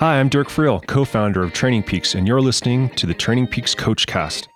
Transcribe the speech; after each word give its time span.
Hi, 0.00 0.18
I'm 0.18 0.28
Dirk 0.28 0.48
Friel, 0.48 0.84
co 0.88 1.04
founder 1.04 1.40
of 1.40 1.52
Training 1.52 1.84
Peaks, 1.84 2.16
and 2.16 2.26
you're 2.26 2.40
listening 2.40 2.88
to 2.90 3.06
the 3.06 3.14
Training 3.14 3.46
Peaks 3.46 3.76
Coachcast. 3.76 4.48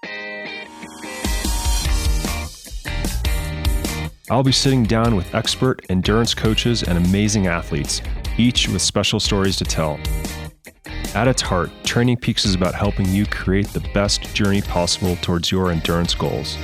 I'll 4.29 4.43
be 4.43 4.51
sitting 4.51 4.83
down 4.83 5.15
with 5.15 5.33
expert 5.37 5.87
endurance 5.91 6.35
coaches 6.35 6.83
and 6.83 6.99
amazing 6.99 7.47
athletes, 7.47 8.03
each 8.37 8.69
with 8.69 8.83
special 8.83 9.21
stories 9.21 9.55
to 9.59 9.65
tell. 9.65 10.01
At 11.15 11.29
its 11.29 11.41
heart, 11.41 11.71
Training 11.85 12.17
Peaks 12.17 12.45
is 12.45 12.57
about 12.57 12.75
helping 12.75 13.07
you 13.07 13.25
create 13.25 13.69
the 13.69 13.89
best 13.95 14.35
journey 14.35 14.61
possible 14.61 15.15
towards 15.23 15.53
your 15.53 15.71
endurance 15.71 16.17
goals. 16.17 16.57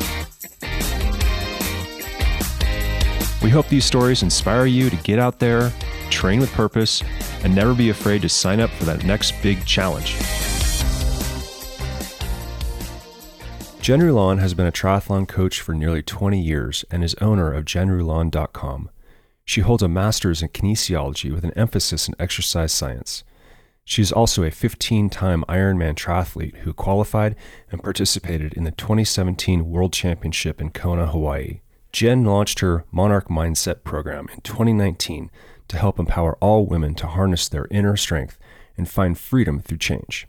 We 3.41 3.51
hope 3.51 3.69
these 3.69 3.85
stories 3.85 4.25
inspire 4.25 4.67
you 4.67 4.91
to 4.91 4.97
get 4.97 5.21
out 5.21 5.39
there, 5.39 5.73
train 6.11 6.41
with 6.41 6.51
purpose, 6.53 7.05
and 7.45 7.55
never 7.55 7.75
be 7.75 7.91
afraid 7.91 8.23
to 8.23 8.29
sign 8.29 8.59
up 8.59 8.71
for 8.71 8.85
that 8.85 9.05
next 9.05 9.41
big 9.43 9.65
challenge. 9.65 10.17
Jen 13.81 14.01
Rulon 14.01 14.39
has 14.39 14.55
been 14.55 14.67
a 14.67 14.73
triathlon 14.73 15.29
coach 15.29 15.61
for 15.61 15.75
nearly 15.75 16.03
20 16.03 16.41
years 16.41 16.87
and 16.91 17.05
is 17.05 17.15
owner 17.17 17.53
of 17.53 17.67
jenrulon.com. 17.67 18.89
She 19.45 19.61
holds 19.61 19.83
a 19.83 19.89
master's 19.89 20.41
in 20.41 20.49
kinesiology 20.49 21.31
with 21.35 21.45
an 21.45 21.53
emphasis 21.53 22.09
in 22.09 22.15
exercise 22.19 22.73
science. 22.73 23.25
She 23.85 24.01
is 24.01 24.11
also 24.11 24.43
a 24.43 24.51
15 24.51 25.11
time 25.11 25.45
Ironman 25.51 25.95
triathlete 25.95 26.57
who 26.61 26.73
qualified 26.73 27.37
and 27.71 27.83
participated 27.83 28.55
in 28.55 28.65
the 28.65 28.71
2017 28.71 29.69
World 29.69 29.93
Championship 29.93 30.63
in 30.63 30.71
Kona, 30.71 31.09
Hawaii. 31.09 31.61
Jen 31.93 32.25
launched 32.25 32.61
her 32.61 32.87
Monarch 32.91 33.29
Mindset 33.29 33.85
program 33.85 34.29
in 34.33 34.41
2019 34.41 35.31
to 35.75 35.81
help 35.81 35.99
empower 35.99 36.37
all 36.41 36.67
women 36.67 36.95
to 36.95 37.09
harness 37.09 37.49
their 37.49 37.67
inner 37.71 37.97
strength 37.97 38.39
and 38.77 38.89
find 38.89 39.19
freedom 39.19 39.61
through 39.61 39.79
change. 39.79 40.27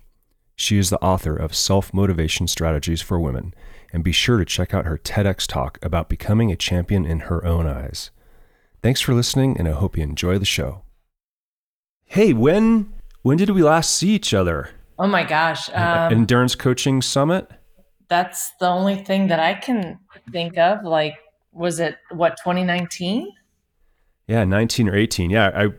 She 0.56 0.78
is 0.78 0.89
the 0.89 1.02
author 1.03 1.36
of 1.36 1.56
Self 1.56 1.94
Motivation 1.94 2.47
Strategies 2.47 3.02
for 3.02 3.20
Women, 3.20 3.53
and 3.94 4.03
be 4.03 4.11
sure 4.11 4.38
to 4.38 4.45
check 4.45 4.73
out 4.73 4.86
her 4.86 4.97
TEDx 4.97 5.45
talk 5.45 5.78
about 5.83 6.09
becoming 6.09 6.52
a 6.52 6.55
champion 6.55 7.05
in 7.05 7.22
her 7.22 7.45
own 7.45 7.67
eyes. 7.67 8.09
Thanks 8.81 9.02
for 9.02 9.14
listening, 9.14 9.55
and 9.58 9.67
I 9.67 9.72
hope 9.72 9.97
you 9.97 10.03
enjoy 10.03 10.39
the 10.39 10.45
show. 10.45 10.81
Hey, 12.05 12.33
when 12.33 12.94
when 13.22 13.38
did 13.38 13.52
we 13.52 13.61
last 13.61 13.94
see 13.94 14.09
each 14.09 14.33
other? 14.33 14.70
Oh 14.98 15.08
my 15.08 15.23
gosh. 15.23 15.70
Um, 15.70 16.11
Endurance 16.11 16.55
Coaching 16.55 17.02
Summit? 17.02 17.50
That's 18.08 18.52
the 18.59 18.67
only 18.67 18.95
thing 18.95 19.27
that 19.27 19.39
I 19.39 19.53
can 19.53 20.00
think 20.31 20.58
of. 20.58 20.83
Like, 20.83 21.16
was 21.52 21.80
it 21.80 21.98
what, 22.11 22.38
2019? 22.38 23.31
Yeah, 24.28 24.44
19 24.44 24.90
or 24.90 24.95
18. 24.95 25.30
Yeah, 25.30 25.52
I 25.54 25.70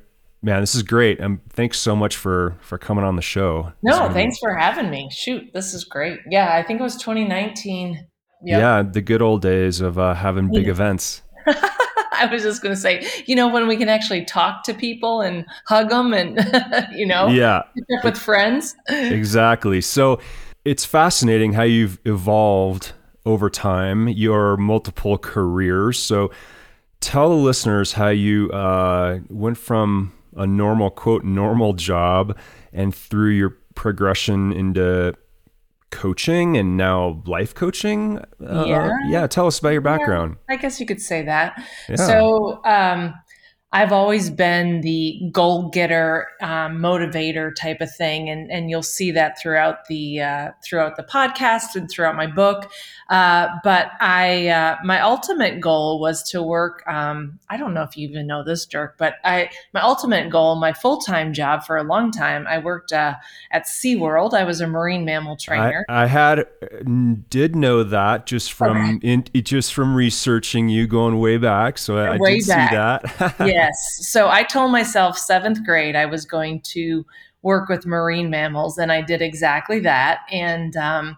man, 0.42 0.60
this 0.60 0.74
is 0.74 0.82
great. 0.82 1.20
Um, 1.20 1.40
thanks 1.50 1.78
so 1.78 1.96
much 1.96 2.16
for 2.16 2.56
for 2.60 2.78
coming 2.78 3.04
on 3.04 3.16
the 3.16 3.22
show. 3.22 3.72
No, 3.82 4.10
thanks 4.10 4.38
for 4.38 4.54
having 4.54 4.90
me. 4.90 5.08
Shoot, 5.12 5.52
this 5.52 5.74
is 5.74 5.84
great. 5.84 6.20
Yeah, 6.30 6.54
I 6.54 6.62
think 6.62 6.80
it 6.80 6.82
was 6.82 6.96
2019. 6.96 8.06
Yep. 8.44 8.60
Yeah, 8.60 8.82
the 8.82 9.00
good 9.00 9.22
old 9.22 9.42
days 9.42 9.80
of 9.80 9.98
uh, 9.98 10.14
having 10.14 10.50
big 10.52 10.68
events. 10.68 11.22
I 12.18 12.26
was 12.26 12.42
just 12.42 12.62
going 12.62 12.74
to 12.74 12.80
say, 12.80 13.06
you 13.26 13.34
know, 13.34 13.48
when 13.48 13.66
we 13.66 13.76
can 13.76 13.88
actually 13.88 14.24
talk 14.24 14.62
to 14.64 14.74
people 14.74 15.20
and 15.20 15.44
hug 15.66 15.90
them 15.90 16.14
and, 16.14 16.38
you 16.92 17.06
know, 17.06 17.28
yeah, 17.28 17.62
with 18.02 18.16
friends. 18.16 18.74
exactly. 18.88 19.80
So 19.80 20.20
it's 20.64 20.84
fascinating 20.84 21.52
how 21.52 21.62
you've 21.62 21.98
evolved 22.04 22.92
over 23.24 23.50
time, 23.50 24.08
your 24.08 24.56
multiple 24.56 25.18
careers. 25.18 25.98
So 25.98 26.30
tell 27.00 27.28
the 27.30 27.36
listeners 27.36 27.92
how 27.92 28.08
you 28.08 28.50
uh, 28.50 29.20
went 29.28 29.58
from 29.58 30.12
a 30.36 30.46
normal, 30.46 30.90
quote, 30.90 31.24
normal 31.24 31.72
job 31.72 32.36
and 32.72 32.94
through 32.94 33.30
your 33.30 33.56
progression 33.74 34.52
into 34.52 35.14
coaching 35.90 36.56
and 36.56 36.76
now 36.76 37.22
life 37.26 37.54
coaching. 37.54 38.18
Uh, 38.44 38.64
yeah. 38.66 38.90
Yeah. 39.08 39.26
Tell 39.26 39.46
us 39.46 39.58
about 39.58 39.70
your 39.70 39.80
background. 39.80 40.36
Yeah, 40.48 40.54
I 40.54 40.58
guess 40.58 40.80
you 40.80 40.86
could 40.86 41.00
say 41.00 41.22
that. 41.22 41.62
Yeah. 41.88 41.96
So, 41.96 42.60
um, 42.64 43.14
I've 43.72 43.92
always 43.92 44.30
been 44.30 44.80
the 44.82 45.28
goal 45.32 45.68
getter, 45.70 46.28
um, 46.40 46.78
motivator 46.78 47.54
type 47.54 47.80
of 47.80 47.94
thing, 47.94 48.30
and 48.30 48.50
and 48.50 48.70
you'll 48.70 48.84
see 48.84 49.10
that 49.10 49.40
throughout 49.40 49.86
the 49.88 50.20
uh, 50.20 50.50
throughout 50.64 50.96
the 50.96 51.02
podcast 51.02 51.74
and 51.74 51.90
throughout 51.90 52.14
my 52.14 52.28
book. 52.28 52.70
Uh, 53.10 53.48
but 53.64 53.90
I 54.00 54.48
uh, 54.48 54.76
my 54.84 55.00
ultimate 55.00 55.60
goal 55.60 56.00
was 56.00 56.22
to 56.30 56.42
work. 56.42 56.86
Um, 56.86 57.40
I 57.50 57.56
don't 57.56 57.74
know 57.74 57.82
if 57.82 57.96
you 57.96 58.08
even 58.08 58.28
know 58.28 58.44
this, 58.44 58.66
Dirk, 58.66 58.96
but 58.98 59.16
I 59.24 59.50
my 59.74 59.80
ultimate 59.80 60.30
goal, 60.30 60.54
my 60.54 60.72
full 60.72 60.98
time 60.98 61.32
job 61.32 61.64
for 61.64 61.76
a 61.76 61.82
long 61.82 62.12
time, 62.12 62.46
I 62.46 62.58
worked 62.58 62.92
uh, 62.92 63.14
at 63.50 63.66
SeaWorld. 63.66 64.32
I 64.32 64.44
was 64.44 64.60
a 64.60 64.68
marine 64.68 65.04
mammal 65.04 65.36
trainer. 65.36 65.84
I, 65.88 66.04
I 66.04 66.06
had 66.06 66.46
did 67.30 67.56
know 67.56 67.82
that 67.82 68.26
just 68.26 68.52
from 68.52 68.96
okay. 68.96 69.08
in, 69.12 69.24
just 69.42 69.74
from 69.74 69.94
researching 69.94 70.68
you 70.68 70.86
going 70.86 71.18
way 71.18 71.36
back. 71.36 71.78
So 71.78 71.98
I, 71.98 72.14
I 72.14 72.18
did 72.18 72.46
back. 72.46 73.02
see 73.06 73.20
that. 73.20 73.34
yeah. 73.46 73.55
Yes. 73.56 74.06
So 74.10 74.28
I 74.28 74.42
told 74.42 74.70
myself 74.70 75.16
seventh 75.16 75.64
grade 75.64 75.96
I 75.96 76.04
was 76.04 76.26
going 76.26 76.60
to 76.72 77.06
work 77.40 77.70
with 77.70 77.86
marine 77.86 78.28
mammals, 78.28 78.76
and 78.76 78.92
I 78.92 79.00
did 79.00 79.22
exactly 79.22 79.80
that. 79.80 80.20
And 80.30 80.76
um, 80.76 81.16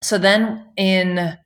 so 0.00 0.16
then 0.16 0.64
in, 0.76 1.36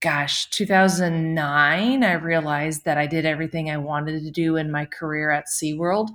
gosh, 0.00 0.50
2009, 0.50 2.04
I 2.04 2.12
realized 2.12 2.84
that 2.84 2.98
I 2.98 3.06
did 3.06 3.24
everything 3.24 3.70
I 3.70 3.78
wanted 3.78 4.22
to 4.22 4.30
do 4.30 4.56
in 4.56 4.70
my 4.70 4.84
career 4.84 5.30
at 5.30 5.46
SeaWorld. 5.46 6.10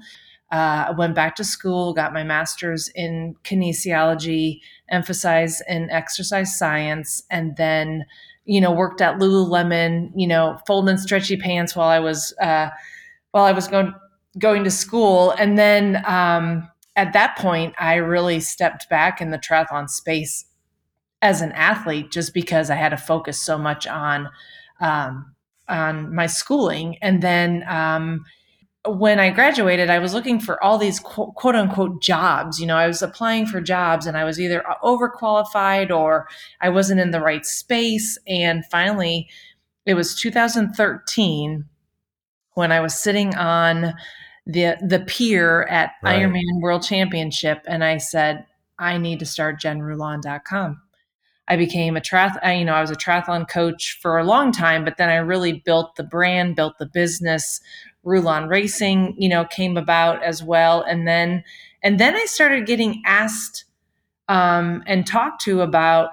Uh, 0.52 0.86
I 0.90 0.92
went 0.92 1.16
back 1.16 1.36
to 1.38 1.44
school, 1.44 1.96
got 1.96 2.14
my 2.14 2.24
master's 2.24 2.88
in 2.94 3.36
kinesiology, 3.44 4.60
emphasized 4.90 5.64
in 5.68 5.90
exercise 5.90 6.56
science, 6.56 7.24
and 7.32 7.58
then, 7.58 8.06
you 8.46 8.62
know, 8.62 8.72
worked 8.72 9.02
at 9.02 9.18
Lululemon, 9.18 10.12
you 10.16 10.28
know, 10.28 10.60
folding 10.68 10.98
stretchy 10.98 11.36
pants 11.36 11.76
while 11.76 11.90
I 11.90 12.00
was 12.00 12.32
uh, 12.40 12.70
while 13.32 13.46
I 13.46 13.52
was 13.52 13.68
going 13.68 13.94
going 14.38 14.64
to 14.64 14.72
school, 14.72 15.32
and 15.32 15.58
then 15.58 16.04
um, 16.06 16.70
at 16.96 17.14
that 17.14 17.38
point, 17.38 17.74
I 17.80 17.96
really 17.96 18.40
stepped 18.40 18.90
back 18.90 19.22
in 19.22 19.32
the 19.32 19.40
triathlon 19.40 19.90
space 19.90 20.46
as 21.22 21.42
an 21.42 21.52
athlete, 21.54 22.12
just 22.12 22.34
because 22.34 22.70
I 22.70 22.76
had 22.76 22.90
to 22.90 22.98
focus 22.98 23.40
so 23.40 23.58
much 23.58 23.88
on 23.88 24.30
um, 24.80 25.34
on 25.68 26.14
my 26.14 26.28
schooling, 26.28 26.98
and 27.02 27.22
then. 27.22 27.64
Um, 27.68 28.26
when 28.88 29.20
I 29.20 29.32
graduated, 29.32 29.90
I 29.90 30.00
was 30.00 30.14
looking 30.14 30.40
for 30.40 30.64
all 30.64 30.78
these 30.78 31.00
quote, 31.00 31.36
quote, 31.36 31.56
unquote 31.56 32.02
jobs. 32.02 32.60
You 32.60 32.68
know, 32.68 32.78
I 32.78 32.88
was 32.88 33.02
applying 33.02 33.46
for 33.46 33.60
jobs 33.60 34.06
and 34.06 34.18
I 34.18 34.24
was 34.24 34.40
either 34.40 34.64
overqualified 34.84 35.92
or 35.92 36.28
I 36.62 36.70
wasn't 36.70 37.02
in 37.02 37.12
the 37.12 37.22
right 37.22 37.46
space. 37.46 38.18
And 38.28 38.66
finally, 38.72 39.28
it 39.86 39.96
was 39.96 40.16
2013 40.16 41.66
when 42.58 42.72
I 42.72 42.80
was 42.80 42.96
sitting 42.96 43.36
on 43.36 43.94
the 44.48 44.78
the 44.82 45.04
pier 45.06 45.62
at 45.70 45.92
right. 46.02 46.24
Ironman 46.24 46.60
World 46.60 46.82
Championship, 46.82 47.62
and 47.68 47.84
I 47.84 47.98
said, 47.98 48.48
I 48.80 48.98
need 48.98 49.20
to 49.20 49.28
start 49.28 49.62
jenrulon.com. 49.62 50.82
I 51.48 51.56
became 51.56 51.96
a 51.96 52.02
triath, 52.02 52.36
you 52.58 52.66
know, 52.66 52.74
I 52.74 52.82
was 52.82 52.90
a 52.90 52.96
triathlon 52.96 53.48
coach 53.48 54.00
for 54.02 54.18
a 54.18 54.24
long 54.24 54.52
time, 54.52 54.84
but 54.84 54.98
then 54.98 55.10
I 55.10 55.18
really 55.18 55.62
built 55.66 55.96
the 55.98 56.04
brand, 56.04 56.56
built 56.56 56.80
the 56.80 56.88
business. 56.88 57.62
Rulon 58.04 58.50
Racing, 58.50 59.16
you 59.20 59.30
know, 59.30 59.46
came 59.46 59.78
about 59.78 60.24
as 60.24 60.42
well, 60.42 60.82
and 60.82 61.08
then 61.08 61.44
and 61.84 62.00
then 62.00 62.16
I 62.16 62.26
started 62.26 62.66
getting 62.66 63.04
asked 63.06 63.66
um, 64.30 64.84
and 64.88 65.06
talked 65.06 65.42
to 65.42 65.62
about 65.62 66.10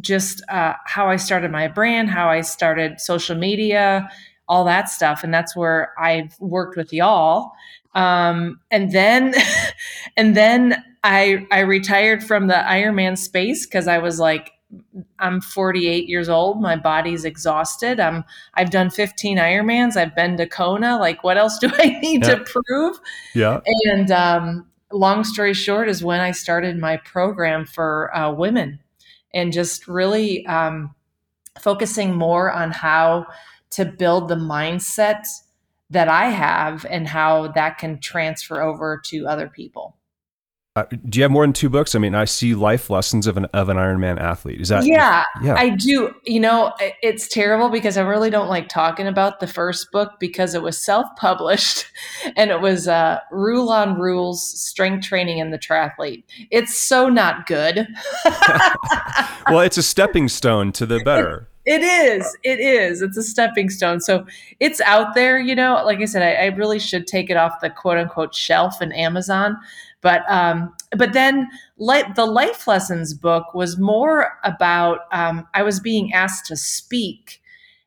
just 0.00 0.42
uh, 0.48 0.74
how 0.86 1.08
I 1.08 1.16
started 1.16 1.52
my 1.52 1.68
brand, 1.68 2.10
how 2.10 2.28
I 2.28 2.40
started 2.40 3.00
social 3.00 3.36
media, 3.36 4.10
all 4.48 4.64
that 4.64 4.88
stuff. 4.88 5.24
And 5.24 5.32
that's 5.32 5.56
where 5.56 5.92
I've 5.98 6.38
worked 6.40 6.76
with 6.76 6.92
y'all. 6.92 7.52
Um, 7.94 8.60
and 8.70 8.92
then, 8.92 9.34
and 10.16 10.36
then 10.36 10.82
I, 11.02 11.46
I 11.50 11.60
retired 11.60 12.22
from 12.22 12.46
the 12.48 12.54
Ironman 12.54 13.16
space 13.18 13.66
because 13.66 13.88
I 13.88 13.98
was 13.98 14.18
like, 14.18 14.52
I'm 15.18 15.40
48 15.40 16.08
years 16.08 16.28
old. 16.28 16.60
My 16.60 16.76
body's 16.76 17.24
exhausted. 17.24 18.00
I'm 18.00 18.24
I've 18.54 18.70
done 18.70 18.90
15 18.90 19.38
Ironmans. 19.38 19.96
I've 19.96 20.14
been 20.14 20.36
to 20.38 20.46
Kona. 20.46 20.98
Like, 20.98 21.22
what 21.22 21.36
else 21.36 21.58
do 21.58 21.70
I 21.78 21.98
need 22.00 22.24
yeah. 22.24 22.34
to 22.34 22.44
prove? 22.44 22.98
Yeah. 23.34 23.60
And 23.84 24.10
um, 24.10 24.66
long 24.92 25.24
story 25.24 25.54
short 25.54 25.88
is 25.88 26.02
when 26.02 26.20
I 26.20 26.32
started 26.32 26.78
my 26.78 26.96
program 26.98 27.66
for 27.66 28.14
uh, 28.16 28.32
women, 28.32 28.80
and 29.32 29.52
just 29.52 29.88
really 29.88 30.46
um, 30.46 30.94
focusing 31.58 32.14
more 32.14 32.50
on 32.50 32.70
how 32.70 33.26
to 33.74 33.84
build 33.84 34.28
the 34.28 34.36
mindset 34.36 35.24
that 35.90 36.08
I 36.08 36.26
have 36.26 36.84
and 36.88 37.06
how 37.06 37.48
that 37.48 37.78
can 37.78 38.00
transfer 38.00 38.62
over 38.62 39.00
to 39.06 39.26
other 39.26 39.48
people. 39.48 39.96
Uh, 40.76 40.84
do 41.08 41.20
you 41.20 41.22
have 41.22 41.30
more 41.30 41.44
than 41.44 41.52
two 41.52 41.68
books? 41.68 41.94
I 41.94 42.00
mean, 42.00 42.16
I 42.16 42.24
see 42.24 42.52
life 42.52 42.90
lessons 42.90 43.28
of 43.28 43.36
an 43.36 43.44
of 43.54 43.68
an 43.68 43.76
Ironman 43.76 44.18
athlete. 44.18 44.60
Is 44.60 44.70
that 44.70 44.84
yeah, 44.84 45.22
yeah? 45.40 45.54
I 45.54 45.68
do. 45.68 46.12
You 46.24 46.40
know, 46.40 46.72
it's 47.00 47.28
terrible 47.28 47.68
because 47.68 47.96
I 47.96 48.02
really 48.02 48.28
don't 48.28 48.48
like 48.48 48.68
talking 48.68 49.06
about 49.06 49.38
the 49.38 49.46
first 49.46 49.92
book 49.92 50.14
because 50.18 50.52
it 50.52 50.62
was 50.62 50.76
self 50.76 51.06
published, 51.16 51.86
and 52.36 52.50
it 52.50 52.60
was 52.60 52.88
uh, 52.88 53.20
Rulon 53.30 54.00
Rules: 54.00 54.44
Strength 54.60 55.06
Training 55.06 55.38
in 55.38 55.52
the 55.52 55.60
Triathlete. 55.60 56.24
It's 56.50 56.76
so 56.76 57.08
not 57.08 57.46
good. 57.46 57.86
well, 59.48 59.60
it's 59.60 59.78
a 59.78 59.82
stepping 59.82 60.26
stone 60.26 60.72
to 60.72 60.86
the 60.86 61.04
better. 61.04 61.48
It 61.66 61.82
is. 61.82 62.36
It 62.42 62.60
is. 62.60 63.00
It's 63.00 63.16
a 63.16 63.22
stepping 63.22 63.70
stone. 63.70 64.00
So 64.00 64.26
it's 64.60 64.80
out 64.82 65.14
there, 65.14 65.38
you 65.38 65.54
know. 65.54 65.82
Like 65.84 66.00
I 66.00 66.04
said, 66.04 66.22
I, 66.22 66.44
I 66.44 66.46
really 66.56 66.78
should 66.78 67.06
take 67.06 67.30
it 67.30 67.38
off 67.38 67.60
the 67.60 67.70
quote 67.70 67.96
unquote 67.96 68.34
shelf 68.34 68.82
in 68.82 68.92
Amazon 68.92 69.56
but 70.04 70.30
um, 70.30 70.74
but 70.96 71.14
then 71.14 71.48
like 71.78 72.14
the 72.14 72.26
life 72.26 72.68
lessons 72.68 73.14
book 73.14 73.54
was 73.54 73.78
more 73.78 74.38
about 74.44 75.00
um, 75.12 75.48
I 75.54 75.62
was 75.62 75.80
being 75.80 76.12
asked 76.12 76.44
to 76.46 76.56
speak, 76.56 77.40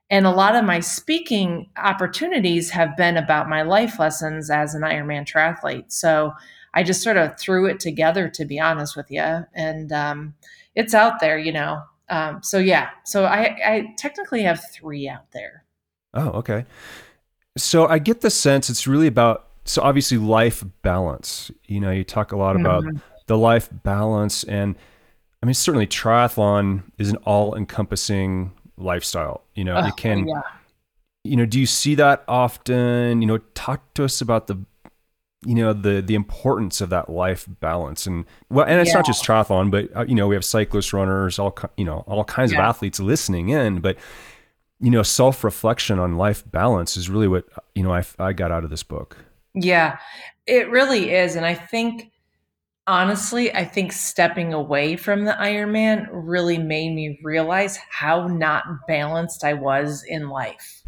and 0.09 0.25
a 0.25 0.31
lot 0.31 0.55
of 0.55 0.65
my 0.65 0.79
speaking 0.79 1.69
opportunities 1.77 2.71
have 2.71 2.97
been 2.97 3.17
about 3.17 3.47
my 3.47 3.61
life 3.61 3.99
lessons 3.99 4.49
as 4.49 4.73
an 4.73 4.81
Ironman 4.81 5.31
triathlete. 5.31 5.91
So 5.91 6.33
I 6.73 6.81
just 6.81 7.03
sort 7.03 7.17
of 7.17 7.37
threw 7.37 7.67
it 7.67 7.79
together, 7.79 8.29
to 8.29 8.45
be 8.45 8.59
honest 8.59 8.97
with 8.97 9.11
you, 9.11 9.45
and 9.53 9.91
um, 9.91 10.33
it's 10.73 10.95
out 10.95 11.19
there, 11.19 11.37
you 11.37 11.51
know. 11.51 11.83
Um, 12.09 12.41
so 12.41 12.57
yeah, 12.57 12.89
so 13.05 13.25
I, 13.25 13.57
I 13.65 13.95
technically 13.97 14.43
have 14.43 14.61
three 14.73 15.09
out 15.09 15.31
there. 15.33 15.65
Oh, 16.13 16.29
okay. 16.29 16.65
So 17.57 17.87
I 17.87 17.99
get 17.99 18.21
the 18.21 18.29
sense 18.29 18.69
it's 18.69 18.87
really 18.87 19.07
about 19.07 19.49
so 19.65 19.81
obviously 19.81 20.17
life 20.17 20.63
balance. 20.81 21.51
You 21.65 21.79
know, 21.79 21.91
you 21.91 22.03
talk 22.03 22.31
a 22.31 22.37
lot 22.37 22.55
about 22.55 22.83
mm-hmm. 22.83 22.97
the 23.27 23.37
life 23.37 23.69
balance, 23.71 24.43
and 24.45 24.75
I 25.43 25.45
mean 25.45 25.53
certainly 25.53 25.87
triathlon 25.87 26.83
is 26.97 27.09
an 27.09 27.17
all-encompassing 27.17 28.53
lifestyle. 28.77 29.43
You 29.55 29.65
know, 29.65 29.77
oh, 29.77 29.91
can. 29.91 30.27
Yeah. 30.27 30.41
You 31.23 31.35
know, 31.35 31.45
do 31.45 31.59
you 31.59 31.65
see 31.65 31.95
that 31.95 32.23
often? 32.27 33.21
You 33.21 33.27
know, 33.27 33.39
talk 33.53 33.93
to 33.95 34.05
us 34.05 34.21
about 34.21 34.47
the 34.47 34.55
you 35.45 35.53
know 35.53 35.71
the 35.73 36.01
the 36.01 36.15
importance 36.15 36.81
of 36.81 36.89
that 36.89 37.09
life 37.09 37.47
balance 37.59 38.07
and 38.07 38.25
well 38.49 38.65
and 38.65 38.79
it's 38.79 38.89
yeah. 38.89 38.95
not 38.95 39.05
just 39.05 39.23
triathlon 39.23 39.69
but 39.69 39.87
uh, 39.95 40.03
you 40.07 40.15
know 40.15 40.27
we 40.27 40.33
have 40.33 40.43
cyclists 40.43 40.93
runners 40.93 41.37
all 41.37 41.55
you 41.77 41.85
know 41.85 42.03
all 42.07 42.23
kinds 42.23 42.51
yeah. 42.51 42.57
of 42.57 42.65
athletes 42.65 42.99
listening 42.99 43.49
in 43.49 43.79
but 43.79 43.97
you 44.79 44.89
know 44.89 45.03
self 45.03 45.43
reflection 45.43 45.99
on 45.99 46.17
life 46.17 46.43
balance 46.49 46.97
is 46.97 47.07
really 47.07 47.27
what 47.27 47.45
you 47.75 47.83
know 47.83 47.93
I, 47.93 48.03
I 48.17 48.33
got 48.33 48.51
out 48.51 48.63
of 48.63 48.71
this 48.71 48.83
book 48.83 49.17
yeah, 49.63 49.97
it 50.45 50.69
really 50.69 51.11
is. 51.13 51.35
And 51.35 51.45
I 51.45 51.55
think, 51.55 52.11
honestly, 52.85 53.53
I 53.53 53.65
think 53.65 53.91
stepping 53.91 54.53
away 54.53 54.95
from 54.95 55.25
the 55.25 55.33
Ironman 55.33 56.07
really 56.11 56.57
made 56.57 56.93
me 56.93 57.19
realize 57.23 57.77
how 57.89 58.27
not 58.27 58.65
balanced 58.87 59.43
I 59.43 59.53
was 59.53 60.03
in 60.07 60.29
life. 60.29 60.83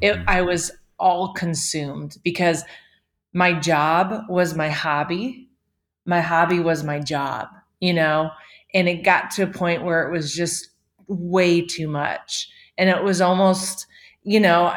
Mm-hmm. 0.00 0.22
I 0.28 0.42
was 0.42 0.70
all 0.98 1.32
consumed 1.34 2.18
because 2.22 2.62
my 3.34 3.52
job 3.52 4.24
was 4.28 4.54
my 4.54 4.70
hobby. 4.70 5.50
My 6.06 6.20
hobby 6.20 6.60
was 6.60 6.84
my 6.84 7.00
job, 7.00 7.48
you 7.80 7.92
know, 7.92 8.30
and 8.72 8.88
it 8.88 9.04
got 9.04 9.30
to 9.32 9.42
a 9.42 9.46
point 9.46 9.84
where 9.84 10.06
it 10.06 10.12
was 10.12 10.34
just 10.34 10.70
way 11.08 11.60
too 11.60 11.88
much. 11.88 12.48
And 12.78 12.88
it 12.88 13.02
was 13.02 13.20
almost, 13.20 13.86
you 14.22 14.40
know, 14.40 14.74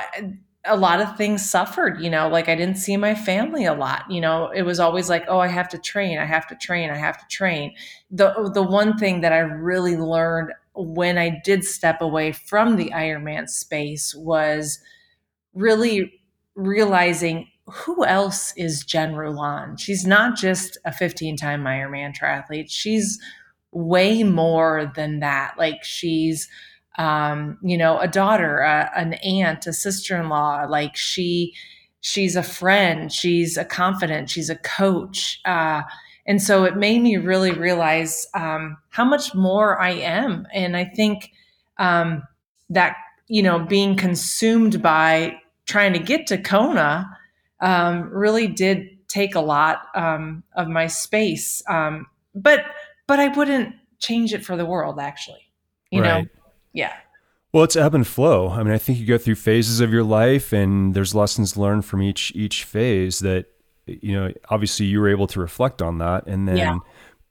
a 0.65 0.75
lot 0.75 0.99
of 0.99 1.15
things 1.15 1.49
suffered, 1.49 2.01
you 2.01 2.09
know, 2.09 2.27
like 2.27 2.49
I 2.49 2.55
didn't 2.55 2.77
see 2.77 2.97
my 2.97 3.15
family 3.15 3.65
a 3.65 3.73
lot. 3.73 4.09
You 4.09 4.21
know, 4.21 4.49
it 4.49 4.63
was 4.63 4.79
always 4.79 5.09
like, 5.09 5.25
oh, 5.27 5.39
I 5.39 5.47
have 5.47 5.69
to 5.69 5.77
train, 5.77 6.17
I 6.17 6.25
have 6.25 6.47
to 6.47 6.55
train, 6.55 6.89
I 6.89 6.97
have 6.97 7.17
to 7.17 7.25
train. 7.35 7.73
The 8.11 8.51
the 8.53 8.63
one 8.63 8.97
thing 8.97 9.21
that 9.21 9.33
I 9.33 9.39
really 9.39 9.95
learned 9.97 10.51
when 10.73 11.17
I 11.17 11.41
did 11.43 11.63
step 11.63 12.01
away 12.01 12.31
from 12.31 12.75
the 12.75 12.91
Ironman 12.91 13.49
space 13.49 14.13
was 14.15 14.79
really 15.53 16.21
realizing 16.55 17.47
who 17.67 18.05
else 18.05 18.53
is 18.55 18.83
Jen 18.83 19.15
Rulon. 19.15 19.77
She's 19.77 20.05
not 20.05 20.37
just 20.37 20.77
a 20.85 20.91
15-time 20.91 21.63
Ironman 21.63 22.15
triathlete. 22.15 22.69
She's 22.69 23.19
way 23.71 24.23
more 24.23 24.91
than 24.95 25.19
that. 25.19 25.55
Like 25.57 25.83
she's 25.83 26.47
um, 26.97 27.59
you 27.61 27.77
know, 27.77 27.99
a 27.99 28.07
daughter, 28.07 28.59
a, 28.59 28.91
an 28.95 29.13
aunt, 29.15 29.67
a 29.67 29.73
sister-in-law. 29.73 30.65
Like 30.67 30.95
she, 30.95 31.53
she's 32.01 32.35
a 32.35 32.41
friend. 32.41 33.13
She's 33.13 33.55
a 33.55 33.65
confidant. 33.65 34.31
She's 34.31 34.49
a 34.49 34.55
coach. 34.55 35.39
Uh, 35.45 35.83
and 36.25 36.41
so 36.41 36.63
it 36.63 36.75
made 36.75 37.03
me 37.03 37.17
really 37.17 37.51
realize 37.51 38.25
um, 38.33 38.77
how 38.89 39.05
much 39.05 39.35
more 39.35 39.79
I 39.79 39.91
am. 39.91 40.47
And 40.51 40.75
I 40.75 40.85
think 40.85 41.31
um, 41.77 42.23
that 42.71 42.95
you 43.27 43.43
know, 43.43 43.59
being 43.59 43.95
consumed 43.95 44.81
by 44.81 45.37
trying 45.65 45.93
to 45.93 45.99
get 45.99 46.27
to 46.27 46.37
Kona 46.37 47.09
um, 47.59 48.09
really 48.09 48.47
did 48.47 49.07
take 49.07 49.35
a 49.35 49.41
lot 49.41 49.83
um, 49.95 50.43
of 50.55 50.67
my 50.67 50.87
space. 50.87 51.63
Um, 51.69 52.07
but 52.35 52.65
but 53.07 53.19
I 53.19 53.29
wouldn't 53.29 53.75
change 53.99 54.33
it 54.33 54.45
for 54.45 54.57
the 54.57 54.65
world. 54.65 54.99
Actually, 54.99 55.51
you 55.91 56.01
right. 56.01 56.23
know 56.23 56.29
yeah. 56.77 56.93
Well, 57.53 57.63
it's 57.63 57.75
ebb 57.75 57.95
and 57.95 58.05
flow. 58.05 58.49
I 58.49 58.61
mean, 58.61 58.73
I 58.73 58.77
think 58.77 58.99
you 58.99 59.05
go 59.07 59.17
through 59.17 59.35
phases 59.35 59.79
of 59.79 59.91
your 59.91 60.03
life, 60.03 60.53
and 60.53 60.93
there's 60.93 61.15
lessons 61.15 61.57
learned 61.57 61.85
from 61.85 62.03
each 62.03 62.31
each 62.35 62.63
phase 62.63 63.19
that 63.19 63.47
you 63.87 64.13
know. 64.13 64.31
Obviously, 64.49 64.85
you 64.85 64.99
were 64.99 65.09
able 65.09 65.25
to 65.27 65.39
reflect 65.39 65.81
on 65.81 65.97
that, 65.97 66.27
and 66.27 66.47
then 66.47 66.57
yeah. 66.57 66.77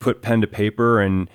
put 0.01 0.23
pen 0.23 0.41
to 0.41 0.49
paper, 0.49 1.01
and 1.01 1.31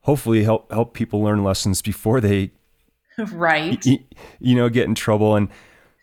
hopefully 0.00 0.44
help 0.44 0.70
help 0.70 0.92
people 0.92 1.22
learn 1.22 1.42
lessons 1.42 1.80
before 1.80 2.20
they, 2.20 2.50
right, 3.32 3.84
you, 3.86 4.00
you 4.40 4.54
know, 4.54 4.68
get 4.68 4.84
in 4.84 4.94
trouble. 4.94 5.36
And 5.36 5.48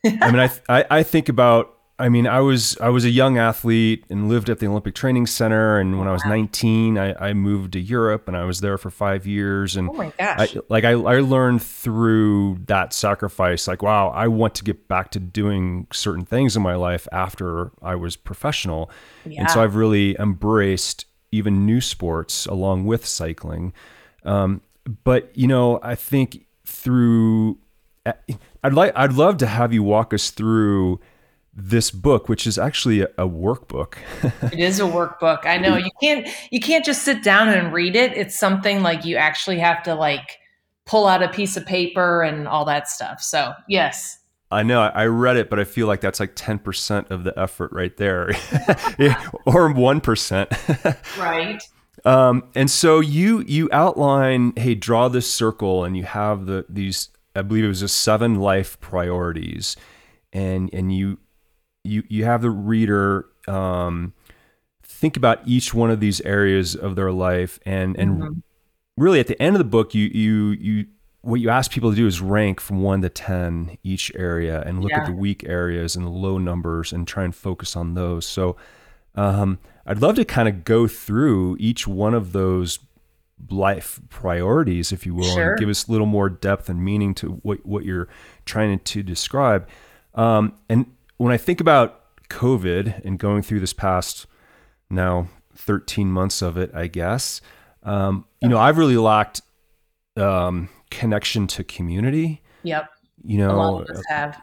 I 0.03 0.31
mean, 0.31 0.39
I, 0.39 0.49
I 0.79 0.85
I 0.89 1.03
think 1.03 1.29
about 1.29 1.77
I 2.01 2.09
mean, 2.09 2.25
I 2.25 2.39
was 2.39 2.75
I 2.81 2.89
was 2.89 3.05
a 3.05 3.09
young 3.09 3.37
athlete 3.37 4.05
and 4.09 4.27
lived 4.27 4.49
at 4.49 4.57
the 4.57 4.65
Olympic 4.65 4.95
Training 4.95 5.27
Center. 5.27 5.77
And 5.77 5.99
when 5.99 6.07
I 6.07 6.11
was 6.11 6.25
19, 6.25 6.97
I, 6.97 7.29
I 7.29 7.33
moved 7.33 7.73
to 7.73 7.79
Europe 7.79 8.27
and 8.27 8.35
I 8.35 8.43
was 8.43 8.59
there 8.59 8.79
for 8.79 8.89
five 8.89 9.27
years. 9.27 9.75
And 9.75 9.87
oh 9.87 9.93
my 9.93 10.11
gosh, 10.17 10.57
I, 10.57 10.59
like 10.67 10.83
I, 10.83 10.93
I 10.93 11.19
learned 11.19 11.61
through 11.61 12.59
that 12.65 12.91
sacrifice, 12.93 13.67
like 13.67 13.83
wow, 13.83 14.09
I 14.09 14.27
want 14.27 14.55
to 14.55 14.63
get 14.63 14.87
back 14.87 15.11
to 15.11 15.19
doing 15.19 15.85
certain 15.93 16.25
things 16.25 16.55
in 16.55 16.63
my 16.63 16.75
life 16.75 17.07
after 17.11 17.71
I 17.83 17.93
was 17.95 18.15
professional. 18.15 18.89
Yeah. 19.23 19.41
And 19.41 19.51
so 19.51 19.63
I've 19.63 19.75
really 19.75 20.15
embraced 20.19 21.05
even 21.31 21.67
new 21.67 21.81
sports 21.81 22.47
along 22.47 22.85
with 22.85 23.05
cycling. 23.05 23.73
Um, 24.25 24.61
but 25.03 25.31
you 25.37 25.47
know, 25.47 25.79
I 25.83 25.93
think 25.93 26.47
through 26.65 27.59
I'd 28.63 28.73
like 28.73 28.91
I'd 28.95 29.13
love 29.13 29.37
to 29.37 29.47
have 29.47 29.71
you 29.71 29.83
walk 29.83 30.13
us 30.13 30.31
through 30.31 30.99
this 31.69 31.91
book, 31.91 32.27
which 32.29 32.47
is 32.47 32.57
actually 32.57 33.01
a, 33.01 33.07
a 33.17 33.27
workbook. 33.27 33.95
it 34.51 34.59
is 34.59 34.79
a 34.79 34.83
workbook. 34.83 35.45
I 35.45 35.57
know 35.57 35.77
you 35.77 35.91
can't 36.01 36.27
you 36.49 36.59
can't 36.59 36.83
just 36.83 37.03
sit 37.03 37.23
down 37.23 37.49
and 37.49 37.71
read 37.73 37.95
it. 37.95 38.13
It's 38.17 38.37
something 38.37 38.81
like 38.81 39.05
you 39.05 39.15
actually 39.15 39.59
have 39.59 39.83
to 39.83 39.95
like 39.95 40.39
pull 40.85 41.07
out 41.07 41.23
a 41.23 41.29
piece 41.29 41.57
of 41.57 41.65
paper 41.65 42.23
and 42.23 42.47
all 42.47 42.65
that 42.65 42.89
stuff. 42.89 43.21
So 43.21 43.53
yes. 43.67 44.19
I 44.51 44.63
know 44.63 44.81
I 44.81 45.05
read 45.05 45.37
it, 45.37 45.49
but 45.49 45.59
I 45.59 45.63
feel 45.63 45.87
like 45.87 46.01
that's 46.01 46.19
like 46.19 46.35
10% 46.35 47.09
of 47.09 47.23
the 47.23 47.37
effort 47.39 47.71
right 47.71 47.95
there 47.95 48.27
or 49.45 49.73
1%. 49.73 51.17
right. 51.17 51.63
Um, 52.03 52.49
and 52.53 52.69
so 52.69 52.99
you, 52.99 53.45
you 53.47 53.69
outline, 53.71 54.51
Hey, 54.57 54.75
draw 54.75 55.07
this 55.07 55.31
circle 55.31 55.85
and 55.85 55.95
you 55.95 56.03
have 56.03 56.47
the, 56.47 56.65
these, 56.67 57.09
I 57.33 57.43
believe 57.43 57.63
it 57.63 57.69
was 57.69 57.81
a 57.81 57.87
seven 57.87 58.35
life 58.35 58.77
priorities 58.81 59.77
and, 60.33 60.69
and 60.73 60.93
you, 60.93 61.19
you 61.83 62.03
you 62.09 62.25
have 62.25 62.41
the 62.41 62.49
reader 62.49 63.27
um, 63.47 64.13
think 64.83 65.17
about 65.17 65.39
each 65.47 65.73
one 65.73 65.89
of 65.89 65.99
these 65.99 66.21
areas 66.21 66.75
of 66.75 66.95
their 66.95 67.11
life 67.11 67.59
and 67.65 67.97
and 67.97 68.21
mm-hmm. 68.21 68.39
really 68.97 69.19
at 69.19 69.27
the 69.27 69.41
end 69.41 69.55
of 69.55 69.59
the 69.59 69.65
book 69.65 69.93
you 69.93 70.05
you 70.13 70.49
you 70.59 70.85
what 71.21 71.39
you 71.39 71.49
ask 71.49 71.71
people 71.71 71.91
to 71.91 71.95
do 71.95 72.07
is 72.07 72.19
rank 72.19 72.59
from 72.59 72.81
1 72.81 73.03
to 73.03 73.09
10 73.09 73.77
each 73.83 74.11
area 74.15 74.63
and 74.65 74.81
look 74.81 74.89
yeah. 74.89 75.01
at 75.01 75.05
the 75.05 75.13
weak 75.13 75.43
areas 75.47 75.95
and 75.95 76.05
the 76.05 76.09
low 76.09 76.37
numbers 76.37 76.91
and 76.91 77.07
try 77.07 77.23
and 77.23 77.35
focus 77.35 77.75
on 77.75 77.93
those 77.93 78.25
so 78.25 78.55
um, 79.15 79.59
i'd 79.87 80.01
love 80.01 80.15
to 80.15 80.25
kind 80.25 80.47
of 80.47 80.63
go 80.63 80.87
through 80.87 81.57
each 81.59 81.87
one 81.87 82.13
of 82.13 82.31
those 82.31 82.79
life 83.49 83.99
priorities 84.09 84.91
if 84.91 85.05
you 85.05 85.15
will 85.15 85.23
sure. 85.23 85.51
and 85.51 85.59
give 85.59 85.69
us 85.69 85.87
a 85.87 85.91
little 85.91 86.05
more 86.05 86.29
depth 86.29 86.69
and 86.69 86.83
meaning 86.83 87.15
to 87.15 87.39
what, 87.41 87.65
what 87.65 87.83
you're 87.83 88.07
trying 88.45 88.77
to 88.79 89.01
describe 89.01 89.67
um, 90.13 90.53
and 90.69 90.85
when 91.21 91.31
I 91.31 91.37
think 91.37 91.61
about 91.61 92.01
COVID 92.29 93.05
and 93.05 93.19
going 93.19 93.43
through 93.43 93.59
this 93.59 93.73
past 93.73 94.25
now 94.89 95.27
13 95.55 96.11
months 96.11 96.41
of 96.41 96.57
it, 96.57 96.71
I 96.73 96.87
guess, 96.87 97.41
um, 97.83 98.25
you 98.41 98.49
know, 98.49 98.57
I've 98.57 98.79
really 98.79 98.97
lacked 98.97 99.41
um, 100.17 100.69
connection 100.89 101.45
to 101.45 101.63
community. 101.63 102.41
Yep. 102.63 102.89
You 103.23 103.37
know, 103.37 103.51
a 103.51 103.55
lot 103.55 103.81
of 103.83 103.95
us 103.95 104.03
have. 104.09 104.41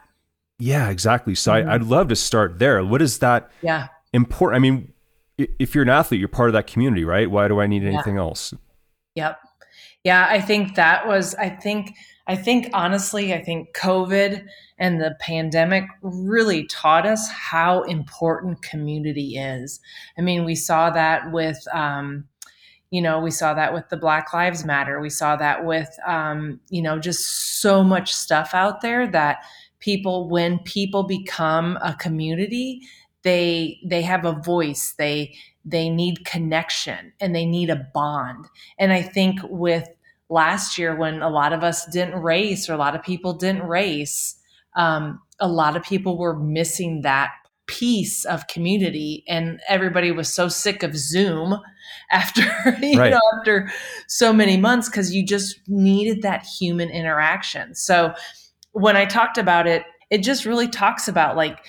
Yeah, 0.57 0.89
exactly. 0.89 1.35
So 1.35 1.51
mm-hmm. 1.51 1.69
I, 1.69 1.73
would 1.73 1.87
love 1.87 2.07
to 2.09 2.15
start 2.15 2.59
there. 2.59 2.81
What 2.85 3.01
is 3.01 3.19
that? 3.19 3.51
Yeah. 3.61 3.87
Important. 4.13 4.55
I 4.55 4.59
mean, 4.59 4.93
if 5.37 5.75
you're 5.75 5.81
an 5.81 5.89
athlete, 5.89 6.21
you're 6.21 6.29
part 6.29 6.47
of 6.47 6.53
that 6.53 6.67
community, 6.67 7.03
right? 7.03 7.29
Why 7.29 7.49
do 7.49 7.59
I 7.59 7.67
need 7.67 7.83
anything 7.83 8.15
yeah. 8.15 8.21
else? 8.21 8.53
Yep. 9.15 9.37
Yeah, 10.05 10.27
I 10.29 10.39
think 10.39 10.75
that 10.75 11.05
was 11.05 11.35
I 11.35 11.49
think 11.49 11.93
I 12.29 12.35
think 12.35 12.69
honestly, 12.73 13.33
I 13.33 13.43
think 13.43 13.75
COVID 13.75 14.45
and 14.77 15.01
the 15.01 15.17
pandemic 15.19 15.85
really 16.03 16.67
taught 16.67 17.07
us 17.07 17.27
how 17.27 17.81
important 17.83 18.61
community 18.61 19.35
is. 19.35 19.79
I 20.15 20.21
mean, 20.21 20.45
we 20.45 20.53
saw 20.53 20.91
that 20.91 21.31
with 21.31 21.57
um, 21.73 22.25
you 22.91 23.01
know 23.01 23.19
we 23.19 23.31
saw 23.31 23.55
that 23.55 23.73
with 23.73 23.89
the 23.89 23.97
black 23.97 24.31
lives 24.31 24.63
matter. 24.63 24.99
We 24.99 25.09
saw 25.09 25.37
that 25.37 25.65
with 25.65 25.89
um, 26.05 26.59
you 26.69 26.83
know 26.83 26.99
just 26.99 27.61
so 27.61 27.83
much 27.83 28.13
stuff 28.13 28.53
out 28.53 28.81
there 28.81 29.07
that 29.07 29.39
people 29.79 30.29
when 30.29 30.59
people 30.59 31.01
become 31.01 31.79
a 31.81 31.95
community 31.95 32.81
they 33.23 33.79
they 33.83 34.03
have 34.03 34.25
a 34.25 34.33
voice. 34.33 34.93
They 34.99 35.35
they 35.65 35.89
need 35.89 36.25
connection 36.25 37.11
and 37.19 37.35
they 37.35 37.45
need 37.45 37.71
a 37.71 37.87
bond. 37.93 38.45
And 38.77 38.93
i 38.93 39.01
think 39.01 39.39
with 39.43 39.87
last 40.29 40.77
year 40.77 40.95
when 40.95 41.21
a 41.21 41.29
lot 41.29 41.53
of 41.53 41.63
us 41.63 41.85
didn't 41.87 42.21
race 42.21 42.69
or 42.69 42.73
a 42.73 42.77
lot 42.77 42.95
of 42.95 43.03
people 43.03 43.33
didn't 43.33 43.63
race 43.63 44.35
um, 44.75 45.19
a 45.39 45.47
lot 45.47 45.75
of 45.75 45.83
people 45.83 46.17
were 46.17 46.37
missing 46.37 47.01
that 47.01 47.31
piece 47.65 48.25
of 48.25 48.47
community 48.47 49.23
and 49.27 49.59
everybody 49.67 50.11
was 50.11 50.33
so 50.33 50.47
sick 50.47 50.81
of 50.81 50.97
zoom 50.97 51.55
after 52.11 52.41
you 52.81 52.99
right. 52.99 53.11
know 53.11 53.21
after 53.37 53.69
so 54.07 54.33
many 54.33 54.57
months 54.57 54.89
because 54.89 55.13
you 55.13 55.23
just 55.23 55.59
needed 55.67 56.21
that 56.23 56.43
human 56.43 56.89
interaction 56.89 57.75
so 57.75 58.11
when 58.71 58.97
i 58.97 59.05
talked 59.05 59.37
about 59.37 59.67
it 59.67 59.83
it 60.09 60.23
just 60.23 60.45
really 60.45 60.67
talks 60.67 61.07
about 61.07 61.35
like 61.35 61.59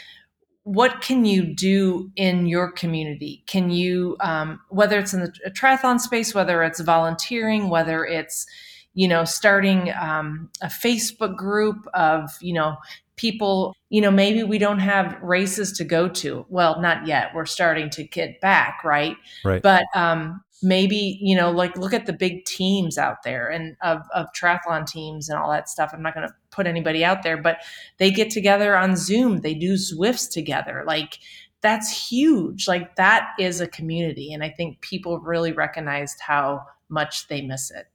what 0.70 1.00
can 1.00 1.24
you 1.24 1.42
do 1.42 2.12
in 2.14 2.46
your 2.46 2.70
community? 2.70 3.42
Can 3.48 3.70
you, 3.70 4.16
um, 4.20 4.60
whether 4.68 5.00
it's 5.00 5.12
in 5.12 5.18
the 5.18 5.32
triathlon 5.50 5.98
space, 5.98 6.32
whether 6.32 6.62
it's 6.62 6.78
volunteering, 6.78 7.70
whether 7.70 8.04
it's, 8.04 8.46
you 8.94 9.08
know, 9.08 9.24
starting 9.24 9.92
um, 10.00 10.48
a 10.62 10.68
Facebook 10.68 11.36
group 11.36 11.88
of, 11.92 12.30
you 12.40 12.54
know, 12.54 12.76
people, 13.16 13.74
you 13.88 14.00
know, 14.00 14.12
maybe 14.12 14.44
we 14.44 14.58
don't 14.58 14.78
have 14.78 15.20
races 15.22 15.72
to 15.72 15.82
go 15.82 16.08
to. 16.08 16.46
Well, 16.48 16.80
not 16.80 17.04
yet. 17.04 17.34
We're 17.34 17.46
starting 17.46 17.90
to 17.90 18.04
get 18.04 18.40
back, 18.40 18.84
right? 18.84 19.16
Right. 19.44 19.60
But 19.60 19.82
um, 19.96 20.40
maybe 20.62 21.18
you 21.20 21.36
know 21.36 21.50
like 21.50 21.76
look 21.76 21.94
at 21.94 22.06
the 22.06 22.12
big 22.12 22.44
teams 22.44 22.98
out 22.98 23.22
there 23.22 23.48
and 23.48 23.76
of, 23.82 24.02
of 24.14 24.26
triathlon 24.32 24.86
teams 24.86 25.28
and 25.28 25.38
all 25.38 25.50
that 25.50 25.68
stuff. 25.68 25.90
I'm 25.92 26.02
not 26.02 26.14
going 26.14 26.26
to 26.26 26.34
put 26.50 26.66
anybody 26.66 27.04
out 27.04 27.22
there 27.22 27.40
but 27.40 27.58
they 27.98 28.10
get 28.10 28.30
together 28.30 28.76
on 28.76 28.96
zoom. 28.96 29.38
They 29.38 29.54
do 29.54 29.74
zwifts 29.74 30.30
together. 30.30 30.84
Like 30.86 31.18
that's 31.60 32.10
huge. 32.10 32.68
Like 32.68 32.96
that 32.96 33.30
is 33.38 33.60
a 33.60 33.66
community 33.66 34.32
and 34.32 34.42
i 34.42 34.48
think 34.48 34.80
people 34.80 35.18
really 35.20 35.52
recognized 35.52 36.20
how 36.20 36.66
much 36.88 37.28
they 37.28 37.40
miss 37.40 37.70
it. 37.70 37.86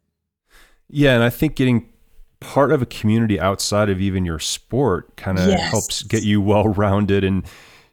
Yeah 0.90 1.14
and 1.16 1.24
i 1.24 1.30
think 1.30 1.56
getting 1.56 1.90
part 2.40 2.72
of 2.72 2.82
a 2.82 2.86
community 2.86 3.40
outside 3.40 3.90
of 3.90 4.00
even 4.00 4.26
your 4.26 4.40
sport 4.40 5.16
kind 5.18 5.40
of 5.40 5.48
yes. 5.48 5.72
helps 5.72 6.04
get 6.04 6.24
you 6.24 6.42
well 6.42 6.68
rounded 6.68 7.24
and 7.24 7.46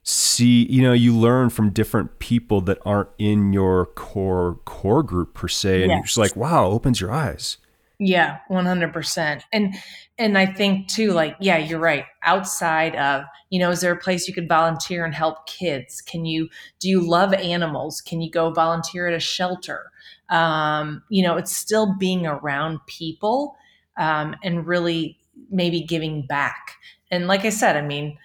see 0.04 0.66
you 0.68 0.82
know 0.82 0.92
you 0.92 1.14
learn 1.16 1.49
from 1.49 1.71
different 1.71 2.18
people 2.18 2.61
that 2.61 2.78
aren't 2.85 3.11
in 3.18 3.52
your 3.52 3.87
core 3.87 4.59
core 4.64 5.02
group 5.02 5.32
per 5.35 5.47
se 5.47 5.82
and 5.82 5.90
yes. 5.90 5.97
you're 5.97 6.04
just 6.04 6.18
like 6.18 6.37
wow 6.37 6.66
opens 6.66 7.00
your 7.00 7.12
eyes. 7.12 7.59
Yeah 7.99 8.38
100% 8.50 9.42
and 9.52 9.75
and 10.18 10.37
i 10.37 10.44
think 10.44 10.88
too 10.88 11.12
like 11.12 11.37
yeah 11.38 11.59
you're 11.59 11.78
right. 11.78 12.04
Outside 12.25 12.97
of 12.97 13.25
you 13.50 13.61
know 13.61 13.71
is 13.71 13.80
there 13.80 13.92
a 13.92 13.97
place 13.97 14.26
you 14.26 14.35
could 14.35 14.49
volunteer 14.49 15.04
and 15.04 15.14
help 15.14 15.47
kids? 15.47 16.00
Can 16.00 16.25
you 16.25 16.49
do 16.80 16.88
you 16.88 17.00
love 17.00 17.32
animals? 17.32 18.00
Can 18.00 18.21
you 18.21 18.30
go 18.30 18.50
volunteer 18.50 19.06
at 19.06 19.14
a 19.14 19.21
shelter? 19.21 19.92
Um, 20.30 21.04
you 21.11 21.23
know 21.23 21.37
it's 21.37 21.56
still 21.56 21.94
being 21.97 22.26
around 22.26 22.80
people 22.87 23.54
um, 23.97 24.35
and 24.42 24.66
really 24.66 25.18
maybe 25.49 25.82
giving 25.82 26.26
back. 26.26 26.73
And 27.12 27.28
like 27.28 27.44
i 27.44 27.50
said 27.50 27.76
i 27.76 27.82
mean 27.82 28.18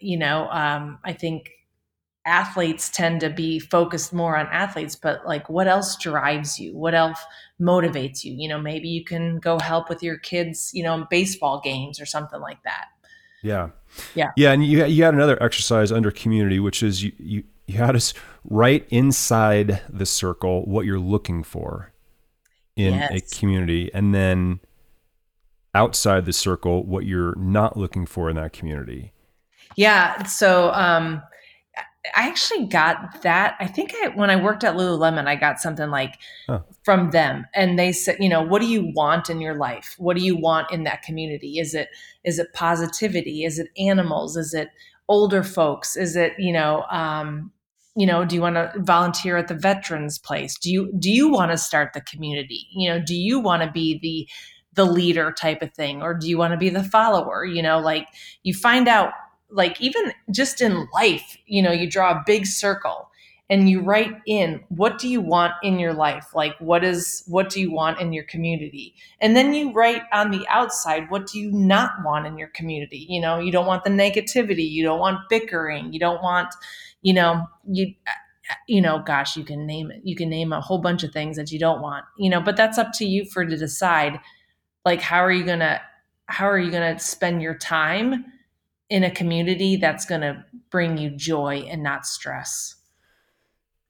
you 0.00 0.18
know, 0.18 0.48
um, 0.50 0.98
I 1.04 1.12
think 1.12 1.50
athletes 2.24 2.88
tend 2.90 3.20
to 3.20 3.30
be 3.30 3.58
focused 3.58 4.12
more 4.12 4.36
on 4.36 4.46
athletes, 4.46 4.94
but 4.94 5.26
like 5.26 5.48
what 5.48 5.66
else 5.66 5.96
drives 5.96 6.58
you? 6.58 6.76
What 6.76 6.94
else 6.94 7.18
motivates 7.60 8.24
you? 8.24 8.34
You 8.36 8.48
know, 8.48 8.60
maybe 8.60 8.88
you 8.88 9.04
can 9.04 9.38
go 9.38 9.58
help 9.58 9.88
with 9.88 10.02
your 10.02 10.18
kids, 10.18 10.70
you 10.72 10.82
know, 10.82 11.06
baseball 11.10 11.60
games 11.62 12.00
or 12.00 12.06
something 12.06 12.40
like 12.40 12.62
that. 12.62 12.86
Yeah. 13.42 13.70
Yeah. 14.14 14.30
Yeah. 14.36 14.52
And 14.52 14.64
you, 14.64 14.84
you 14.84 15.02
had 15.02 15.14
another 15.14 15.42
exercise 15.42 15.90
under 15.90 16.10
community, 16.10 16.60
which 16.60 16.82
is 16.82 17.02
you, 17.02 17.12
you, 17.18 17.44
you 17.66 17.78
had 17.78 17.96
us 17.96 18.14
write 18.44 18.86
inside 18.90 19.82
the 19.88 20.06
circle 20.06 20.64
what 20.64 20.86
you're 20.86 21.00
looking 21.00 21.42
for 21.42 21.92
in 22.76 22.94
yes. 22.94 23.10
a 23.12 23.36
community. 23.36 23.90
And 23.92 24.14
then 24.14 24.60
outside 25.74 26.24
the 26.24 26.32
circle, 26.32 26.84
what 26.84 27.04
you're 27.04 27.34
not 27.36 27.76
looking 27.76 28.06
for 28.06 28.30
in 28.30 28.36
that 28.36 28.52
community. 28.52 29.11
Yeah. 29.76 30.22
So 30.24 30.70
um, 30.72 31.22
I 32.16 32.28
actually 32.28 32.66
got 32.66 33.22
that. 33.22 33.56
I 33.60 33.66
think 33.66 33.94
I, 34.02 34.08
when 34.08 34.28
I 34.28 34.36
worked 34.36 34.64
at 34.64 34.74
Lululemon, 34.74 35.26
I 35.26 35.36
got 35.36 35.60
something 35.60 35.88
like 35.88 36.18
huh. 36.48 36.60
from 36.82 37.10
them, 37.10 37.46
and 37.54 37.78
they 37.78 37.92
said, 37.92 38.16
you 38.18 38.28
know, 38.28 38.42
what 38.42 38.60
do 38.60 38.68
you 38.68 38.92
want 38.94 39.30
in 39.30 39.40
your 39.40 39.54
life? 39.54 39.94
What 39.98 40.16
do 40.16 40.22
you 40.24 40.36
want 40.36 40.70
in 40.72 40.82
that 40.84 41.02
community? 41.02 41.58
Is 41.58 41.74
it 41.74 41.88
is 42.24 42.38
it 42.38 42.52
positivity? 42.54 43.44
Is 43.44 43.58
it 43.58 43.68
animals? 43.78 44.36
Is 44.36 44.52
it 44.52 44.70
older 45.08 45.44
folks? 45.44 45.96
Is 45.96 46.16
it 46.16 46.32
you 46.38 46.52
know? 46.52 46.84
Um, 46.90 47.52
you 47.94 48.06
know 48.06 48.24
do 48.24 48.34
you 48.34 48.40
want 48.40 48.56
to 48.56 48.72
volunteer 48.78 49.36
at 49.36 49.48
the 49.48 49.54
veterans 49.54 50.18
place 50.18 50.56
do 50.56 50.72
you 50.72 50.90
do 50.98 51.10
you 51.10 51.30
want 51.30 51.50
to 51.50 51.58
start 51.58 51.92
the 51.92 52.00
community 52.00 52.66
you 52.72 52.88
know 52.88 52.98
do 52.98 53.14
you 53.14 53.38
want 53.38 53.62
to 53.62 53.70
be 53.70 53.98
the 54.00 54.26
the 54.74 54.90
leader 54.90 55.30
type 55.30 55.60
of 55.60 55.70
thing 55.74 56.00
or 56.00 56.14
do 56.14 56.26
you 56.26 56.38
want 56.38 56.52
to 56.52 56.56
be 56.56 56.70
the 56.70 56.82
follower 56.82 57.44
you 57.44 57.62
know 57.62 57.78
like 57.78 58.08
you 58.44 58.54
find 58.54 58.88
out 58.88 59.12
like 59.52 59.80
even 59.80 60.12
just 60.30 60.60
in 60.60 60.88
life, 60.92 61.36
you 61.46 61.62
know, 61.62 61.72
you 61.72 61.88
draw 61.88 62.12
a 62.12 62.22
big 62.26 62.46
circle 62.46 63.08
and 63.50 63.68
you 63.68 63.80
write 63.82 64.14
in 64.26 64.64
what 64.68 64.98
do 64.98 65.08
you 65.08 65.20
want 65.20 65.52
in 65.62 65.78
your 65.78 65.92
life? 65.92 66.34
Like 66.34 66.56
what 66.58 66.82
is 66.82 67.22
what 67.26 67.50
do 67.50 67.60
you 67.60 67.70
want 67.70 68.00
in 68.00 68.12
your 68.12 68.24
community? 68.24 68.94
And 69.20 69.36
then 69.36 69.52
you 69.52 69.72
write 69.72 70.02
on 70.12 70.30
the 70.30 70.46
outside 70.48 71.10
what 71.10 71.26
do 71.26 71.38
you 71.38 71.52
not 71.52 71.92
want 72.04 72.26
in 72.26 72.38
your 72.38 72.48
community? 72.48 73.06
You 73.08 73.20
know, 73.20 73.38
you 73.38 73.52
don't 73.52 73.66
want 73.66 73.84
the 73.84 73.90
negativity, 73.90 74.68
you 74.68 74.82
don't 74.82 75.00
want 75.00 75.28
bickering, 75.28 75.92
you 75.92 76.00
don't 76.00 76.22
want, 76.22 76.54
you 77.02 77.12
know, 77.12 77.46
you 77.68 77.94
you 78.66 78.80
know, 78.80 78.98
gosh, 78.98 79.36
you 79.36 79.44
can 79.44 79.66
name 79.66 79.90
it. 79.90 80.00
You 80.02 80.16
can 80.16 80.28
name 80.28 80.52
a 80.52 80.60
whole 80.60 80.78
bunch 80.78 81.04
of 81.04 81.12
things 81.12 81.36
that 81.36 81.52
you 81.52 81.58
don't 81.58 81.80
want, 81.80 82.04
you 82.18 82.28
know, 82.28 82.40
but 82.40 82.56
that's 82.56 82.76
up 82.76 82.92
to 82.94 83.04
you 83.04 83.24
for 83.24 83.44
to 83.44 83.56
decide 83.56 84.18
like 84.84 85.00
how 85.00 85.22
are 85.22 85.32
you 85.32 85.44
going 85.44 85.60
to 85.60 85.80
how 86.26 86.46
are 86.46 86.58
you 86.58 86.70
going 86.70 86.96
to 86.96 87.02
spend 87.02 87.42
your 87.42 87.54
time 87.54 88.24
in 88.92 89.04
a 89.04 89.10
community 89.10 89.76
that's 89.76 90.04
going 90.04 90.20
to 90.20 90.44
bring 90.70 90.98
you 90.98 91.08
joy 91.08 91.64
and 91.66 91.82
not 91.82 92.04
stress. 92.04 92.74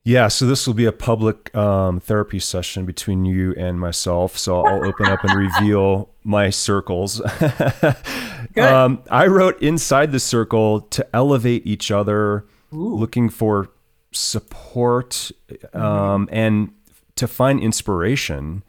Yeah, 0.04 0.28
so 0.28 0.46
this 0.46 0.64
will 0.64 0.74
be 0.74 0.84
a 0.84 0.92
public 0.92 1.52
um, 1.56 1.98
therapy 1.98 2.38
session 2.38 2.86
between 2.86 3.24
you 3.24 3.52
and 3.56 3.80
myself. 3.80 4.38
So 4.38 4.64
I'll 4.64 4.84
open 4.84 5.06
up 5.06 5.24
and 5.24 5.34
reveal 5.34 6.08
my 6.22 6.50
circles. 6.50 7.20
um, 8.56 9.02
I 9.10 9.26
wrote 9.26 9.60
inside 9.60 10.12
the 10.12 10.20
circle 10.20 10.82
to 10.82 11.04
elevate 11.12 11.66
each 11.66 11.90
other, 11.90 12.46
Ooh. 12.72 12.94
looking 12.94 13.28
for 13.28 13.70
support 14.12 15.32
um, 15.72 16.26
mm-hmm. 16.26 16.34
and 16.34 16.72
to 17.16 17.26
find 17.26 17.58
inspiration 17.60 18.62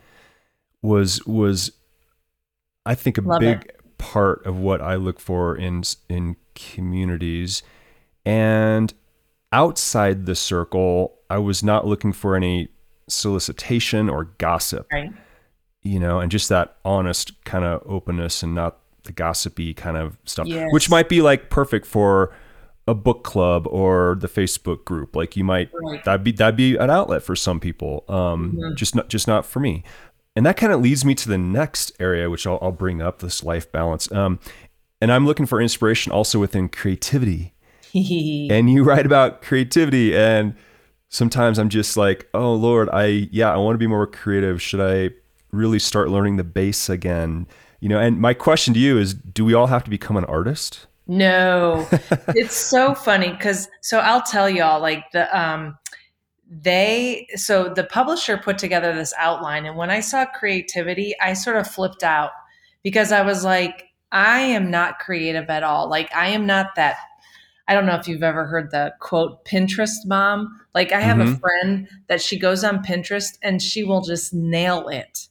was 0.82 1.24
was 1.26 1.72
I 2.86 2.96
think 2.96 3.18
a 3.18 3.22
Love 3.22 3.40
big 3.40 3.66
it 3.66 3.73
part 4.04 4.46
of 4.46 4.60
what 4.60 4.82
I 4.82 4.96
look 4.96 5.18
for 5.18 5.56
in 5.56 5.82
in 6.10 6.36
communities. 6.56 7.64
And 8.26 8.94
outside 9.54 10.26
the 10.26 10.36
circle, 10.36 11.16
I 11.30 11.38
was 11.38 11.64
not 11.64 11.88
looking 11.88 12.12
for 12.12 12.36
any 12.36 12.68
solicitation 13.08 14.10
or 14.10 14.26
gossip. 14.38 14.88
Right. 14.92 15.14
You 15.84 16.00
know, 16.00 16.20
and 16.20 16.30
just 16.30 16.50
that 16.50 16.76
honest 16.84 17.44
kind 17.46 17.64
of 17.64 17.82
openness 17.86 18.44
and 18.44 18.54
not 18.54 18.80
the 19.06 19.14
gossipy 19.14 19.74
kind 19.74 19.96
of 19.96 20.18
stuff, 20.26 20.48
yes. 20.48 20.68
which 20.72 20.90
might 20.90 21.08
be 21.08 21.22
like 21.22 21.50
perfect 21.50 21.86
for 21.86 22.34
a 22.86 22.94
book 22.94 23.24
club 23.24 23.68
or 23.68 24.18
the 24.20 24.28
Facebook 24.28 24.84
group. 24.84 25.16
Like 25.16 25.38
you 25.38 25.46
might 25.46 25.70
right. 25.74 26.04
that'd 26.04 26.26
be 26.26 26.34
that'd 26.34 26.58
be 26.58 26.76
an 26.76 26.90
outlet 26.90 27.24
for 27.24 27.38
some 27.38 27.62
people. 27.62 28.04
Um, 28.10 28.54
mm-hmm. 28.54 28.76
just 28.76 28.96
not 28.96 29.08
just 29.08 29.30
not 29.30 29.46
for 29.46 29.62
me. 29.62 29.84
And 30.36 30.46
that 30.46 30.58
kind 30.58 30.74
of 30.74 30.82
leads 30.82 31.06
me 31.06 31.14
to 31.16 31.30
the 31.30 31.38
next 31.38 31.92
area, 32.00 32.30
which 32.30 32.48
I'll, 32.48 32.60
I'll 32.62 32.72
bring 32.72 33.02
up 33.02 33.20
this 33.20 33.44
life 33.44 33.72
balance. 33.72 34.12
Um, 34.12 34.40
and 35.00 35.12
I'm 35.12 35.26
looking 35.26 35.46
for 35.46 35.62
inspiration 35.62 36.12
also 36.12 36.40
within 36.40 36.70
creativity. 36.70 37.54
and 37.94 38.70
you 38.72 38.84
write 38.84 39.06
about 39.06 39.42
creativity, 39.42 40.16
and 40.16 40.56
sometimes 41.10 41.60
I'm 41.60 41.70
just 41.70 41.96
like, 41.96 42.28
oh 42.34 42.56
Lord, 42.56 42.90
I 42.92 43.28
yeah, 43.32 43.54
I 43.54 43.58
want 43.58 43.76
to 43.76 43.80
be 43.80 43.86
more 43.86 44.08
creative. 44.08 44.62
Should 44.62 44.82
I 44.82 45.14
really 45.52 45.78
start 45.78 46.10
learning 46.10 46.38
the 46.38 46.44
bass 46.44 46.90
again? 46.90 47.46
You 47.82 47.90
know, 47.90 48.00
and 48.00 48.20
my 48.20 48.34
question 48.34 48.74
to 48.74 48.80
you 48.80 48.98
is, 48.98 49.14
do 49.14 49.46
we 49.46 49.54
all 49.54 49.68
have 49.68 49.84
to 49.84 49.90
become 49.90 50.18
an 50.18 50.26
artist? 50.26 50.88
No, 51.06 51.88
it's 52.30 52.56
so 52.56 52.96
funny 52.96 53.30
because 53.30 53.68
so 53.82 54.00
I'll 54.00 54.24
tell 54.24 54.50
y'all 54.50 54.82
like 54.82 55.04
the 55.12 55.38
um 55.38 55.78
they 56.62 57.26
so 57.36 57.68
the 57.70 57.84
publisher 57.84 58.38
put 58.38 58.58
together 58.60 58.94
this 58.94 59.14
outline 59.18 59.66
and 59.66 59.76
when 59.76 59.90
i 59.90 60.00
saw 60.00 60.24
creativity 60.26 61.16
i 61.20 61.34
sort 61.34 61.58
of 61.58 61.68
flipped 61.68 62.04
out 62.04 62.30
because 62.84 63.12
i 63.12 63.22
was 63.24 63.44
like 63.44 63.86
i 64.12 64.40
am 64.40 64.70
not 64.70 65.00
creative 65.00 65.50
at 65.50 65.64
all. 65.64 65.90
Like 65.90 66.14
i 66.16 66.28
am 66.28 66.46
not 66.46 66.76
that 66.76 66.98
i 67.68 67.74
don't 67.74 67.88
know 67.88 67.96
if 67.96 68.08
you've 68.08 68.22
ever 68.22 68.46
heard 68.46 68.70
the 68.72 68.94
quote 69.00 69.44
pinterest 69.46 70.06
mom. 70.06 70.60
Like 70.76 70.92
i 70.92 71.00
have 71.00 71.18
Mhm. 71.18 71.34
a 71.36 71.40
friend 71.40 71.88
that 72.08 72.22
she 72.22 72.38
goes 72.38 72.64
on 72.64 72.84
pinterest 72.84 73.40
and 73.42 73.60
she 73.62 73.84
will 73.84 74.02
just 74.02 74.34
nail 74.34 74.88
it 74.90 75.30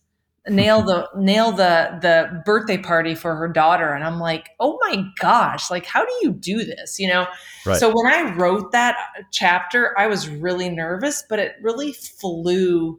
nail 0.48 0.82
the 0.86 1.08
nail 1.16 1.52
the 1.52 1.98
the 2.02 2.42
birthday 2.44 2.78
party 2.78 3.14
for 3.14 3.36
her 3.36 3.48
daughter 3.48 3.92
and 3.92 4.04
i'm 4.04 4.18
like 4.18 4.50
oh 4.60 4.78
my 4.82 5.04
gosh 5.20 5.70
like 5.70 5.86
how 5.86 6.04
do 6.04 6.12
you 6.22 6.32
do 6.32 6.64
this 6.64 6.98
you 6.98 7.08
know 7.08 7.26
Right. 7.64 7.78
so 7.78 7.92
when 7.94 8.12
I 8.12 8.34
wrote 8.34 8.72
that 8.72 8.96
chapter, 9.30 9.98
I 9.98 10.08
was 10.08 10.28
really 10.28 10.68
nervous, 10.68 11.22
but 11.28 11.38
it 11.38 11.54
really 11.62 11.92
flew 11.92 12.98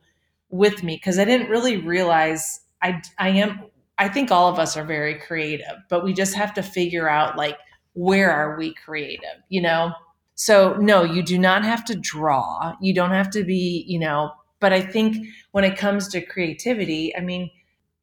with 0.49 0.83
me 0.83 0.95
because 0.95 1.19
I 1.19 1.25
didn't 1.25 1.49
really 1.49 1.77
realize 1.77 2.61
I 2.81 3.01
I 3.17 3.29
am 3.29 3.61
I 3.97 4.07
think 4.07 4.31
all 4.31 4.49
of 4.49 4.59
us 4.59 4.77
are 4.77 4.85
very 4.85 5.15
creative, 5.15 5.75
but 5.89 6.03
we 6.03 6.13
just 6.13 6.33
have 6.35 6.53
to 6.55 6.63
figure 6.63 7.09
out 7.09 7.37
like 7.37 7.57
where 7.93 8.31
are 8.31 8.57
we 8.57 8.73
creative, 8.73 9.43
you 9.49 9.61
know? 9.61 9.91
So 10.35 10.75
no, 10.75 11.03
you 11.03 11.21
do 11.21 11.37
not 11.37 11.63
have 11.63 11.83
to 11.85 11.95
draw. 11.95 12.73
You 12.81 12.93
don't 12.93 13.11
have 13.11 13.29
to 13.31 13.43
be, 13.43 13.83
you 13.87 13.99
know, 13.99 14.31
but 14.63 14.71
I 14.71 14.81
think 14.81 15.27
when 15.51 15.65
it 15.65 15.77
comes 15.77 16.07
to 16.09 16.21
creativity, 16.21 17.13
I 17.17 17.19
mean, 17.19 17.51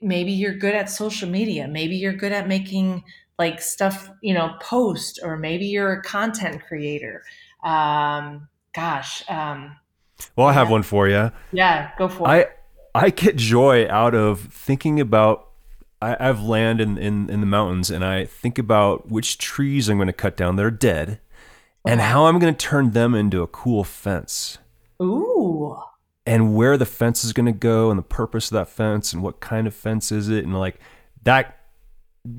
maybe 0.02 0.30
you're 0.32 0.54
good 0.64 0.74
at 0.74 0.90
social 0.90 1.28
media, 1.28 1.66
maybe 1.66 1.96
you're 1.96 2.12
good 2.24 2.32
at 2.32 2.46
making 2.46 3.02
like 3.38 3.62
stuff, 3.62 4.10
you 4.20 4.34
know, 4.34 4.48
post, 4.60 5.20
or 5.24 5.38
maybe 5.38 5.64
you're 5.64 5.92
a 5.92 6.02
content 6.02 6.60
creator. 6.68 7.22
Um, 7.64 8.48
gosh, 8.74 9.24
um, 9.30 9.76
Well, 10.36 10.48
I 10.48 10.52
have 10.52 10.68
Yeah. 10.68 10.72
one 10.76 10.82
for 10.82 11.08
you. 11.08 11.32
yeah, 11.50 11.90
go 11.98 12.08
for 12.08 12.24
it. 12.36 12.46
I 12.94 13.04
I 13.06 13.10
get 13.10 13.36
joy 13.36 13.88
out 13.88 14.14
of 14.14 14.40
thinking 14.40 15.00
about. 15.00 15.46
I, 16.02 16.16
I've 16.28 16.42
land 16.42 16.80
in, 16.80 16.98
in 16.98 17.30
in 17.30 17.40
the 17.40 17.46
mountains, 17.46 17.90
and 17.90 18.04
I 18.04 18.26
think 18.26 18.58
about 18.58 19.10
which 19.10 19.38
trees 19.38 19.88
I'm 19.88 19.96
going 19.96 20.06
to 20.08 20.12
cut 20.24 20.36
down 20.36 20.56
that 20.56 20.64
are 20.66 20.70
dead, 20.92 21.20
and 21.86 22.00
Uh-huh. 22.00 22.10
how 22.12 22.26
I'm 22.26 22.38
going 22.38 22.54
to 22.54 22.66
turn 22.68 22.90
them 22.92 23.14
into 23.14 23.42
a 23.42 23.46
cool 23.46 23.84
fence, 23.84 24.58
Ooh, 25.02 25.39
and 26.26 26.54
where 26.54 26.76
the 26.76 26.86
fence 26.86 27.24
is 27.24 27.32
going 27.32 27.46
to 27.46 27.52
go, 27.52 27.90
and 27.90 27.98
the 27.98 28.02
purpose 28.04 28.50
of 28.50 28.54
that 28.54 28.68
fence, 28.68 29.12
and 29.12 29.22
what 29.22 29.40
kind 29.40 29.66
of 29.66 29.74
fence 29.74 30.12
is 30.12 30.28
it, 30.28 30.44
and 30.44 30.58
like 30.58 30.78
that 31.22 31.58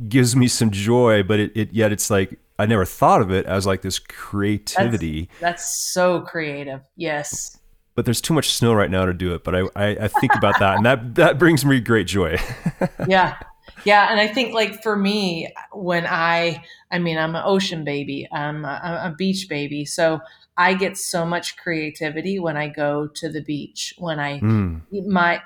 gives 0.07 0.35
me 0.35 0.47
some 0.47 0.71
joy. 0.71 1.23
But 1.23 1.39
it, 1.39 1.51
it 1.55 1.73
yet 1.73 1.91
it's 1.91 2.09
like 2.09 2.39
I 2.59 2.65
never 2.65 2.85
thought 2.85 3.21
of 3.21 3.31
it 3.31 3.45
as 3.45 3.65
like 3.65 3.81
this 3.81 3.99
creativity. 3.99 5.29
that's 5.39 5.91
so 5.91 6.21
creative. 6.21 6.81
Yes. 6.95 7.57
but 7.95 8.05
there's 8.05 8.21
too 8.21 8.33
much 8.33 8.51
snow 8.51 8.73
right 8.73 8.89
now 8.89 9.05
to 9.05 9.13
do 9.13 9.33
it. 9.33 9.43
But 9.43 9.55
I, 9.55 9.59
I, 9.75 9.87
I 10.01 10.07
think 10.07 10.35
about 10.35 10.59
that, 10.59 10.77
and 10.77 10.85
that 10.85 11.15
that 11.15 11.37
brings 11.39 11.65
me 11.65 11.79
great 11.79 12.07
joy. 12.07 12.37
yeah 13.07 13.37
yeah 13.85 14.11
and 14.11 14.19
i 14.19 14.27
think 14.27 14.53
like 14.53 14.81
for 14.83 14.95
me 14.95 15.51
when 15.71 16.05
i 16.07 16.61
i 16.91 16.99
mean 16.99 17.17
i'm 17.17 17.35
an 17.35 17.43
ocean 17.45 17.83
baby 17.83 18.27
i'm 18.31 18.65
a, 18.65 18.79
I'm 18.83 19.11
a 19.11 19.15
beach 19.15 19.47
baby 19.49 19.85
so 19.85 20.19
i 20.57 20.73
get 20.73 20.97
so 20.97 21.25
much 21.25 21.57
creativity 21.57 22.39
when 22.39 22.57
i 22.57 22.67
go 22.67 23.07
to 23.07 23.29
the 23.29 23.41
beach 23.41 23.93
when 23.97 24.19
i 24.19 24.39
Mm, 24.39 24.81
my 25.07 25.41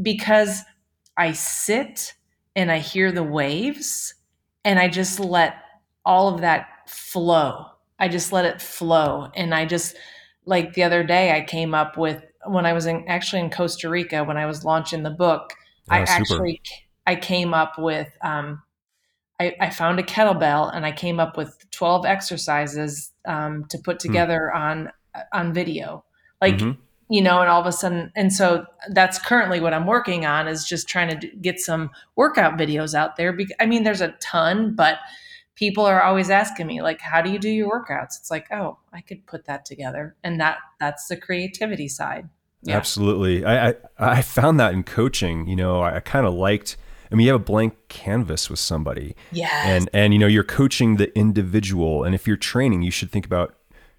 because 0.00 0.60
i 1.16 1.32
sit 1.32 2.14
and 2.56 2.70
i 2.70 2.78
hear 2.78 3.12
the 3.12 3.22
waves 3.22 4.14
and 4.64 4.78
i 4.78 4.88
just 4.88 5.20
let 5.20 5.56
all 6.04 6.34
of 6.34 6.40
that 6.42 6.68
flow. 6.86 7.64
I 7.98 8.08
just 8.08 8.30
let 8.30 8.44
it 8.44 8.60
flow. 8.60 9.30
And 9.34 9.54
i 9.54 9.64
just 9.64 9.96
like 10.44 10.74
the 10.74 10.82
other 10.82 11.02
day 11.02 11.32
i 11.32 11.40
came 11.40 11.74
up 11.74 11.96
with 11.96 12.22
when 12.46 12.66
i 12.66 12.72
was 12.74 12.84
in 12.86 13.04
actually 13.08 13.40
in 13.40 13.48
costa 13.50 13.88
rica 13.88 14.22
when 14.22 14.36
i 14.36 14.44
was 14.44 14.64
launching 14.64 15.02
the 15.02 15.10
book 15.10 15.54
I 15.90 16.02
Oh, 16.02 16.04
super. 16.04 16.18
actually 16.18 16.60
I 17.06 17.16
came 17.16 17.52
up 17.54 17.78
with 17.78 18.08
um, 18.22 18.62
I, 19.40 19.54
I 19.60 19.70
found 19.70 19.98
a 19.98 20.02
kettlebell 20.02 20.74
and 20.74 20.86
I 20.86 20.92
came 20.92 21.20
up 21.20 21.36
with 21.36 21.58
twelve 21.70 22.06
exercises 22.06 23.10
um, 23.24 23.64
to 23.66 23.78
put 23.78 23.98
together 24.00 24.52
on 24.52 24.90
on 25.32 25.52
video, 25.52 26.04
like 26.40 26.56
Mhm. 26.56 26.76
you 27.08 27.22
know, 27.22 27.40
and 27.40 27.48
all 27.48 27.60
of 27.60 27.66
a 27.66 27.72
sudden, 27.72 28.10
and 28.16 28.32
so 28.32 28.66
that's 28.90 29.18
currently 29.18 29.60
what 29.60 29.72
I'm 29.74 29.86
working 29.86 30.26
on 30.26 30.48
is 30.48 30.64
just 30.64 30.88
trying 30.88 31.18
to 31.18 31.26
get 31.36 31.60
some 31.60 31.90
workout 32.16 32.58
videos 32.58 32.94
out 32.94 33.16
there. 33.16 33.32
Because 33.32 33.54
I 33.60 33.66
mean, 33.66 33.84
there's 33.84 34.00
a 34.00 34.14
ton, 34.20 34.74
but 34.74 34.98
people 35.54 35.84
are 35.84 36.02
always 36.02 36.30
asking 36.30 36.66
me 36.66 36.82
like, 36.82 37.00
how 37.00 37.22
do 37.22 37.30
you 37.30 37.38
do 37.38 37.48
your 37.48 37.70
workouts? 37.70 38.18
It's 38.18 38.30
like, 38.30 38.50
oh, 38.50 38.78
I 38.92 39.00
could 39.02 39.24
put 39.26 39.44
that 39.44 39.64
together, 39.64 40.16
and 40.24 40.40
that 40.40 40.58
that's 40.80 41.06
the 41.06 41.16
creativity 41.16 41.88
side. 41.88 42.28
Yeah. 42.62 42.76
Absolutely. 42.76 43.44
I, 43.44 43.68
I 43.68 43.74
I 43.98 44.22
found 44.22 44.58
that 44.58 44.72
in 44.72 44.82
coaching. 44.84 45.46
You 45.46 45.56
know, 45.56 45.80
I, 45.82 45.96
I 45.96 46.00
kind 46.00 46.26
of 46.26 46.34
liked. 46.34 46.76
I 47.10 47.14
mean, 47.14 47.26
you 47.26 47.32
have 47.32 47.40
a 47.40 47.44
blank 47.44 47.74
canvas 47.88 48.50
with 48.50 48.58
somebody, 48.58 49.14
Yes. 49.32 49.52
and 49.66 49.90
and 49.92 50.12
you 50.12 50.18
know 50.18 50.26
you're 50.26 50.44
coaching 50.44 50.96
the 50.96 51.16
individual. 51.18 52.04
And 52.04 52.14
if 52.14 52.26
you're 52.26 52.36
training, 52.36 52.82
you 52.82 52.90
should 52.90 53.10
think 53.10 53.26
about 53.26 53.54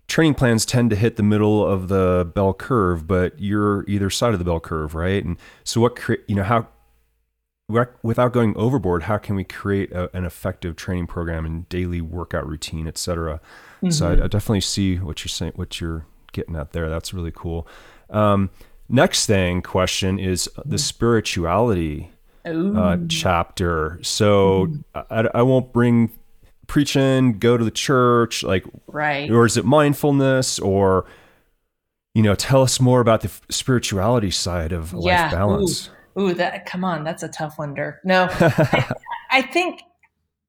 training 0.07 0.35
plans 0.35 0.65
tend 0.65 0.89
to 0.91 0.95
hit 0.95 1.15
the 1.15 1.23
middle 1.23 1.65
of 1.65 1.87
the 1.87 2.29
bell 2.35 2.53
curve, 2.53 3.07
but 3.07 3.39
you're 3.39 3.83
either 3.87 4.09
side 4.09 4.33
of 4.33 4.39
the 4.39 4.45
bell 4.45 4.59
curve, 4.59 4.93
right? 4.95 5.23
And 5.23 5.37
so 5.63 5.81
what 5.81 5.99
you 6.27 6.35
know 6.35 6.43
how 6.43 6.67
without 8.03 8.31
going 8.31 8.55
overboard, 8.55 9.03
how 9.03 9.17
can 9.17 9.35
we 9.35 9.43
create 9.43 9.91
a, 9.91 10.15
an 10.15 10.23
effective 10.23 10.75
training 10.75 11.07
program 11.07 11.45
and 11.45 11.67
daily 11.69 11.99
workout 12.01 12.47
routine, 12.47 12.87
et 12.87 12.97
cetera? 12.97 13.39
So 13.89 14.05
Mm-hmm. 14.05 14.21
I, 14.21 14.25
I 14.25 14.27
definitely 14.27 14.61
see 14.61 14.97
what 14.97 15.23
you're 15.23 15.29
saying, 15.29 15.53
what 15.55 15.79
you're 15.81 16.05
getting 16.31 16.55
at 16.55 16.71
there. 16.71 16.89
That's 16.89 17.13
really 17.13 17.31
cool. 17.35 17.67
Um, 18.09 18.49
next 18.89 19.25
thing 19.25 19.61
question 19.61 20.17
is 20.19 20.49
the 20.63 20.77
spirituality 20.77 22.09
Ooh. 22.11 22.14
Uh, 22.45 22.97
chapter. 23.10 23.99
So 24.01 24.67
I, 24.93 25.27
I 25.36 25.41
won't 25.41 25.73
bring 25.73 26.12
preaching, 26.67 27.39
go 27.39 27.58
to 27.58 27.63
the 27.63 27.71
church, 27.71 28.43
like, 28.43 28.65
right. 28.88 29.29
or 29.29 29.45
is 29.45 29.58
it 29.58 29.65
mindfulness 29.65 30.60
or, 30.60 31.05
you 32.13 32.21
know, 32.23 32.36
tell 32.36 32.62
us 32.62 32.79
more 32.79 33.01
about 33.01 33.21
the 33.21 33.27
f- 33.27 33.41
spirituality 33.49 34.31
side 34.31 34.71
of 34.71 34.93
Yeah. 34.93 35.23
life 35.23 35.31
balance. 35.31 35.89
Ooh, 36.17 36.34
that 36.34 36.65
come 36.65 36.84
on, 36.86 37.03
that's 37.03 37.23
a 37.23 37.27
tough 37.27 37.60
one, 37.60 37.73
Dirk. 37.73 37.99
No, 38.05 38.27
I, 38.39 38.93
I 39.29 39.41
think 39.41 39.81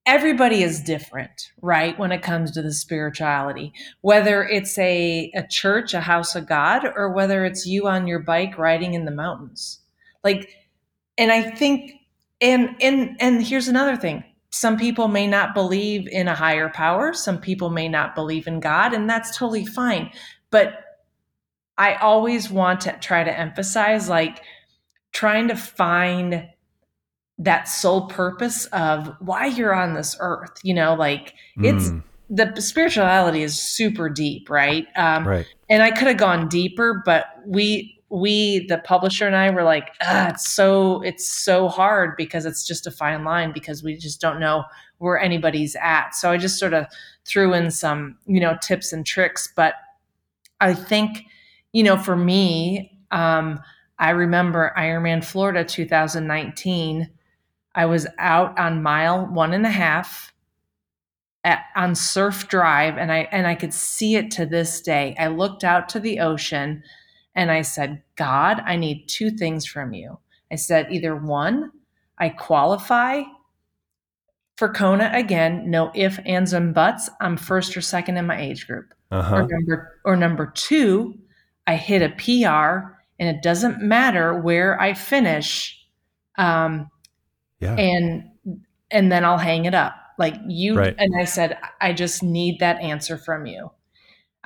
everybody 0.07 0.63
is 0.63 0.81
different, 0.81 1.51
right? 1.61 1.99
When 1.99 2.13
it 2.13 2.23
comes 2.23 2.53
to 2.53 2.63
the 2.63 2.73
spirituality, 2.73 3.73
whether 4.01 4.45
it's 4.45 4.79
a 4.79 5.33
a 5.35 5.45
church, 5.49 5.93
a 5.93 6.01
house 6.01 6.37
of 6.37 6.47
God, 6.47 6.85
or 6.95 7.11
whether 7.13 7.45
it's 7.45 7.67
you 7.67 7.89
on 7.89 8.07
your 8.07 8.21
bike 8.21 8.57
riding 8.57 8.95
in 8.95 9.05
the 9.07 9.11
mountains. 9.11 9.81
Like, 10.23 10.49
and 11.19 11.33
I 11.33 11.43
think, 11.51 11.93
and 12.41 12.77
and 12.81 13.17
and 13.21 13.43
here's 13.43 13.69
another 13.69 13.97
thing. 13.97 14.25
Some 14.51 14.77
people 14.79 15.09
may 15.09 15.27
not 15.27 15.55
believe 15.55 16.09
in 16.09 16.29
a 16.29 16.35
higher 16.35 16.69
power. 16.69 17.13
Some 17.13 17.41
people 17.41 17.71
may 17.71 17.89
not 17.89 18.15
believe 18.15 18.47
in 18.47 18.61
God, 18.61 18.95
and 18.95 19.09
that's 19.09 19.37
totally 19.37 19.67
fine. 19.67 20.11
But 20.51 20.85
I 21.79 21.95
always 21.95 22.51
want 22.51 22.83
to 22.83 22.93
try 23.01 23.25
to 23.25 23.39
emphasize 23.39 24.09
like 24.09 24.43
trying 25.13 25.49
to 25.49 25.57
find 25.57 26.49
that 27.39 27.69
sole 27.69 28.07
purpose 28.07 28.65
of 28.67 29.15
why 29.21 29.47
you're 29.47 29.75
on 29.75 29.95
this 29.95 30.17
earth. 30.21 30.59
You 30.63 30.75
know, 30.75 30.95
like 30.95 31.35
it's 31.59 31.91
Mm, 31.91 32.03
the 32.29 32.61
spirituality 32.61 33.43
is 33.43 33.61
super 33.61 34.09
deep, 34.09 34.51
right? 34.51 34.87
Um, 34.97 35.27
right. 35.27 35.47
and 35.69 35.83
I 35.83 35.91
could 35.91 36.09
have 36.09 36.17
gone 36.17 36.49
deeper, 36.49 37.03
but 37.05 37.27
we 37.47 37.96
we 38.09 38.67
the 38.67 38.79
publisher 38.79 39.27
and 39.27 39.37
I 39.37 39.51
were 39.51 39.65
like, 39.65 39.91
ah, 40.03 40.29
it's 40.31 40.51
so 40.53 41.03
it's 41.03 41.27
so 41.27 41.69
hard 41.69 42.17
because 42.17 42.47
it's 42.47 42.67
just 42.67 42.87
a 42.87 42.91
fine 42.91 43.25
line 43.25 43.53
because 43.53 43.83
we 43.83 43.97
just 43.97 44.21
don't 44.21 44.41
know 44.41 44.65
where 44.99 45.19
anybody's 45.19 45.77
at. 45.77 46.15
So 46.15 46.31
I 46.31 46.37
just 46.37 46.59
sort 46.59 46.73
of 46.73 46.87
threw 47.25 47.53
in 47.53 47.71
some 47.71 48.17
you 48.27 48.41
know 48.41 48.57
tips 48.63 48.93
and 48.93 49.05
tricks, 49.05 49.53
but 49.55 49.75
I 50.61 50.75
think 50.75 51.25
you 51.73 51.83
know 51.83 51.97
for 51.97 52.17
me, 52.17 52.99
um, 53.11 53.61
I 53.99 54.11
remember 54.11 54.73
Ironman 54.77 55.25
Florida 55.25 55.65
2019. 55.65 57.11
I 57.75 57.85
was 57.87 58.07
out 58.19 58.59
on 58.59 58.83
mile 58.83 59.27
one 59.27 59.53
and 59.53 59.67
a 59.67 59.71
half 59.71 60.33
at, 61.45 61.65
on 61.77 61.95
Surf 61.95 62.49
Drive, 62.49 62.99
and 62.99 63.13
I 63.13 63.29
and 63.31 63.47
I 63.47 63.55
could 63.55 63.73
see 63.73 64.17
it 64.17 64.31
to 64.33 64.47
this 64.47 64.81
day. 64.81 65.15
I 65.19 65.29
looked 65.29 65.65
out 65.65 65.89
to 65.91 66.01
the 66.01 66.21
ocean, 66.21 66.83
and 67.37 67.53
I 67.53 67.63
said, 67.63 68.03
"God, 68.17 68.61
I 68.67 68.75
need 68.77 69.07
two 69.09 69.31
things 69.31 69.65
from 69.67 69.93
you." 69.93 70.19
I 70.51 70.57
said, 70.57 70.89
"Either 70.91 71.15
one, 71.15 71.71
I 72.19 72.31
qualify 72.31 73.23
for 74.57 74.73
Kona 74.73 75.11
again, 75.13 75.71
no 75.71 75.93
if, 75.95 76.19
ands, 76.25 76.53
and 76.53 76.75
buts. 76.75 77.11
I'm 77.21 77.37
first 77.37 77.77
or 77.77 77.81
second 77.83 78.17
in 78.17 78.27
my 78.27 78.41
age 78.41 78.67
group, 78.67 78.95
Uh 79.11 79.31
or 79.33 79.43
number 79.49 79.93
or 80.05 80.17
number 80.17 80.47
two, 80.47 81.19
I 81.67 81.77
hit 81.77 82.03
a 82.03 82.09
PR, 82.11 82.97
and 83.21 83.29
it 83.29 83.43
doesn't 83.43 83.81
matter 83.83 84.35
where 84.41 84.81
I 84.81 84.95
finish." 84.95 85.79
Um, 86.39 86.91
Yeah. 87.61 87.75
and 87.75 88.31
and 88.91 89.11
then 89.13 89.25
I'll 89.25 89.39
hang 89.39 89.65
it 89.65 89.75
up. 89.75 89.95
Like 90.19 90.37
you 90.47 90.77
Right. 90.79 90.95
and 90.99 91.13
I 91.21 91.25
said, 91.25 91.59
I 91.81 91.93
just 91.93 92.23
need 92.23 92.61
that 92.61 92.81
answer 92.81 93.19
from 93.19 93.45
you. 93.47 93.71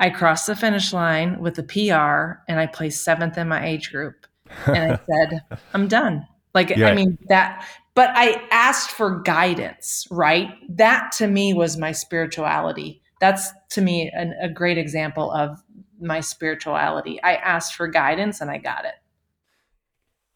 I 0.00 0.08
crossed 0.10 0.46
the 0.46 0.56
finish 0.56 0.92
line 0.92 1.38
with 1.40 1.58
a 1.58 1.62
PR 1.62 2.42
and 2.48 2.58
I 2.58 2.66
placed 2.66 3.04
seventh 3.04 3.36
in 3.36 3.46
my 3.48 3.64
age 3.64 3.92
group. 3.92 4.26
And 4.66 4.92
I 4.92 4.98
said, 5.28 5.58
I'm 5.74 5.86
done. 5.86 6.26
Like, 6.54 6.70
Yeah. 6.70 6.88
I 6.88 6.94
mean, 6.94 7.18
that, 7.28 7.64
but 7.94 8.10
I 8.14 8.42
asked 8.50 8.90
for 8.90 9.20
guidance, 9.20 10.08
right? 10.10 10.48
That 10.70 11.12
to 11.18 11.28
me 11.28 11.52
was 11.52 11.76
my 11.76 11.92
spirituality. 11.92 13.02
That's 13.20 13.52
to 13.72 13.82
me 13.82 14.10
an, 14.14 14.34
a 14.40 14.48
great 14.48 14.78
example 14.78 15.30
of 15.30 15.62
my 16.00 16.20
spirituality. 16.20 17.22
I 17.22 17.34
asked 17.34 17.74
for 17.74 17.86
guidance 17.86 18.40
and 18.40 18.50
I 18.50 18.56
got 18.56 18.86
it. 18.86 18.94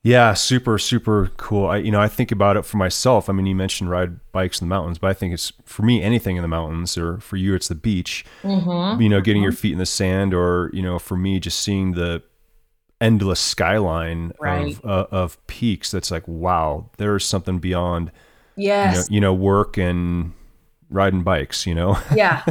Yeah, 0.07 0.35
super, 0.35 0.77
super 0.79 1.31
cool. 1.39 1.67
I, 1.67 1.79
you 1.79 1.91
know, 1.91 1.99
I 2.01 2.09
think 2.09 2.31
about 2.31 2.59
it 2.59 2.67
for 2.67 2.77
myself. 2.77 3.31
I 3.31 3.33
mean, 3.33 3.47
you 3.47 3.55
mentioned 3.55 3.89
ride 3.89 4.21
bikes 4.33 4.61
in 4.61 4.69
the 4.69 4.75
mountains, 4.75 4.99
but 4.99 5.09
I 5.09 5.15
think 5.15 5.33
it's 5.33 5.51
for 5.65 5.83
me 5.83 6.03
anything 6.03 6.37
in 6.37 6.43
the 6.43 6.49
mountains, 6.49 6.99
or 6.99 7.19
for 7.21 7.37
you, 7.37 7.55
it's 7.55 7.69
the 7.69 7.75
beach. 7.75 8.23
Mm-hmm. 8.43 9.01
You 9.01 9.09
know, 9.09 9.23
getting 9.23 9.43
your 9.43 9.51
feet 9.53 9.73
in 9.73 9.79
the 9.79 9.87
sand, 9.87 10.35
or 10.35 10.71
you 10.75 10.83
know, 10.83 10.99
for 10.99 11.17
me, 11.17 11.41
just 11.41 11.59
seeing 11.61 11.93
the 11.93 12.23
endless 13.01 13.41
skyline 13.41 14.33
Right. 14.39 14.79
of 14.85 14.85
uh, 14.85 15.07
of 15.11 15.47
peaks. 15.47 15.91
That's 15.91 16.11
like, 16.11 16.29
wow, 16.29 16.91
there's 16.99 17.25
something 17.25 17.59
beyond 17.59 18.13
you 18.57 18.69
know, 18.69 18.75
Yes. 18.75 19.09
you 19.11 19.23
know, 19.23 19.33
work 19.33 19.79
and 19.79 20.35
riding 20.91 21.23
bikes. 21.23 21.67
You 21.67 21.77
know, 21.77 21.99
yeah. 22.15 22.45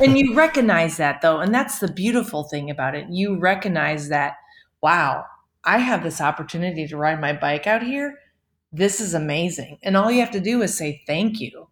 And 0.00 0.18
you 0.18 0.34
recognize 0.34 0.96
that 0.96 1.20
though. 1.22 1.38
And 1.38 1.54
that's 1.54 1.78
the 1.78 1.86
beautiful 1.92 2.42
thing 2.42 2.68
about 2.68 2.96
it. 2.96 3.06
You 3.10 3.38
recognize 3.38 4.08
that, 4.08 4.38
wow, 4.82 5.24
I 5.66 5.78
have 5.78 6.02
this 6.02 6.20
opportunity 6.20 6.86
to 6.86 6.96
ride 6.96 7.20
my 7.20 7.32
bike 7.32 7.66
out 7.66 7.82
here. 7.82 8.18
This 8.72 9.00
is 9.00 9.14
amazing. 9.14 9.78
And 9.82 9.96
all 9.96 10.10
you 10.10 10.20
have 10.20 10.30
to 10.30 10.40
do 10.40 10.62
is 10.62 10.76
say 10.76 11.02
thank 11.06 11.40
you. 11.40 11.68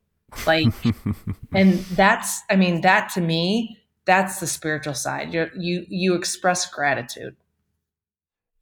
Like, 0.46 0.72
and 1.54 1.74
that's, 1.96 2.42
I 2.50 2.56
mean, 2.56 2.80
that 2.80 3.08
to 3.10 3.20
me, 3.20 3.78
that's 4.04 4.40
the 4.40 4.46
spiritual 4.46 4.94
side. 4.94 5.32
You're, 5.32 5.50
you 5.56 5.86
you 5.88 6.14
express 6.14 6.68
gratitude. 6.68 7.36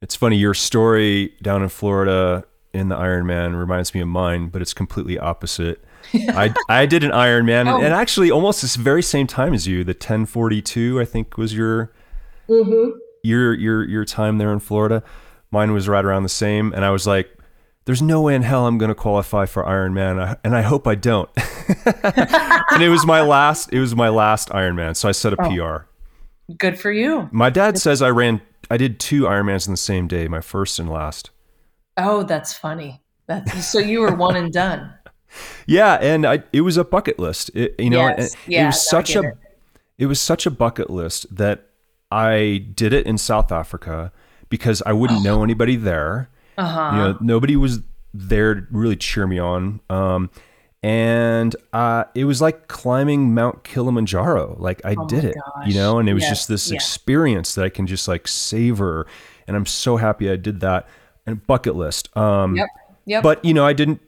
It's 0.01 0.15
funny, 0.15 0.37
your 0.37 0.53
story 0.53 1.33
down 1.41 1.63
in 1.63 1.69
Florida 1.69 2.45
in 2.73 2.89
the 2.89 2.95
Ironman 2.95 3.57
reminds 3.57 3.93
me 3.93 4.01
of 4.01 4.07
mine, 4.07 4.49
but 4.49 4.61
it's 4.61 4.73
completely 4.73 5.17
opposite. 5.17 5.83
I, 6.13 6.53
I 6.67 6.85
did 6.85 7.03
an 7.03 7.11
Ironman, 7.11 7.67
Oh. 7.67 7.81
and 7.81 7.93
actually 7.93 8.29
almost 8.29 8.61
this 8.61 8.75
very 8.75 9.01
same 9.01 9.27
time 9.27 9.53
as 9.53 9.67
you. 9.67 9.83
The 9.83 9.93
1042, 9.93 10.99
I 10.99 11.05
think, 11.05 11.37
was 11.37 11.53
your 11.53 11.91
mm-hmm. 12.49 12.97
your 13.23 13.53
your 13.53 13.83
your 13.87 14.05
time 14.05 14.37
there 14.37 14.51
in 14.51 14.59
Florida. 14.59 15.03
Mine 15.53 15.71
was 15.71 15.87
right 15.87 16.03
around 16.03 16.23
the 16.23 16.29
same, 16.29 16.73
and 16.73 16.83
I 16.83 16.89
was 16.89 17.05
like, 17.05 17.29
"There's 17.85 18.01
no 18.01 18.21
way 18.21 18.33
in 18.33 18.41
hell 18.41 18.65
I'm 18.65 18.79
going 18.79 18.89
to 18.89 18.95
qualify 18.95 19.45
for 19.45 19.63
Ironman, 19.63 20.37
and 20.43 20.55
I 20.55 20.63
hope 20.63 20.87
I 20.87 20.95
don't." 20.95 21.29
and 21.85 22.81
it 22.81 22.89
was 22.89 23.05
my 23.05 23.21
last. 23.21 23.71
It 23.71 23.79
was 23.79 23.95
my 23.95 24.09
last 24.09 24.49
Ironman, 24.49 24.95
so 24.95 25.07
I 25.07 25.11
set 25.11 25.33
a 25.33 25.37
Oh. 25.41 25.49
PR. 25.49 26.53
Good 26.57 26.79
for 26.79 26.91
you. 26.91 27.29
My 27.31 27.49
dad 27.51 27.77
says 27.77 28.01
I 28.01 28.09
ran. 28.09 28.41
I 28.71 28.77
did 28.77 28.99
two 28.99 29.23
Ironmans 29.23 29.67
in 29.67 29.73
the 29.73 29.77
same 29.77 30.07
day, 30.07 30.27
my 30.27 30.41
first 30.41 30.79
and 30.79 30.89
last. 30.89 31.29
Oh, 31.97 32.23
that's 32.23 32.53
funny. 32.53 33.01
That's 33.27 33.65
so 33.67 33.77
you 33.79 33.99
were 34.01 34.15
one 34.15 34.35
and 34.35 34.51
done. 34.51 34.91
Yeah, 35.65 35.95
and 35.95 36.27
I, 36.27 36.43
it 36.53 36.61
was 36.61 36.77
a 36.77 36.83
bucket 36.83 37.17
list. 37.17 37.49
It, 37.55 37.73
you 37.79 37.89
know, 37.89 38.05
Yes. 38.07 38.35
Yeah, 38.45 38.63
it 38.63 38.65
was 38.67 38.87
such 38.87 39.15
a 39.15 39.21
it. 39.21 39.37
it 39.97 40.05
was 40.05 40.21
such 40.21 40.45
a 40.45 40.51
bucket 40.51 40.91
list 40.91 41.25
that 41.35 41.69
I 42.11 42.63
did 42.75 42.93
it 42.93 43.07
in 43.07 43.17
South 43.17 43.51
Africa 43.51 44.11
because 44.53 44.83
I 44.85 44.93
wouldn't 44.93 45.23
know 45.23 45.43
anybody 45.43 45.75
there. 45.77 46.29
Uh 46.59 46.63
huh. 46.67 46.91
You 46.91 46.97
know, 47.01 47.17
nobody 47.21 47.55
was 47.55 47.79
there 48.13 48.53
to 48.53 48.61
really 48.69 48.95
cheer 48.95 49.25
me 49.25 49.39
on. 49.39 49.79
Um, 49.89 50.29
and 50.83 51.55
uh, 51.73 52.03
it 52.13 52.25
was 52.25 52.39
like 52.39 52.67
climbing 52.67 53.33
Mount 53.33 53.63
Kilimanjaro. 53.63 54.55
Like 54.59 54.79
I 54.85 54.93
Oh 54.95 55.07
did 55.07 55.23
it, 55.23 55.35
gosh. 55.55 55.67
you 55.67 55.73
know, 55.73 55.97
and 55.97 56.07
it 56.07 56.13
was 56.13 56.21
Yes, 56.21 56.29
just 56.31 56.47
this 56.49 56.69
experience 56.69 57.55
that 57.55 57.65
I 57.65 57.69
can 57.69 57.87
just 57.87 58.07
like 58.07 58.27
savor. 58.27 59.07
And 59.47 59.57
I'm 59.57 59.65
so 59.65 59.97
happy 59.97 60.29
I 60.29 60.35
did 60.35 60.59
that. 60.59 60.87
And 61.25 61.45
bucket 61.47 61.75
list. 61.75 62.15
Um, 62.15 62.55
Yep. 62.57 62.67
Yep. 63.05 63.23
but 63.23 63.43
you 63.43 63.55
know, 63.55 63.65
I 63.65 63.73
didn't 63.73 64.01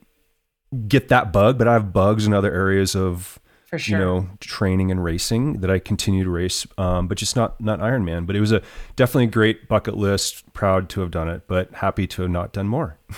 get 0.88 1.08
that 1.08 1.34
bug, 1.34 1.58
but 1.58 1.68
I 1.68 1.74
have 1.74 1.92
bugs 1.92 2.28
in 2.28 2.34
other 2.34 2.54
areas 2.54 2.96
of 2.96 3.40
for 3.76 3.80
sure. 3.80 4.00
you 4.00 4.06
know 4.06 4.30
training 4.40 4.92
and 4.92 5.04
racing 5.04 5.62
that 5.62 5.70
I 5.70 5.80
continue 5.80 6.24
to 6.24 6.30
race, 6.30 6.66
um, 6.78 7.08
but 7.08 7.18
just 7.18 7.36
not 7.36 7.60
not 7.62 7.80
Ironman. 7.80 8.26
But 8.26 8.36
it 8.36 8.40
was 8.40 8.52
a 8.52 8.62
definitely 8.96 9.26
a 9.26 9.28
great 9.28 9.68
bucket 9.68 9.98
list. 9.98 10.52
Proud 10.54 10.90
to 10.90 11.02
have 11.02 11.12
done 11.12 11.30
it, 11.30 11.44
but 11.48 11.74
happy 11.74 12.08
to 12.08 12.24
have 12.24 12.32
not 12.32 12.54
done 12.54 12.68
more. 12.68 12.98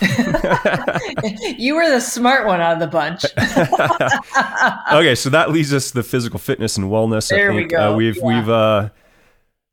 you 1.58 1.74
were 1.74 1.88
the 1.88 2.00
smart 2.00 2.46
one 2.46 2.60
out 2.60 2.74
of 2.74 2.80
the 2.80 2.86
bunch. 2.86 3.24
okay, 4.92 5.14
so 5.14 5.30
that 5.30 5.50
leads 5.50 5.72
us 5.72 5.88
to 5.88 5.94
the 5.94 6.02
physical 6.02 6.38
fitness 6.38 6.76
and 6.76 6.86
wellness. 6.86 7.28
There 7.28 7.52
I 7.52 7.54
we 7.54 7.64
go. 7.64 7.92
Uh, 7.92 7.96
we've 7.96 8.16
Yeah. 8.16 8.24
we've 8.24 8.48
uh, 8.48 8.88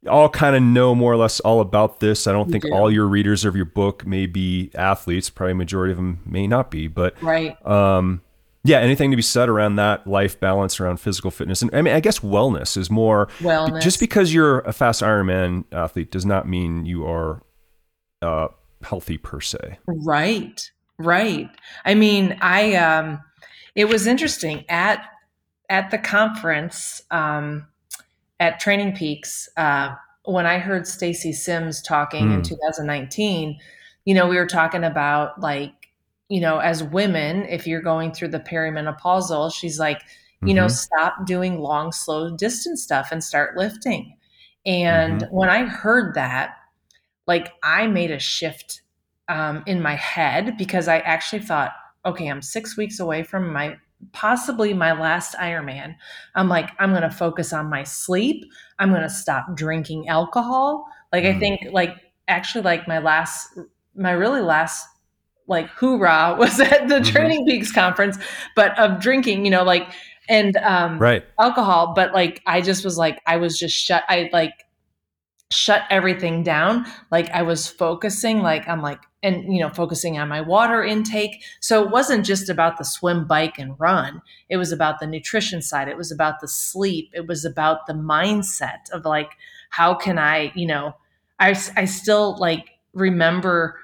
all 0.07 0.29
kind 0.29 0.55
of 0.55 0.61
know 0.61 0.93
more 0.93 1.13
or 1.13 1.17
less 1.17 1.39
all 1.39 1.61
about 1.61 1.99
this. 1.99 2.27
I 2.27 2.31
don't 2.31 2.51
think 2.51 2.63
do. 2.63 2.73
all 2.73 2.91
your 2.91 3.07
readers 3.07 3.45
of 3.45 3.55
your 3.55 3.65
book 3.65 4.05
may 4.05 4.25
be 4.25 4.71
athletes. 4.75 5.29
Probably 5.29 5.53
majority 5.53 5.91
of 5.91 5.97
them 5.97 6.21
may 6.25 6.47
not 6.47 6.69
be, 6.71 6.87
but 6.87 7.21
right. 7.21 7.63
um, 7.65 8.21
yeah, 8.65 8.79
anything 8.79 9.11
to 9.11 9.15
be 9.15 9.21
said 9.21 9.47
around 9.47 9.75
that 9.77 10.05
life 10.07 10.39
balance 10.39 10.79
around 10.79 10.97
physical 10.99 11.31
fitness, 11.31 11.61
and 11.61 11.73
I 11.73 11.81
mean, 11.81 11.93
I 11.93 11.99
guess 12.01 12.19
wellness 12.19 12.75
is 12.75 12.89
more 12.89 13.27
Wellness. 13.39 13.81
just 13.81 13.99
because 13.99 14.33
you're 14.33 14.59
a 14.59 14.73
fast 14.73 15.01
Ironman 15.01 15.63
athlete 15.71 16.11
does 16.11 16.25
not 16.25 16.47
mean 16.47 16.85
you 16.85 17.05
are 17.05 17.41
uh, 18.21 18.47
healthy 18.83 19.17
per 19.17 19.39
se. 19.39 19.77
Right. 19.87 20.69
Right. 20.97 21.49
I 21.85 21.93
mean, 21.95 22.37
I 22.41 22.75
um 22.75 23.21
it 23.75 23.85
was 23.85 24.07
interesting 24.07 24.63
at 24.69 25.05
at 25.69 25.91
the 25.91 25.97
conference 25.97 27.01
um 27.11 27.67
at 28.39 28.59
Training 28.59 28.95
Peaks 28.95 29.49
uh 29.57 29.95
when 30.23 30.45
I 30.47 30.57
heard 30.57 30.87
Stacy 30.87 31.33
Sims 31.33 31.81
talking 31.81 32.31
in 32.31 32.37
Hmm. 32.37 32.41
2019, 32.41 33.59
you 34.05 34.13
know, 34.15 34.27
we 34.27 34.37
were 34.37 34.47
talking 34.47 34.83
about 34.83 35.39
like, 35.39 35.73
you 36.29 36.41
know, 36.41 36.57
as 36.59 36.83
women, 36.83 37.45
if 37.45 37.67
you're 37.67 37.81
going 37.81 38.11
through 38.11 38.29
the 38.29 38.39
perimenopausal, 38.39 39.53
she's 39.53 39.79
like, 39.79 40.01
you 40.43 40.53
know, 40.53 40.67
Mhm. 40.67 40.71
stop 40.71 41.25
doing 41.25 41.59
long, 41.59 41.91
slow 41.91 42.35
distance 42.35 42.83
stuff 42.83 43.09
and 43.11 43.23
start 43.23 43.57
lifting. 43.57 44.15
And 44.65 45.27
when 45.31 45.49
I 45.49 45.65
heard 45.65 46.15
that, 46.15 46.55
like 47.27 47.53
I 47.63 47.87
made 47.87 48.11
a 48.11 48.19
shift 48.19 48.81
um, 49.27 49.63
in 49.65 49.81
my 49.81 49.95
head 49.95 50.57
because 50.57 50.87
I 50.87 50.99
actually 50.99 51.41
thought, 51.41 51.71
okay, 52.05 52.27
I'm 52.27 52.41
six 52.41 52.77
weeks 52.77 52.99
away 52.99 53.23
from 53.23 53.51
my 53.51 53.77
possibly 54.11 54.73
my 54.73 54.91
last 54.91 55.35
Ironman. 55.35 55.95
I'm 56.35 56.49
like, 56.49 56.69
I'm 56.79 56.91
going 56.91 57.01
to 57.01 57.09
focus 57.09 57.53
on 57.53 57.69
my 57.69 57.83
sleep. 57.83 58.45
I'm 58.77 58.89
going 58.89 59.01
to 59.01 59.09
stop 59.09 59.55
drinking 59.55 60.07
alcohol. 60.09 60.85
Like, 61.11 61.25
I 61.25 61.33
Mm. 61.33 61.39
think, 61.39 61.61
like, 61.71 61.95
actually, 62.27 62.63
like 62.63 62.87
my 62.87 62.99
last, 62.99 63.57
my 63.95 64.11
really 64.11 64.41
last, 64.41 64.85
like, 65.47 65.67
hoorah 65.69 66.35
was 66.39 66.59
at 66.59 66.87
the 66.87 66.99
Mhm. 66.99 67.05
Training 67.11 67.45
Peaks 67.45 67.71
conference, 67.71 68.17
but 68.55 68.77
of 68.79 68.99
drinking, 68.99 69.45
you 69.45 69.51
know, 69.51 69.63
like, 69.63 69.87
and 70.27 70.57
um, 70.57 70.97
right. 70.97 71.23
alcohol, 71.39 71.93
but 71.95 72.13
like 72.13 72.41
I 72.47 72.61
just 72.61 72.83
was 72.83 72.97
like 72.97 73.21
I 73.27 73.37
was 73.37 73.59
just 73.59 73.75
shut 73.75 74.03
I 74.09 74.29
like 74.33 74.53
shut 75.51 75.83
everything 75.89 76.43
down. 76.43 76.85
Like 77.11 77.29
I 77.29 77.43
was 77.43 77.67
focusing 77.67 78.41
like 78.41 78.67
I'm 78.67 78.81
like 78.81 78.99
and 79.21 79.53
you 79.53 79.59
know 79.59 79.69
focusing 79.69 80.17
on 80.17 80.27
my 80.27 80.41
water 80.41 80.83
intake. 80.83 81.43
So 81.61 81.83
it 81.83 81.91
wasn't 81.91 82.25
just 82.25 82.49
about 82.49 82.77
the 82.77 82.85
swim, 82.85 83.27
bike 83.27 83.59
and 83.59 83.79
run. 83.79 84.21
It 84.49 84.57
was 84.57 84.71
about 84.71 84.99
the 84.99 85.07
nutrition 85.07 85.61
side. 85.61 85.87
It 85.87 85.97
was 85.97 86.11
about 86.11 86.41
the 86.41 86.47
sleep. 86.47 87.11
It 87.13 87.27
was 87.27 87.45
about 87.45 87.85
the 87.85 87.93
mindset 87.93 88.89
of 88.91 89.05
like 89.05 89.33
how 89.69 89.93
can 89.93 90.17
I, 90.17 90.51
you 90.55 90.65
know, 90.65 90.95
I 91.39 91.49
I 91.77 91.85
still 91.85 92.35
like 92.39 92.71
remember 92.93 93.79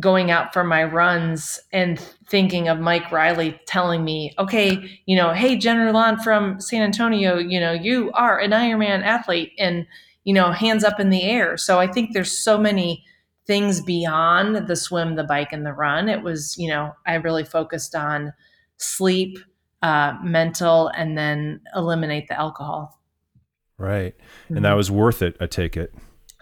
going 0.00 0.30
out 0.30 0.52
for 0.52 0.64
my 0.64 0.82
runs 0.82 1.60
and 1.72 2.00
thinking 2.26 2.68
of 2.68 2.80
Mike 2.80 3.12
Riley 3.12 3.60
telling 3.66 4.02
me, 4.02 4.34
okay, 4.38 5.00
you 5.06 5.14
know, 5.14 5.32
hey, 5.32 5.56
Jen 5.56 5.78
Rulon 5.78 6.18
from 6.18 6.60
San 6.60 6.82
Antonio, 6.82 7.38
you 7.38 7.60
know, 7.60 7.72
you 7.72 8.10
are 8.12 8.38
an 8.38 8.50
Ironman 8.50 9.04
athlete 9.04 9.52
and, 9.58 9.86
you 10.24 10.34
know, 10.34 10.50
hands 10.50 10.82
up 10.84 10.98
in 10.98 11.10
the 11.10 11.22
air. 11.22 11.56
So 11.56 11.78
I 11.78 11.86
think 11.86 12.12
there's 12.12 12.36
so 12.36 12.58
many 12.58 13.04
things 13.46 13.80
beyond 13.80 14.68
the 14.68 14.76
swim, 14.76 15.16
the 15.16 15.24
bike, 15.24 15.52
and 15.52 15.66
the 15.66 15.72
run. 15.72 16.08
It 16.08 16.22
was, 16.22 16.56
you 16.56 16.68
know, 16.68 16.94
I 17.06 17.14
really 17.14 17.44
focused 17.44 17.94
on 17.94 18.32
sleep, 18.76 19.38
uh, 19.82 20.14
mental, 20.22 20.88
and 20.88 21.18
then 21.18 21.60
eliminate 21.74 22.28
the 22.28 22.38
alcohol. 22.38 23.00
Right. 23.76 24.14
And 24.48 24.64
that 24.64 24.74
was 24.74 24.90
worth 24.90 25.22
it, 25.22 25.36
I 25.40 25.46
take 25.46 25.76
it. 25.76 25.94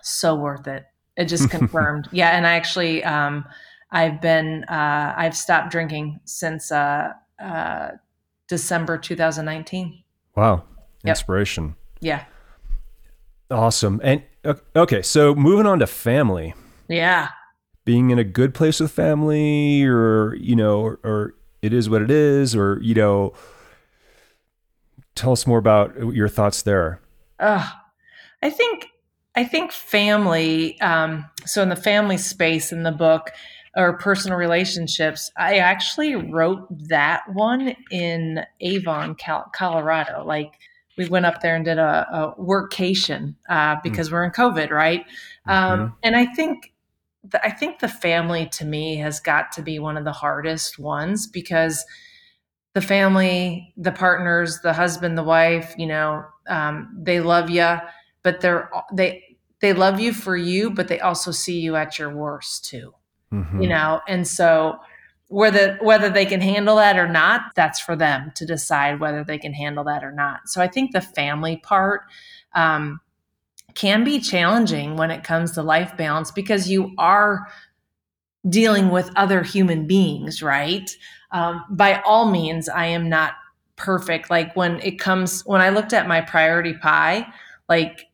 so 0.02 0.34
worth 0.34 0.66
it. 0.66 0.84
It 1.18 1.26
just 1.26 1.50
confirmed. 1.58 2.08
yeah, 2.12 2.30
and 2.30 2.46
I 2.46 2.52
actually 2.54 3.04
um 3.04 3.44
I've 3.90 4.22
been 4.22 4.64
uh 4.64 5.12
I've 5.16 5.36
stopped 5.36 5.70
drinking 5.70 6.20
since 6.24 6.72
uh 6.72 7.12
uh 7.38 7.90
December 8.48 8.96
2019. 8.96 10.02
Wow. 10.34 10.64
Yep. 11.04 11.10
Inspiration. 11.10 11.76
Yeah. 12.00 12.24
Awesome. 13.50 14.00
And 14.02 14.22
okay, 14.74 15.02
so 15.02 15.34
moving 15.34 15.66
on 15.66 15.78
to 15.80 15.86
family. 15.86 16.54
Yeah. 16.88 17.28
Being 17.84 18.10
in 18.10 18.18
a 18.18 18.24
good 18.24 18.54
place 18.54 18.80
with 18.80 18.90
family 18.90 19.84
or, 19.84 20.34
you 20.36 20.54
know, 20.56 20.80
or, 20.80 21.00
or 21.04 21.34
it 21.62 21.72
is 21.72 21.88
what 21.88 22.02
it 22.02 22.10
is 22.10 22.54
or, 22.54 22.78
you 22.82 22.94
know, 22.94 23.32
tell 25.14 25.32
us 25.32 25.46
more 25.46 25.58
about 25.58 25.96
your 26.14 26.28
thoughts 26.28 26.62
there. 26.62 27.00
Ugh. 27.40 27.66
I 28.42 28.50
think 28.50 28.88
I 29.38 29.44
think 29.44 29.70
family. 29.70 30.80
Um, 30.80 31.24
so 31.46 31.62
in 31.62 31.68
the 31.68 31.76
family 31.76 32.18
space 32.18 32.72
in 32.72 32.82
the 32.82 32.90
book 32.90 33.30
or 33.76 33.96
personal 33.96 34.36
relationships, 34.36 35.30
I 35.36 35.58
actually 35.58 36.16
wrote 36.16 36.66
that 36.88 37.22
one 37.32 37.76
in 37.92 38.44
Avon, 38.60 39.14
Colorado. 39.54 40.24
Like 40.26 40.54
we 40.96 41.08
went 41.08 41.24
up 41.24 41.40
there 41.40 41.54
and 41.54 41.64
did 41.64 41.78
a, 41.78 42.04
a 42.12 42.42
workcation 42.42 43.36
uh, 43.48 43.76
because 43.84 44.08
mm. 44.08 44.12
we're 44.14 44.24
in 44.24 44.32
COVID, 44.32 44.70
right? 44.70 45.06
Um, 45.46 45.78
mm-hmm. 45.78 45.94
and 46.02 46.16
I 46.16 46.26
think 46.26 46.72
the, 47.22 47.40
I 47.46 47.52
think 47.52 47.78
the 47.78 47.86
family 47.86 48.48
to 48.54 48.64
me 48.64 48.96
has 48.96 49.20
got 49.20 49.52
to 49.52 49.62
be 49.62 49.78
one 49.78 49.96
of 49.96 50.02
the 50.02 50.10
hardest 50.10 50.80
ones 50.80 51.28
because 51.28 51.84
the 52.74 52.80
family, 52.80 53.72
the 53.76 53.92
partners, 53.92 54.58
the 54.64 54.72
husband, 54.72 55.16
the 55.16 55.22
wife, 55.22 55.76
you 55.78 55.86
know, 55.86 56.24
um, 56.48 56.92
they 57.00 57.20
love 57.20 57.50
you, 57.50 57.76
but 58.24 58.40
they're 58.40 58.68
they 58.92 59.22
they 59.60 59.72
love 59.72 60.00
you 60.00 60.12
for 60.12 60.36
you, 60.36 60.70
but 60.70 60.88
they 60.88 61.00
also 61.00 61.30
see 61.30 61.60
you 61.60 61.76
at 61.76 61.98
your 61.98 62.14
worst 62.14 62.64
too. 62.64 62.94
Mm-hmm. 63.32 63.62
You 63.62 63.68
know, 63.68 64.00
and 64.08 64.26
so 64.26 64.78
whether 65.28 65.78
whether 65.82 66.08
they 66.08 66.24
can 66.24 66.40
handle 66.40 66.76
that 66.76 66.96
or 66.96 67.08
not, 67.08 67.42
that's 67.54 67.80
for 67.80 67.94
them 67.94 68.32
to 68.34 68.46
decide 68.46 69.00
whether 69.00 69.22
they 69.22 69.38
can 69.38 69.52
handle 69.52 69.84
that 69.84 70.02
or 70.02 70.12
not. 70.12 70.48
So 70.48 70.62
I 70.62 70.68
think 70.68 70.92
the 70.92 71.00
family 71.00 71.58
part 71.58 72.02
um, 72.54 73.00
can 73.74 74.04
be 74.04 74.18
challenging 74.20 74.96
when 74.96 75.10
it 75.10 75.24
comes 75.24 75.52
to 75.52 75.62
life 75.62 75.96
balance 75.96 76.30
because 76.30 76.70
you 76.70 76.92
are 76.98 77.46
dealing 78.48 78.88
with 78.88 79.10
other 79.16 79.42
human 79.42 79.86
beings, 79.86 80.42
right? 80.42 80.90
Um, 81.32 81.64
by 81.70 82.00
all 82.06 82.30
means, 82.30 82.68
I 82.68 82.86
am 82.86 83.08
not 83.08 83.34
perfect. 83.76 84.30
Like 84.30 84.56
when 84.56 84.80
it 84.80 84.98
comes, 84.98 85.42
when 85.44 85.60
I 85.60 85.68
looked 85.68 85.92
at 85.92 86.08
my 86.08 86.20
priority 86.22 86.74
pie, 86.74 87.26
like 87.68 88.06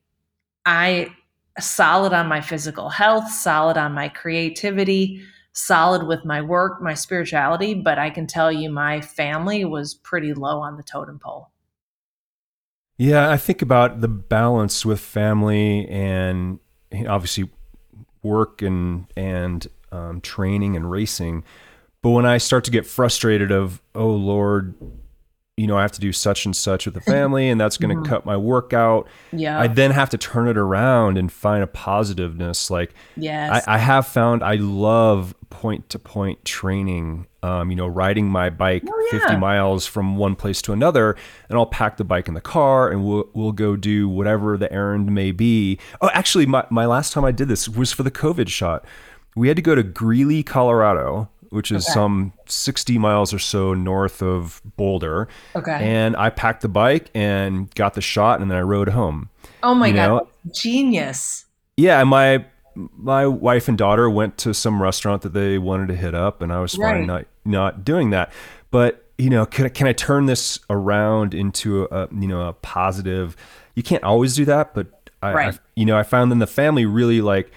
I 0.66 1.10
solid 1.60 2.12
on 2.12 2.26
my 2.26 2.40
physical 2.40 2.88
health, 2.88 3.30
solid 3.30 3.76
on 3.76 3.92
my 3.92 4.08
creativity, 4.08 5.22
solid 5.52 6.06
with 6.06 6.24
my 6.24 6.42
work, 6.42 6.82
my 6.82 6.94
spirituality, 6.94 7.74
but 7.74 7.98
I 7.98 8.10
can 8.10 8.26
tell 8.26 8.50
you 8.50 8.70
my 8.70 9.00
family 9.00 9.64
was 9.64 9.94
pretty 9.94 10.34
low 10.34 10.60
on 10.60 10.76
the 10.76 10.82
totem 10.82 11.18
pole. 11.18 11.50
Yeah, 12.96 13.30
I 13.30 13.36
think 13.36 13.62
about 13.62 14.00
the 14.00 14.08
balance 14.08 14.84
with 14.84 15.00
family 15.00 15.88
and 15.88 16.60
obviously 17.08 17.50
work 18.22 18.62
and 18.62 19.06
and 19.16 19.66
um, 19.90 20.20
training 20.20 20.76
and 20.76 20.90
racing. 20.90 21.44
But 22.02 22.10
when 22.10 22.26
I 22.26 22.38
start 22.38 22.64
to 22.64 22.70
get 22.70 22.86
frustrated 22.86 23.50
of, 23.50 23.80
oh 23.94 24.10
Lord, 24.10 24.74
you 25.56 25.68
know, 25.68 25.76
I 25.76 25.82
have 25.82 25.92
to 25.92 26.00
do 26.00 26.12
such 26.12 26.46
and 26.46 26.54
such 26.54 26.84
with 26.84 26.94
the 26.94 27.00
family, 27.12 27.48
and 27.48 27.60
that's 27.60 27.76
going 27.76 27.90
to 27.90 28.02
mm-hmm. 28.02 28.12
cut 28.12 28.26
my 28.26 28.36
workout. 28.36 29.08
Yeah. 29.32 29.58
I 29.58 29.68
then 29.68 29.92
have 29.92 30.10
to 30.10 30.18
turn 30.18 30.48
it 30.48 30.56
around 30.56 31.16
and 31.16 31.30
find 31.30 31.62
a 31.62 31.66
positiveness. 31.66 32.70
Like, 32.70 32.94
yes. 33.16 33.64
I, 33.66 33.74
I 33.74 33.78
have 33.78 34.06
found 34.06 34.42
I 34.42 34.56
love 34.56 35.34
point 35.50 35.88
to 35.90 35.98
point 35.98 36.44
training. 36.44 37.26
Um, 37.42 37.68
you 37.68 37.76
know, 37.76 37.86
riding 37.86 38.26
my 38.26 38.48
bike 38.48 38.84
oh, 38.88 39.08
yeah. 39.12 39.18
50 39.18 39.36
miles 39.36 39.86
from 39.86 40.16
one 40.16 40.34
place 40.34 40.62
to 40.62 40.72
another, 40.72 41.14
and 41.50 41.58
I'll 41.58 41.66
pack 41.66 41.98
the 41.98 42.04
bike 42.04 42.26
in 42.26 42.32
the 42.32 42.40
car, 42.40 42.88
and 42.88 43.04
we'll 43.04 43.28
we'll 43.34 43.52
go 43.52 43.76
do 43.76 44.08
whatever 44.08 44.56
the 44.56 44.72
errand 44.72 45.14
may 45.14 45.30
be. 45.30 45.78
Oh, 46.00 46.08
actually, 46.14 46.46
my 46.46 46.66
my 46.70 46.86
last 46.86 47.12
time 47.12 47.22
I 47.22 47.32
did 47.32 47.48
this 47.48 47.68
was 47.68 47.92
for 47.92 48.02
the 48.02 48.10
COVID 48.10 48.48
shot. 48.48 48.86
We 49.36 49.48
had 49.48 49.56
to 49.56 49.62
go 49.62 49.74
to 49.74 49.82
Greeley, 49.82 50.42
Colorado 50.42 51.28
which 51.54 51.70
is 51.70 51.86
okay. 51.86 51.94
some 51.94 52.32
60 52.46 52.98
miles 52.98 53.32
or 53.32 53.38
so 53.38 53.74
north 53.74 54.22
of 54.22 54.60
Boulder. 54.76 55.28
Okay. 55.54 55.78
And 55.80 56.16
I 56.16 56.30
packed 56.30 56.62
the 56.62 56.68
bike 56.68 57.10
and 57.14 57.72
got 57.76 57.94
the 57.94 58.00
shot 58.00 58.40
and 58.40 58.50
then 58.50 58.58
I 58.58 58.62
rode 58.62 58.88
home. 58.88 59.30
Oh 59.62 59.72
my 59.72 59.86
you 59.86 59.94
god, 59.94 60.26
genius. 60.52 61.46
Yeah, 61.76 62.02
my 62.04 62.44
my 62.74 63.24
wife 63.24 63.68
and 63.68 63.78
daughter 63.78 64.10
went 64.10 64.36
to 64.38 64.52
some 64.52 64.82
restaurant 64.82 65.22
that 65.22 65.32
they 65.32 65.58
wanted 65.58 65.86
to 65.88 65.94
hit 65.94 66.12
up 66.12 66.42
and 66.42 66.52
I 66.52 66.58
was 66.58 66.76
right. 66.76 66.94
fine 66.94 67.06
not 67.06 67.26
not 67.44 67.84
doing 67.84 68.10
that. 68.10 68.32
But, 68.72 69.04
you 69.16 69.30
know, 69.30 69.46
can 69.46 69.66
I, 69.66 69.68
can 69.68 69.86
I 69.86 69.92
turn 69.92 70.26
this 70.26 70.58
around 70.68 71.34
into 71.34 71.84
a, 71.92 72.08
you 72.12 72.26
know, 72.26 72.48
a 72.48 72.52
positive 72.52 73.36
You 73.76 73.84
can't 73.84 74.02
always 74.02 74.34
do 74.34 74.44
that, 74.46 74.74
but 74.74 75.10
I, 75.22 75.32
right. 75.32 75.54
I 75.54 75.58
you 75.76 75.86
know, 75.86 75.96
I 75.96 76.02
found 76.02 76.32
in 76.32 76.40
the 76.40 76.48
family 76.48 76.84
really 76.84 77.20
like 77.20 77.52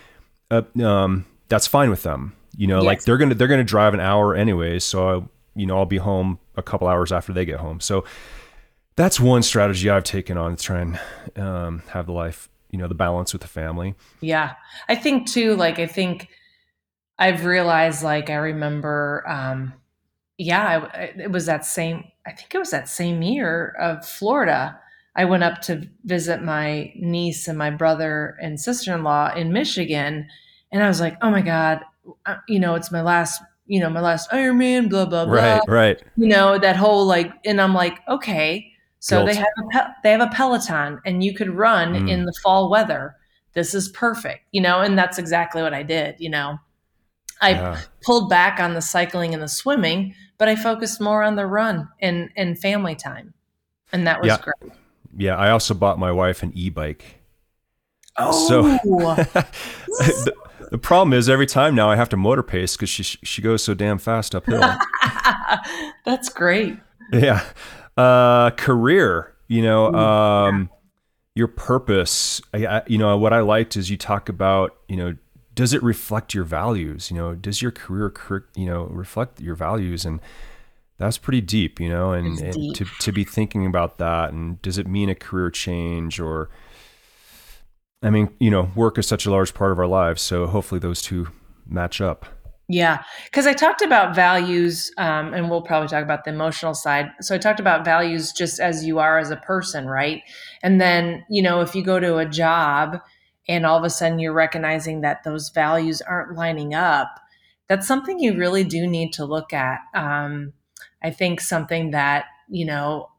uh, 0.51 0.61
um 0.83 1.25
that's 1.49 1.65
fine 1.65 1.89
with 1.89 2.03
them 2.03 2.36
you 2.57 2.65
know, 2.65 2.77
yes. 2.77 2.85
like 2.85 3.03
they're 3.03 3.17
gonna 3.17 3.35
they're 3.35 3.47
gonna 3.47 3.63
drive 3.63 3.93
an 3.93 3.99
hour 3.99 4.35
anyways, 4.35 4.83
so 4.83 5.07
I, 5.07 5.23
you 5.55 5.67
know 5.67 5.77
I'll 5.77 5.85
be 5.85 5.97
home 5.97 6.39
a 6.55 6.63
couple 6.63 6.87
hours 6.87 7.11
after 7.11 7.31
they 7.31 7.45
get 7.45 7.59
home. 7.59 7.79
So 7.79 8.03
that's 8.95 9.19
one 9.19 9.43
strategy 9.43 9.89
I've 9.89 10.03
taken 10.03 10.37
on 10.37 10.55
to 10.55 10.63
try 10.63 10.81
and 10.81 10.99
um, 11.37 11.83
have 11.89 12.07
the 12.07 12.13
life, 12.13 12.49
you 12.71 12.79
know, 12.79 12.87
the 12.87 12.95
balance 12.95 13.31
with 13.31 13.43
the 13.43 13.47
family. 13.47 13.93
Yeah, 14.21 14.55
I 14.89 14.95
think 14.95 15.27
too. 15.27 15.55
Like 15.55 15.77
I 15.77 15.85
think 15.85 16.29
I've 17.19 17.45
realized. 17.45 18.03
Like 18.03 18.31
I 18.31 18.35
remember, 18.35 19.23
um, 19.27 19.73
yeah, 20.39 20.89
I, 20.91 20.99
it 21.21 21.31
was 21.31 21.45
that 21.45 21.63
same. 21.63 22.05
I 22.25 22.31
think 22.31 22.53
it 22.55 22.59
was 22.59 22.71
that 22.71 22.89
same 22.89 23.21
year 23.21 23.75
of 23.79 24.03
Florida. 24.03 24.79
I 25.15 25.25
went 25.25 25.43
up 25.43 25.61
to 25.63 25.87
visit 26.05 26.43
my 26.43 26.91
niece 26.95 27.47
and 27.47 27.57
my 27.57 27.69
brother 27.69 28.37
and 28.41 28.59
sister 28.59 28.93
in 28.93 29.03
law 29.03 29.33
in 29.33 29.53
Michigan. 29.53 30.27
And 30.71 30.83
I 30.83 30.87
was 30.87 30.99
like, 30.99 31.17
oh 31.21 31.31
my 31.31 31.41
God, 31.41 31.81
you 32.47 32.59
know, 32.59 32.75
it's 32.75 32.91
my 32.91 33.01
last, 33.01 33.41
you 33.65 33.79
know, 33.79 33.89
my 33.89 34.01
last 34.01 34.29
Iron 34.31 34.57
Man, 34.57 34.87
blah 34.89 35.05
blah 35.05 35.25
blah. 35.25 35.33
Right, 35.33 35.61
right. 35.67 36.03
You 36.15 36.27
know 36.27 36.57
that 36.57 36.75
whole 36.75 37.05
like, 37.05 37.31
and 37.45 37.61
I'm 37.61 37.73
like, 37.73 37.99
okay, 38.07 38.71
so 38.99 39.17
Guilt. 39.17 39.29
they 39.29 39.35
have 39.35 39.85
a 39.85 39.95
they 40.03 40.11
have 40.11 40.21
a 40.21 40.27
Peloton, 40.27 40.99
and 41.05 41.23
you 41.23 41.33
could 41.33 41.49
run 41.49 41.93
mm. 41.93 42.09
in 42.09 42.25
the 42.25 42.33
fall 42.43 42.69
weather. 42.69 43.15
This 43.53 43.73
is 43.73 43.89
perfect, 43.89 44.41
you 44.51 44.61
know, 44.61 44.81
and 44.81 44.97
that's 44.97 45.17
exactly 45.17 45.61
what 45.61 45.73
I 45.73 45.83
did. 45.83 46.15
You 46.19 46.29
know, 46.29 46.59
I 47.41 47.51
yeah. 47.51 47.81
pulled 48.03 48.29
back 48.29 48.59
on 48.59 48.73
the 48.73 48.81
cycling 48.81 49.33
and 49.33 49.41
the 49.41 49.47
swimming, 49.47 50.13
but 50.37 50.47
I 50.47 50.55
focused 50.55 51.01
more 51.01 51.23
on 51.23 51.35
the 51.35 51.45
run 51.45 51.87
and 52.01 52.29
and 52.35 52.57
family 52.57 52.95
time, 52.95 53.33
and 53.91 54.07
that 54.07 54.21
was 54.21 54.29
yeah. 54.29 54.37
great. 54.37 54.73
Yeah, 55.15 55.35
I 55.35 55.49
also 55.49 55.73
bought 55.73 55.97
my 55.97 56.11
wife 56.11 56.43
an 56.43 56.51
e-bike. 56.53 57.21
Oh, 58.17 58.47
so 58.47 58.61
The 58.63 60.33
problem 60.81 61.13
is 61.13 61.29
every 61.29 61.45
time 61.45 61.75
now 61.75 61.89
I 61.89 61.95
have 61.95 62.09
to 62.09 62.17
motor 62.17 62.43
pace 62.43 62.75
because 62.75 62.89
she 62.89 63.03
she 63.03 63.41
goes 63.41 63.63
so 63.63 63.73
damn 63.73 63.97
fast 63.97 64.35
uphill. 64.35 64.61
That's 66.05 66.29
great. 66.29 66.77
Yeah. 67.11 67.45
Uh, 67.95 68.51
career, 68.51 69.33
you 69.47 69.61
know, 69.61 69.93
um, 69.93 70.69
your 71.35 71.47
purpose. 71.47 72.41
I, 72.53 72.65
I, 72.65 72.81
you 72.87 72.97
know, 72.97 73.17
what 73.17 73.33
I 73.33 73.39
liked 73.39 73.75
is 73.75 73.89
you 73.89 73.97
talk 73.97 74.29
about, 74.29 74.75
you 74.87 74.97
know, 74.97 75.15
does 75.55 75.73
it 75.73 75.81
reflect 75.81 76.33
your 76.33 76.43
values? 76.43 77.09
You 77.09 77.17
know, 77.17 77.35
does 77.35 77.61
your 77.61 77.71
career, 77.71 78.13
you 78.55 78.65
know, 78.65 78.85
reflect 78.85 79.39
your 79.41 79.55
values? 79.55 80.05
And 80.05 80.19
that's 80.97 81.17
pretty 81.17 81.41
deep, 81.41 81.79
you 81.79 81.89
know, 81.89 82.11
and, 82.11 82.39
and 82.39 82.75
to 82.75 82.85
to 82.85 83.11
be 83.11 83.23
thinking 83.23 83.65
about 83.65 83.97
that, 83.97 84.33
and 84.33 84.61
does 84.61 84.77
it 84.77 84.87
mean 84.87 85.09
a 85.09 85.15
career 85.15 85.49
change 85.51 86.19
or 86.19 86.49
I 88.03 88.09
mean, 88.09 88.29
you 88.39 88.51
know, 88.51 88.71
work 88.75 88.97
is 88.97 89.07
such 89.07 89.25
a 89.25 89.31
large 89.31 89.53
part 89.53 89.71
of 89.71 89.79
our 89.79 89.87
lives, 89.87 90.21
so 90.21 90.45
hopefully 90.47 90.79
those 90.79 91.01
two 91.01 91.29
match 91.67 91.99
up. 91.99 92.25
Yeah, 92.69 93.03
because 93.25 93.47
I 93.47 93.53
talked 93.53 93.81
about 93.81 94.13
values, 94.13 94.91
um, 94.97 95.33
and 95.33 95.49
we'll 95.49 95.61
probably 95.61 95.87
talk 95.87 96.03
about 96.03 96.25
the 96.25 96.31
emotional 96.31 96.73
side. 96.73 97.09
So 97.21 97.33
I 97.33 97.37
talked 97.37 97.61
about 97.61 97.85
values 97.85 98.33
just 98.33 98.59
as 98.59 98.85
you 98.85 98.99
are 98.99 99.17
as 99.17 99.31
a 99.31 99.37
person, 99.37 99.87
right? 99.87 100.21
And 100.61 100.81
then, 100.81 101.23
you 101.29 101.41
know, 101.41 101.61
if 101.61 101.73
you 101.73 101.81
go 101.81 101.99
to 101.99 102.17
a 102.17 102.25
job 102.25 102.99
and 103.47 103.65
all 103.65 103.77
of 103.77 103.85
a 103.85 103.89
sudden 103.89 104.19
you're 104.19 104.33
recognizing 104.33 104.99
that 105.01 105.23
those 105.23 105.49
values 105.49 106.01
aren't 106.01 106.35
lining 106.35 106.73
up, 106.73 107.21
that's 107.69 107.87
something 107.87 108.19
you 108.19 108.37
really 108.37 108.65
do 108.65 108.85
need 108.85 109.13
to 109.13 109.23
look 109.23 109.53
at. 109.53 109.79
Um, 109.93 110.51
I 111.01 111.11
think 111.11 111.39
something 111.39 111.91
that, 111.91 112.25
you 112.49 112.65
know, 112.65 113.09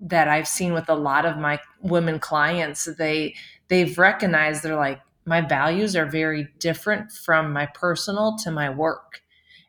that 0.00 0.28
I've 0.28 0.48
seen 0.48 0.72
with 0.72 0.88
a 0.88 0.94
lot 0.94 1.26
of 1.26 1.36
my 1.36 1.60
women 1.82 2.18
clients, 2.18 2.86
they 2.98 3.34
they've 3.68 3.96
recognized 3.98 4.62
they're 4.62 4.76
like 4.76 5.00
my 5.24 5.40
values 5.40 5.96
are 5.96 6.06
very 6.06 6.48
different 6.60 7.10
from 7.10 7.52
my 7.52 7.66
personal 7.66 8.36
to 8.44 8.50
my 8.50 8.70
work. 8.70 9.22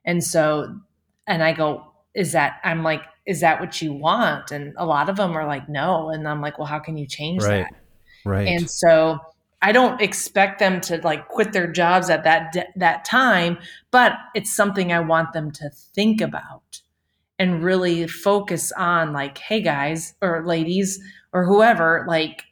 And 0.06 0.24
so 0.24 0.80
and 1.26 1.44
I 1.44 1.54
go 1.54 1.84
is 2.14 2.32
that 2.32 2.60
I'm 2.64 2.84
like 2.84 3.02
is 3.26 3.42
that 3.42 3.60
what 3.60 3.82
you 3.82 3.94
want? 3.94 4.52
And 4.52 4.74
a 4.78 4.86
lot 4.86 5.10
of 5.10 5.18
them 5.18 5.36
are 5.36 5.46
like 5.46 5.68
no 5.68 6.10
and 6.10 6.28
I'm 6.28 6.42
like 6.42 6.58
well 6.58 6.68
how 6.68 6.80
can 6.80 6.98
you 6.98 7.08
change 7.08 7.44
right. 7.44 7.66
that? 7.70 7.74
Right. 8.24 8.48
And 8.48 8.70
so 8.70 9.20
I 9.62 9.72
don't 9.72 10.02
expect 10.02 10.60
them 10.60 10.82
to 10.82 10.98
like 11.04 11.28
quit 11.30 11.52
their 11.52 11.72
jobs 11.72 12.10
at 12.10 12.24
that 12.24 12.56
that 12.76 13.06
time, 13.06 13.58
but 13.92 14.14
it's 14.36 14.54
something 14.54 14.94
I 14.94 15.00
want 15.00 15.34
them 15.34 15.52
to 15.52 15.70
think 15.70 16.22
about 16.22 16.82
and 17.40 17.64
really 17.64 18.08
focus 18.08 18.72
on 18.72 19.14
like 19.14 19.38
hey 19.40 19.62
guys 19.62 20.14
or 20.22 20.46
ladies 20.46 21.00
or 21.34 21.46
whoever 21.46 22.06
like 22.08 22.44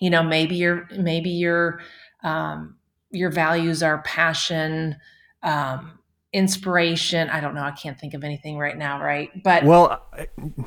you 0.00 0.10
know 0.10 0.22
maybe 0.22 0.56
your 0.56 0.88
maybe 0.96 1.30
your 1.30 1.80
um, 2.22 2.76
your 3.10 3.30
values 3.30 3.82
are 3.82 4.02
passion 4.02 4.96
um, 5.42 5.98
inspiration. 6.32 7.30
I 7.30 7.40
don't 7.40 7.54
know. 7.54 7.62
I 7.62 7.70
can't 7.70 7.98
think 7.98 8.14
of 8.14 8.22
anything 8.22 8.58
right 8.58 8.76
now, 8.76 9.02
right? 9.02 9.30
But 9.42 9.64
well, 9.64 10.02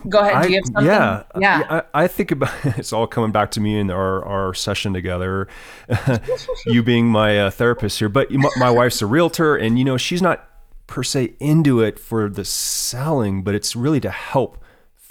go 0.10 0.20
ahead. 0.20 0.36
I, 0.36 0.44
Do 0.44 0.50
you 0.50 0.56
have 0.56 0.66
something? 0.66 0.86
Yeah, 0.86 1.24
yeah. 1.38 1.82
I, 1.94 2.04
I, 2.04 2.08
think 2.08 2.32
about 2.32 2.54
it's 2.78 2.92
all 2.92 3.08
coming 3.08 3.32
back 3.32 3.52
to 3.52 3.60
me 3.60 3.80
in 3.80 3.92
our 3.92 4.24
our 4.26 4.54
session 4.54 4.94
together. 4.94 5.48
you 6.66 6.84
being 6.84 7.08
my 7.08 7.40
uh, 7.40 7.52
therapist 7.52 8.00
here, 8.00 8.10
but 8.10 8.32
my, 8.32 8.50
my 8.58 8.72
wife's 8.72 9.02
a 9.02 9.06
realtor, 9.06 9.56
and 9.56 9.78
you 9.78 9.86
know 9.86 9.98
she's 9.98 10.22
not 10.22 10.48
per 10.88 11.04
se 11.04 11.36
into 11.40 11.80
it 11.80 12.00
for 12.00 12.30
the 12.30 12.44
selling, 12.44 13.44
but 13.44 13.56
it's 13.56 13.76
really 13.76 14.00
to 14.00 14.12
help 14.12 14.58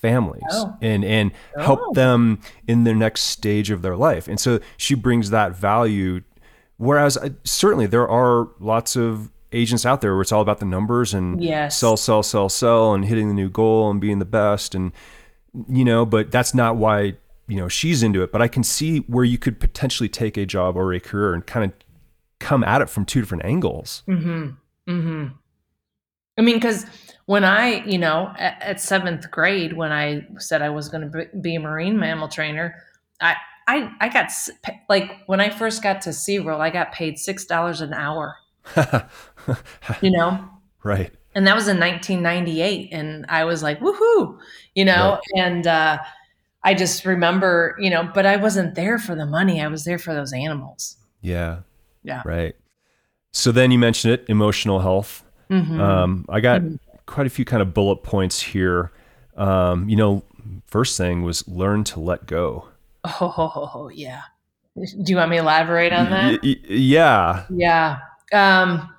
families 0.01 0.43
oh. 0.51 0.77
and 0.81 1.05
and 1.05 1.33
oh. 1.57 1.63
help 1.63 1.95
them 1.95 2.41
in 2.67 2.85
their 2.85 2.95
next 2.95 3.23
stage 3.23 3.71
of 3.71 3.83
their 3.83 3.97
life. 3.97 4.29
And 4.29 4.41
so 4.41 4.61
she 4.77 4.95
brings 4.95 5.31
that 5.31 5.55
value. 5.55 6.23
Whereas 6.77 7.17
uh, 7.17 7.31
certainly 7.45 7.87
there 7.87 8.09
are 8.09 8.49
lots 8.59 8.97
of 8.97 9.31
agents 9.53 9.85
out 9.85 10.01
there 10.01 10.15
where 10.15 10.23
it's 10.23 10.33
all 10.33 10.41
about 10.41 10.61
the 10.61 10.65
numbers 10.65 11.13
and 11.13 11.43
yes. 11.43 11.77
sell, 11.77 11.97
sell, 11.97 12.23
sell, 12.23 12.49
sell, 12.49 12.95
and 12.95 13.05
hitting 13.05 13.29
the 13.29 13.35
new 13.35 13.51
goal 13.51 13.91
and 13.91 14.01
being 14.01 14.19
the 14.19 14.25
best. 14.25 14.75
And, 14.75 14.93
you 15.69 15.85
know, 15.85 16.07
but 16.07 16.31
that's 16.31 16.55
not 16.55 16.77
why, 16.77 17.15
you 17.49 17.57
know, 17.57 17.69
she's 17.69 18.03
into 18.03 18.23
it. 18.23 18.33
But 18.33 18.43
I 18.43 18.49
can 18.49 18.63
see 18.63 18.99
where 19.01 19.25
you 19.25 19.39
could 19.39 19.61
potentially 19.61 20.09
take 20.09 20.37
a 20.37 20.47
job 20.47 20.77
or 20.77 20.93
a 20.93 21.01
career 21.01 21.35
and 21.35 21.45
kind 21.45 21.65
of 21.65 21.73
come 22.39 22.65
at 22.65 22.81
it 22.81 22.89
from 22.89 23.05
two 23.05 23.21
different 23.21 23.45
angles. 23.45 24.03
Mm-hmm. 24.09 24.51
Mm-hmm. 24.89 25.27
I 26.39 26.43
mean, 26.43 26.57
because 26.57 26.87
when 27.31 27.45
I, 27.45 27.85
you 27.85 27.97
know, 27.97 28.35
at, 28.37 28.61
at, 28.61 28.81
seventh 28.81 29.31
grade, 29.31 29.73
when 29.75 29.93
I 29.93 30.27
said 30.39 30.63
I 30.63 30.71
was 30.71 30.89
going 30.89 31.09
to 31.09 31.27
be 31.41 31.55
a 31.55 31.61
marine 31.61 31.97
mammal 31.97 32.27
trainer, 32.27 32.75
I, 33.21 33.37
I, 33.69 33.89
I 34.01 34.09
got 34.09 34.33
like 34.89 35.13
when 35.27 35.39
I 35.39 35.49
first 35.49 35.81
got 35.81 36.01
to 36.03 36.11
SeaWorld, 36.11 36.59
I 36.59 36.71
got 36.71 36.91
paid 36.91 37.21
six 37.21 37.45
dollars 37.45 37.83
an 37.83 37.95
hour 37.95 38.35
you 40.01 40.11
know? 40.11 40.45
Right. 40.83 41.13
And 41.37 41.47
that 41.47 41.55
was 41.55 41.69
in 41.69 41.79
1998. 41.79 42.89
And 42.91 43.25
I 43.29 43.45
was 43.45 43.63
like, 43.63 43.79
woohoo, 43.79 44.37
you 44.75 44.85
know? 44.85 45.21
Right. 45.37 45.45
And 45.45 45.67
uh, 45.69 45.99
I 46.65 46.75
just 46.75 47.05
remember, 47.05 47.77
you 47.79 47.91
know, 47.91 48.11
but 48.13 48.27
I 48.27 48.39
wasn't 48.39 48.75
there 48.75 48.99
for 48.99 49.15
the 49.15 49.27
money. 49.27 49.63
I 49.63 49.69
was 49.69 49.85
there 49.85 49.99
for 49.99 50.15
those 50.15 50.33
animals. 50.33 50.97
Yeah. 51.21 51.61
Yeah. 52.03 52.23
Right. 52.25 52.57
So 53.31 53.53
then 53.53 53.71
you 53.71 53.79
mentioned 53.79 54.15
it, 54.15 54.25
emotional 54.27 54.81
health. 54.81 55.25
Mm-hmm. 55.49 55.81
Um, 55.81 56.27
I 56.29 56.41
got 56.41 56.63
mm-hmm. 56.63 56.90
Quite 57.11 57.27
a 57.27 57.31
few 57.31 57.45
kind 57.45 57.61
of 57.61 57.75
bullet 57.75 58.03
points 58.03 58.41
here. 58.41 58.93
Um, 59.37 59.89
you 59.89 59.97
know, 59.97 60.23
first 60.67 60.97
thing 60.97 61.23
was 61.23 61.47
learn 61.49 61.85
to 61.85 62.01
let 62.01 62.27
go. 62.27 62.69
Oh, 63.05 63.91
yeah. 63.93 64.23
Do 64.77 65.13
you 65.13 65.17
want 65.17 65.31
me 65.31 65.37
to 65.37 65.43
elaborate 65.43 65.93
on 65.93 66.11
that? 66.11 66.41
Y- 66.43 66.57
yeah. 66.69 67.45
Yeah. 67.51 67.99
Um, 68.33 68.95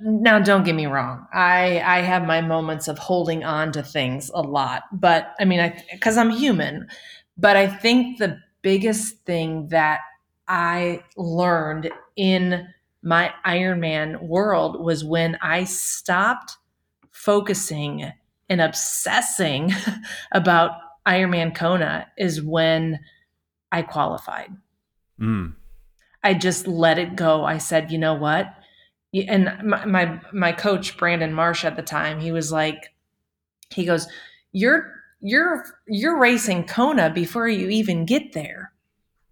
now, 0.00 0.38
don't 0.38 0.64
get 0.64 0.74
me 0.74 0.86
wrong. 0.86 1.26
I 1.32 1.80
I 1.84 2.00
have 2.00 2.26
my 2.26 2.40
moments 2.40 2.88
of 2.88 2.98
holding 2.98 3.44
on 3.44 3.72
to 3.72 3.82
things 3.82 4.30
a 4.32 4.40
lot, 4.40 4.84
but 4.92 5.34
I 5.40 5.44
mean, 5.44 5.60
I 5.60 5.82
because 5.92 6.16
I'm 6.16 6.30
human. 6.30 6.88
But 7.36 7.56
I 7.56 7.66
think 7.66 8.18
the 8.18 8.38
biggest 8.62 9.18
thing 9.24 9.68
that 9.68 10.00
I 10.46 11.02
learned 11.16 11.90
in 12.16 12.68
my 13.02 13.32
Ironman 13.44 14.22
world 14.22 14.80
was 14.82 15.04
when 15.04 15.36
I 15.42 15.64
stopped 15.64 16.56
focusing 17.18 18.12
and 18.48 18.60
obsessing 18.60 19.72
about 20.32 20.72
Ironman 21.06 21.54
Kona 21.54 22.06
is 22.16 22.42
when 22.42 23.00
I 23.72 23.82
qualified. 23.82 24.50
Mm. 25.20 25.54
I 26.22 26.34
just 26.34 26.66
let 26.66 26.98
it 26.98 27.16
go. 27.16 27.44
I 27.44 27.58
said, 27.58 27.90
you 27.90 27.98
know 27.98 28.14
what? 28.14 28.46
And 29.14 29.50
my, 29.64 29.84
my, 29.84 30.20
my 30.32 30.52
coach, 30.52 30.96
Brandon 30.96 31.32
Marsh 31.32 31.64
at 31.64 31.76
the 31.76 31.82
time, 31.82 32.20
he 32.20 32.30
was 32.30 32.52
like, 32.52 32.92
he 33.70 33.84
goes, 33.84 34.06
you're, 34.52 34.92
you're, 35.20 35.64
you're 35.88 36.18
racing 36.18 36.64
Kona 36.64 37.10
before 37.10 37.48
you 37.48 37.68
even 37.68 38.06
get 38.06 38.32
there. 38.32 38.72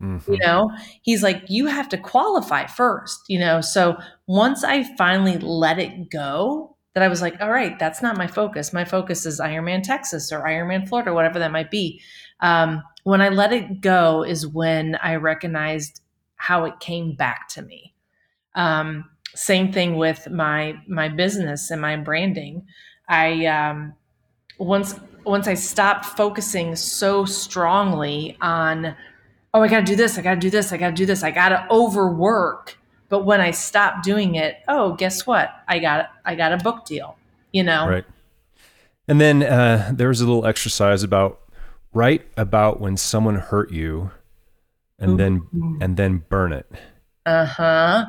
Mm-hmm. 0.03 0.33
You 0.33 0.39
know, 0.39 0.71
he's 1.03 1.23
like, 1.23 1.45
you 1.49 1.67
have 1.67 1.89
to 1.91 1.99
qualify 1.99 2.67
first, 2.67 3.21
you 3.29 3.39
know? 3.39 3.61
So 3.61 3.97
once 4.27 4.65
I 4.65 4.85
finally 4.97 5.39
let 5.39 5.79
it 5.79 6.11
go, 6.11 6.76
that 6.97 7.03
I 7.03 7.09
was 7.09 7.21
like, 7.21 7.39
all 7.43 7.51
right, 7.51 7.79
that's 7.79 8.01
not 8.01 8.17
my 8.17 8.27
focus. 8.27 8.73
My 8.73 8.87
focus 8.87 9.27
is 9.27 9.39
Ironman 9.39 9.83
Texas 9.83 10.33
or 10.33 10.41
Ironman 10.41 10.89
Florida, 10.89 11.13
whatever 11.13 11.39
that 11.39 11.53
might 11.53 11.71
be. 11.71 12.01
Um, 12.41 12.83
when 13.05 13.21
I 13.21 13.29
let 13.29 13.53
it 13.53 13.83
go 13.83 14.25
is 14.25 14.47
when 14.47 14.97
I 15.03 15.17
recognized 15.17 16.01
how 16.37 16.65
it 16.65 16.81
came 16.81 17.15
back 17.15 17.49
to 17.49 17.61
me. 17.61 17.93
Um, 18.55 19.11
same 19.35 19.75
thing 19.75 19.97
with 19.97 20.31
my 20.31 20.77
my 20.89 21.11
business 21.11 21.71
and 21.71 21.83
my 21.83 21.97
branding. 21.97 22.67
I 23.11 23.45
um, 23.45 23.93
once 24.59 24.99
once 25.25 25.49
I 25.49 25.53
stopped 25.55 26.07
focusing 26.07 26.77
so 26.77 27.27
strongly 27.27 28.39
on, 28.41 28.97
oh, 29.53 29.61
I 29.61 29.69
got 29.69 29.81
to 29.81 29.85
do 29.85 29.97
this, 29.97 30.17
I 30.17 30.23
got 30.23 30.37
to 30.37 30.41
do 30.41 30.49
this, 30.49 30.73
I 30.73 30.79
got 30.79 30.89
to 30.89 30.95
do 30.95 31.05
this, 31.05 31.23
I 31.23 31.31
got 31.31 31.51
to 31.51 31.67
overwork. 31.71 32.79
But 33.09 33.25
when 33.25 33.41
I 33.41 33.53
stopped 33.53 34.05
doing 34.05 34.35
it, 34.35 34.57
oh, 34.69 34.95
guess 34.95 35.27
what? 35.27 35.51
I 35.69 35.79
got 35.79 36.11
I 36.25 36.35
got 36.35 36.53
a 36.53 36.57
book 36.59 36.85
deal. 36.85 37.17
You 37.53 37.63
know, 37.63 37.89
right. 37.89 38.05
And 39.09 39.21
then 39.21 39.43
uh, 39.43 39.93
there 39.95 40.09
was 40.09 40.21
a 40.21 40.27
little 40.27 40.47
exercise 40.47 41.03
about 41.03 41.41
write 41.95 42.27
about 42.37 42.81
when 42.81 42.97
someone 42.97 43.37
hurt 43.37 43.71
you 43.71 44.11
and 44.99 45.13
Ooh. 45.13 45.17
then 45.17 45.79
and 45.81 45.97
then 45.97 46.25
burn 46.29 46.53
it. 46.53 46.71
Uh-huh. 47.25 48.07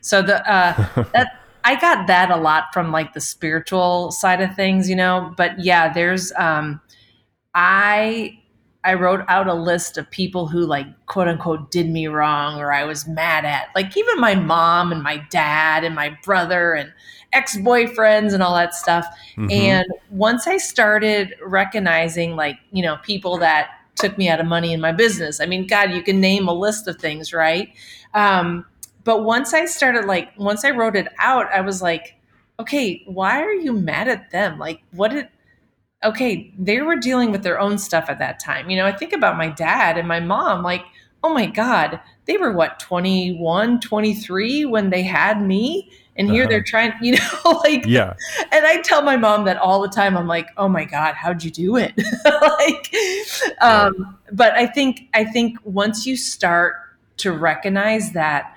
So 0.00 0.22
the 0.22 0.48
uh 0.50 1.04
that 1.12 1.40
I 1.64 1.78
got 1.80 2.06
that 2.06 2.30
a 2.30 2.36
lot 2.36 2.66
from 2.72 2.92
like 2.92 3.12
the 3.12 3.20
spiritual 3.20 4.12
side 4.12 4.40
of 4.40 4.54
things, 4.54 4.88
you 4.88 4.96
know, 4.96 5.34
but 5.36 5.58
yeah, 5.58 5.92
there's 5.92 6.32
um 6.36 6.80
I 7.54 8.38
I 8.86 8.94
wrote 8.94 9.24
out 9.28 9.48
a 9.48 9.54
list 9.54 9.98
of 9.98 10.10
people 10.10 10.46
who 10.46 10.60
like 10.60 10.86
quote 11.06 11.28
unquote 11.28 11.70
did 11.70 11.90
me 11.90 12.06
wrong 12.06 12.58
or 12.58 12.72
I 12.72 12.84
was 12.84 13.06
mad 13.06 13.44
at. 13.44 13.68
Like 13.74 13.96
even 13.96 14.20
my 14.20 14.34
mom 14.36 14.92
and 14.92 15.02
my 15.02 15.18
dad 15.28 15.84
and 15.84 15.94
my 15.94 16.16
brother 16.24 16.74
and 16.74 16.92
ex-boyfriends 17.32 18.32
and 18.32 18.42
all 18.42 18.54
that 18.54 18.74
stuff. 18.74 19.04
Mm-hmm. 19.36 19.50
And 19.50 19.86
once 20.10 20.46
I 20.46 20.56
started 20.56 21.34
recognizing 21.44 22.36
like, 22.36 22.58
you 22.70 22.82
know, 22.82 22.96
people 23.02 23.36
that 23.38 23.70
took 23.96 24.16
me 24.16 24.28
out 24.28 24.40
of 24.40 24.46
money 24.46 24.72
in 24.72 24.80
my 24.80 24.92
business. 24.92 25.40
I 25.40 25.46
mean, 25.46 25.66
God, 25.66 25.90
you 25.90 26.02
can 26.02 26.20
name 26.20 26.48
a 26.48 26.54
list 26.54 26.86
of 26.86 26.96
things, 26.96 27.32
right? 27.32 27.72
Um, 28.14 28.64
but 29.04 29.24
once 29.24 29.54
I 29.54 29.66
started, 29.66 30.04
like, 30.04 30.30
once 30.38 30.64
I 30.64 30.70
wrote 30.70 30.96
it 30.96 31.08
out, 31.18 31.46
I 31.52 31.60
was 31.60 31.82
like, 31.82 32.14
okay, 32.60 33.02
why 33.06 33.42
are 33.42 33.52
you 33.52 33.72
mad 33.72 34.08
at 34.08 34.30
them? 34.30 34.58
Like, 34.58 34.82
what 34.92 35.12
did, 35.12 35.28
okay, 36.06 36.52
they 36.58 36.80
were 36.80 36.96
dealing 36.96 37.30
with 37.32 37.42
their 37.42 37.60
own 37.60 37.78
stuff 37.78 38.06
at 38.08 38.18
that 38.18 38.40
time. 38.40 38.70
You 38.70 38.76
know, 38.76 38.86
I 38.86 38.92
think 38.92 39.12
about 39.12 39.36
my 39.36 39.48
dad 39.48 39.98
and 39.98 40.08
my 40.08 40.20
mom, 40.20 40.62
like, 40.62 40.84
oh 41.22 41.32
my 41.32 41.46
God, 41.46 42.00
they 42.26 42.36
were 42.36 42.52
what, 42.52 42.80
21, 42.80 43.80
23 43.80 44.64
when 44.64 44.90
they 44.90 45.02
had 45.02 45.42
me? 45.42 45.90
and 46.18 46.30
here 46.30 46.42
uh-huh. 46.42 46.50
they're 46.50 46.62
trying 46.62 46.92
you 47.02 47.12
know 47.12 47.60
like 47.64 47.84
yeah 47.86 48.14
and 48.52 48.66
i 48.66 48.80
tell 48.82 49.02
my 49.02 49.16
mom 49.16 49.44
that 49.44 49.56
all 49.56 49.80
the 49.80 49.88
time 49.88 50.16
i'm 50.16 50.26
like 50.26 50.48
oh 50.56 50.68
my 50.68 50.84
god 50.84 51.14
how'd 51.14 51.42
you 51.42 51.50
do 51.50 51.76
it 51.76 51.92
like 52.24 52.94
um 53.60 53.94
yeah. 53.98 54.04
but 54.32 54.52
i 54.54 54.66
think 54.66 55.08
i 55.14 55.24
think 55.24 55.58
once 55.64 56.06
you 56.06 56.16
start 56.16 56.74
to 57.16 57.32
recognize 57.32 58.12
that 58.12 58.56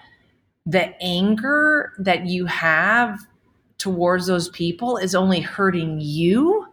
the 0.66 0.94
anger 1.02 1.94
that 1.98 2.26
you 2.26 2.46
have 2.46 3.20
towards 3.78 4.28
those 4.28 4.50
people 4.50 4.98
is 4.98 5.16
only 5.16 5.40
hurting 5.40 6.00
you 6.02 6.68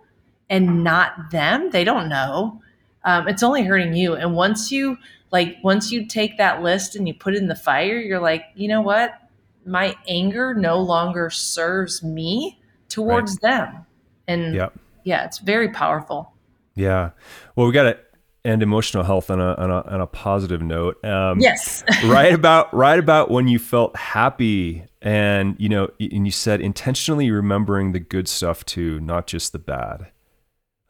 and 0.50 0.84
not 0.84 1.30
them 1.30 1.70
they 1.70 1.84
don't 1.84 2.08
know 2.08 2.60
um, 3.04 3.28
it's 3.28 3.42
only 3.42 3.62
hurting 3.62 3.94
you 3.94 4.14
and 4.14 4.34
once 4.34 4.70
you 4.70 4.96
like 5.32 5.56
once 5.62 5.90
you 5.90 6.06
take 6.06 6.38
that 6.38 6.62
list 6.62 6.96
and 6.96 7.06
you 7.08 7.14
put 7.14 7.34
it 7.34 7.38
in 7.38 7.48
the 7.48 7.54
fire 7.54 7.98
you're 7.98 8.20
like 8.20 8.44
you 8.54 8.68
know 8.68 8.80
what 8.80 9.20
my 9.66 9.96
anger 10.06 10.54
no 10.54 10.80
longer 10.80 11.28
serves 11.28 12.02
me 12.02 12.58
towards 12.88 13.38
right. 13.42 13.50
them. 13.50 13.86
And 14.28 14.54
yep. 14.54 14.78
yeah, 15.04 15.24
it's 15.24 15.38
very 15.38 15.68
powerful. 15.70 16.32
Yeah. 16.74 17.10
Well, 17.56 17.66
we 17.66 17.72
got 17.72 17.84
to 17.84 17.98
end 18.44 18.62
emotional 18.62 19.02
health 19.02 19.28
on 19.30 19.40
a, 19.40 19.54
on 19.54 19.70
a, 19.70 19.82
on 19.82 20.00
a 20.00 20.06
positive 20.06 20.62
note. 20.62 21.04
Um, 21.04 21.40
yes. 21.40 21.82
right 22.04 22.32
about, 22.32 22.72
right 22.72 22.98
about 22.98 23.30
when 23.30 23.48
you 23.48 23.58
felt 23.58 23.96
happy 23.96 24.84
and, 25.02 25.56
you 25.58 25.68
know, 25.68 25.90
and 25.98 26.26
you 26.26 26.32
said 26.32 26.60
intentionally 26.60 27.30
remembering 27.30 27.92
the 27.92 28.00
good 28.00 28.28
stuff 28.28 28.64
too, 28.64 29.00
not 29.00 29.26
just 29.26 29.52
the 29.52 29.58
bad. 29.58 30.12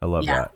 I 0.01 0.05
love 0.05 0.25
yeah. 0.25 0.35
that, 0.35 0.51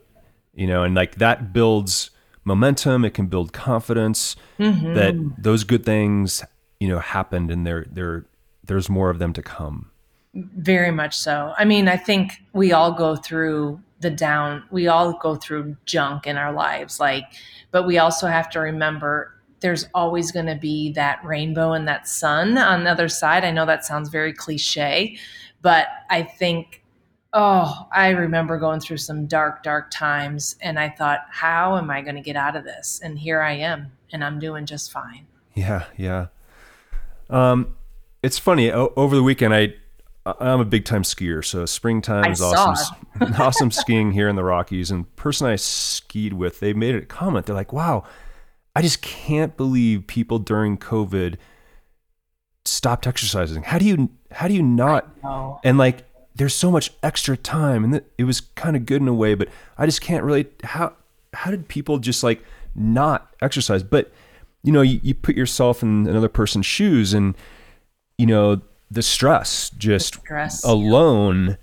you 0.53 0.67
know, 0.67 0.83
and 0.83 0.95
like 0.95 1.15
that 1.15 1.53
builds 1.53 2.11
momentum. 2.43 3.05
It 3.05 3.13
can 3.13 3.27
build 3.27 3.53
confidence 3.53 4.35
mm-hmm. 4.59 4.93
that 4.93 5.15
those 5.37 5.63
good 5.63 5.85
things 5.85 6.43
you 6.81 6.87
know 6.87 6.99
happened 6.99 7.51
and 7.51 7.65
there 7.65 7.85
there 7.91 8.25
there's 8.63 8.89
more 8.89 9.11
of 9.11 9.19
them 9.19 9.31
to 9.31 9.41
come 9.41 9.91
very 10.33 10.89
much 10.89 11.15
so 11.15 11.53
i 11.57 11.63
mean 11.63 11.87
i 11.87 11.95
think 11.95 12.41
we 12.53 12.73
all 12.73 12.91
go 12.91 13.15
through 13.15 13.79
the 13.99 14.09
down 14.09 14.63
we 14.71 14.87
all 14.87 15.13
go 15.13 15.35
through 15.35 15.77
junk 15.85 16.25
in 16.25 16.37
our 16.37 16.51
lives 16.51 16.99
like 16.99 17.23
but 17.69 17.85
we 17.85 17.99
also 17.99 18.25
have 18.27 18.49
to 18.49 18.59
remember 18.59 19.31
there's 19.59 19.87
always 19.93 20.31
going 20.31 20.47
to 20.47 20.55
be 20.55 20.91
that 20.93 21.23
rainbow 21.23 21.73
and 21.73 21.87
that 21.87 22.07
sun 22.07 22.57
on 22.57 22.83
the 22.83 22.89
other 22.89 23.07
side 23.07 23.45
i 23.45 23.51
know 23.51 23.65
that 23.65 23.85
sounds 23.85 24.09
very 24.09 24.33
cliche 24.33 25.15
But 25.61 25.87
I 26.09 26.23
think, 26.23 26.80
oh, 27.33 27.87
I 27.93 28.09
remember 28.09 28.57
going 28.57 28.79
through 28.79 28.97
some 28.97 29.25
dark, 29.25 29.63
dark 29.63 29.89
times. 29.91 30.55
And 30.61 30.77
I 30.77 30.89
thought, 30.89 31.21
how 31.29 31.77
am 31.77 31.89
I 31.89 32.01
going 32.01 32.15
to 32.15 32.21
get 32.21 32.35
out 32.35 32.55
of 32.55 32.63
this? 32.63 32.99
And 33.03 33.17
here 33.17 33.41
I 33.41 33.53
am, 33.53 33.91
and 34.11 34.23
I'm 34.23 34.39
doing 34.39 34.65
just 34.65 34.91
fine. 34.91 35.27
Yeah, 35.53 35.85
yeah. 35.97 36.27
Um, 37.29 37.75
it's 38.21 38.37
funny. 38.37 38.71
O- 38.71 38.93
over 38.95 39.15
the 39.15 39.23
weekend, 39.23 39.53
I 39.53 39.73
I'm 40.25 40.59
a 40.59 40.65
big 40.65 40.85
time 40.85 41.01
skier, 41.01 41.43
so 41.43 41.65
springtime 41.65 42.31
is 42.31 42.41
awesome. 42.41 42.95
awesome 43.39 43.71
skiing 43.71 44.11
here 44.11 44.29
in 44.29 44.35
the 44.35 44.43
Rockies. 44.43 44.91
And 44.91 45.13
person 45.15 45.47
I 45.47 45.55
skied 45.55 46.33
with, 46.33 46.59
they 46.59 46.73
made 46.73 46.95
a 46.95 47.05
comment. 47.05 47.47
They're 47.47 47.55
like, 47.55 47.73
"Wow, 47.73 48.03
I 48.75 48.81
just 48.83 49.01
can't 49.01 49.57
believe 49.57 50.05
people 50.05 50.37
during 50.37 50.77
COVID 50.77 51.37
stopped 52.65 53.07
exercising. 53.07 53.63
How 53.63 53.79
do 53.79 53.85
you 53.85 54.09
how 54.31 54.47
do 54.47 54.53
you 54.53 54.61
not?" 54.61 55.09
And 55.63 55.79
like, 55.79 56.05
there's 56.35 56.53
so 56.55 56.71
much 56.71 56.91
extra 57.03 57.35
time, 57.37 57.83
and 57.83 58.01
it 58.17 58.23
was 58.23 58.41
kind 58.41 58.75
of 58.75 58.85
good 58.85 59.01
in 59.01 59.07
a 59.07 59.13
way, 59.13 59.33
but 59.35 59.47
I 59.77 59.85
just 59.85 60.01
can't 60.01 60.23
really 60.23 60.47
how 60.63 60.93
how 61.33 61.51
did 61.51 61.67
people 61.67 61.97
just 61.99 62.23
like 62.23 62.43
not 62.75 63.33
exercise? 63.41 63.83
But 63.83 64.11
you 64.63 64.71
know, 64.71 64.81
you, 64.81 64.99
you 65.03 65.13
put 65.13 65.35
yourself 65.35 65.81
in 65.83 66.07
another 66.07 66.29
person's 66.29 66.65
shoes, 66.65 67.13
and 67.13 67.35
you 68.17 68.25
know 68.25 68.61
the 68.89 69.01
stress 69.01 69.69
just 69.71 70.15
stress. 70.15 70.63
alone 70.63 71.57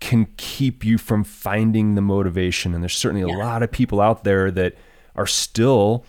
can 0.00 0.26
keep 0.36 0.84
you 0.84 0.98
from 0.98 1.22
finding 1.24 1.94
the 1.94 2.00
motivation. 2.00 2.74
And 2.74 2.82
there's 2.82 2.96
certainly 2.96 3.22
a 3.22 3.28
Yeah. 3.28 3.36
lot 3.36 3.62
of 3.62 3.70
people 3.70 4.00
out 4.00 4.24
there 4.24 4.50
that 4.50 4.74
are 5.14 5.26
still, 5.26 6.04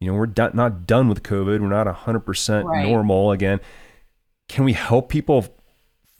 you 0.00 0.10
know, 0.10 0.18
we're 0.18 0.26
not 0.54 0.86
done 0.86 1.08
with 1.08 1.22
COVID. 1.22 1.60
We're 1.60 1.68
not 1.68 1.86
100% 1.86 2.66
Right. 2.66 2.88
normal 2.88 3.30
again. 3.30 3.60
Can 4.48 4.64
we 4.64 4.72
help 4.72 5.08
people 5.08 5.46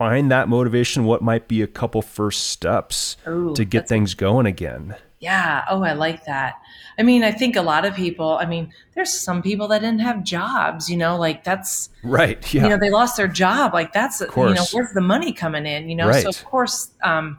find 0.01 0.31
that 0.31 0.49
motivation? 0.49 1.05
What 1.05 1.21
might 1.21 1.47
be 1.47 1.61
a 1.61 1.67
couple 1.67 2.01
first 2.01 2.49
steps 2.49 3.19
Ooh, 3.29 3.53
to 3.55 3.67
get 3.67 3.87
things 3.87 4.15
going 4.15 4.47
again? 4.47 4.97
Yeah. 5.19 5.67
Oh, 5.69 5.83
I 5.83 5.93
like 5.93 6.25
that. 6.25 6.55
I 6.99 7.03
mean, 7.03 7.23
I 7.23 7.31
think 7.33 7.55
a 7.55 7.61
lot 7.61 7.85
of 7.85 7.95
people, 7.95 8.39
I 8.41 8.47
mean, 8.47 8.73
there's 8.95 9.13
some 9.13 9.43
people 9.43 9.69
that 9.69 9.81
didn't 9.83 10.01
have 10.01 10.25
jobs, 10.25 10.89
you 10.89 10.97
know, 10.97 11.19
like 11.19 11.45
that's, 11.45 11.91
Right. 12.03 12.43
Yeah. 12.55 12.63
you 12.63 12.69
know, 12.71 12.79
they 12.79 12.89
lost 12.89 13.19
their 13.19 13.29
job. 13.29 13.75
Like 13.75 13.93
that's, 13.93 14.21
you 14.23 14.27
know, 14.55 14.65
where's 14.73 14.93
the 14.95 15.03
money 15.03 15.33
coming 15.35 15.67
in, 15.67 15.91
you 15.91 15.97
know? 15.97 16.09
right. 16.09 16.23
So 16.23 16.31
of 16.31 16.43
course, 16.47 16.93
um, 17.03 17.37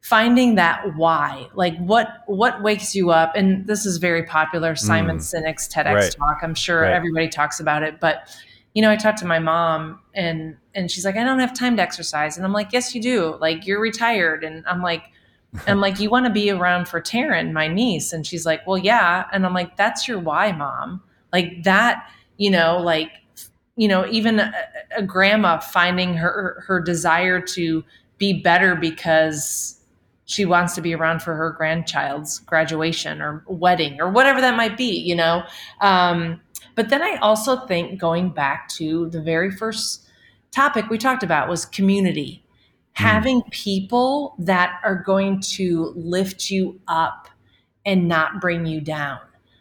finding 0.00 0.56
that 0.56 0.96
why, 0.96 1.46
like 1.54 1.76
what, 1.78 2.24
what 2.26 2.60
wakes 2.60 2.96
you 2.96 3.10
up. 3.10 3.36
And 3.36 3.64
this 3.68 3.86
is 3.86 3.98
very 3.98 4.24
popular. 4.24 4.74
Simon 4.74 5.18
Sinek's 5.18 5.68
TEDx 5.68 5.84
Mm. 5.84 5.94
Right. 5.94 6.16
talk. 6.18 6.38
I'm 6.42 6.54
sure 6.56 6.80
Right. 6.80 6.92
everybody 6.92 7.28
talks 7.28 7.60
about 7.60 7.84
it, 7.84 8.00
but 8.00 8.28
you 8.74 8.82
know, 8.82 8.90
I 8.90 8.96
talked 8.96 9.18
to 9.18 9.26
my 9.26 9.38
mom 9.38 10.00
and, 10.14 10.56
and 10.74 10.90
she's 10.90 11.04
like, 11.04 11.16
I 11.16 11.24
don't 11.24 11.40
have 11.40 11.52
time 11.52 11.76
to 11.76 11.82
exercise. 11.82 12.36
And 12.36 12.46
I'm 12.46 12.52
like, 12.52 12.72
yes, 12.72 12.94
you 12.94 13.02
do. 13.02 13.36
Like 13.40 13.66
you're 13.66 13.80
retired. 13.80 14.44
And 14.44 14.64
I'm 14.66 14.82
like, 14.82 15.04
I'm 15.66 15.80
like, 15.80 15.98
you 15.98 16.10
want 16.10 16.26
to 16.26 16.32
be 16.32 16.50
around 16.50 16.86
for 16.86 17.00
Taryn, 17.00 17.52
my 17.52 17.66
niece. 17.66 18.12
And 18.12 18.26
she's 18.26 18.46
like, 18.46 18.66
well, 18.66 18.78
yeah. 18.78 19.26
And 19.32 19.44
I'm 19.44 19.54
like, 19.54 19.76
that's 19.76 20.06
your 20.06 20.18
why, 20.18 20.52
mom. 20.52 21.02
Like 21.32 21.64
that, 21.64 22.08
you 22.36 22.50
know, 22.50 22.78
like, 22.78 23.10
you 23.76 23.88
know, 23.88 24.06
even 24.08 24.40
a, 24.40 24.52
a 24.96 25.02
grandma 25.02 25.58
finding 25.58 26.14
her, 26.14 26.62
her 26.66 26.80
desire 26.80 27.40
to 27.40 27.84
be 28.18 28.40
better 28.40 28.76
because 28.76 29.80
she 30.26 30.44
wants 30.44 30.74
to 30.76 30.80
be 30.80 30.94
around 30.94 31.22
for 31.22 31.34
her 31.34 31.50
grandchild's 31.50 32.38
graduation 32.40 33.20
or 33.20 33.42
wedding 33.48 34.00
or 34.00 34.08
whatever 34.08 34.40
that 34.40 34.56
might 34.56 34.76
be, 34.76 34.96
you 34.96 35.16
know? 35.16 35.42
Um, 35.80 36.40
but 36.80 36.88
then 36.88 37.02
I 37.02 37.16
also 37.16 37.66
think 37.66 38.00
going 38.00 38.30
back 38.30 38.66
to 38.70 39.10
the 39.10 39.20
very 39.20 39.50
first 39.50 40.08
topic 40.50 40.88
we 40.88 40.96
talked 40.96 41.22
about 41.22 41.46
was 41.46 41.66
community. 41.66 42.42
Hmm. 42.96 43.04
Having 43.04 43.42
people 43.50 44.34
that 44.38 44.80
are 44.82 44.94
going 44.94 45.42
to 45.42 45.92
lift 45.94 46.50
you 46.50 46.80
up 46.88 47.28
and 47.84 48.08
not 48.08 48.40
bring 48.40 48.64
you 48.64 48.80
down. 48.80 49.18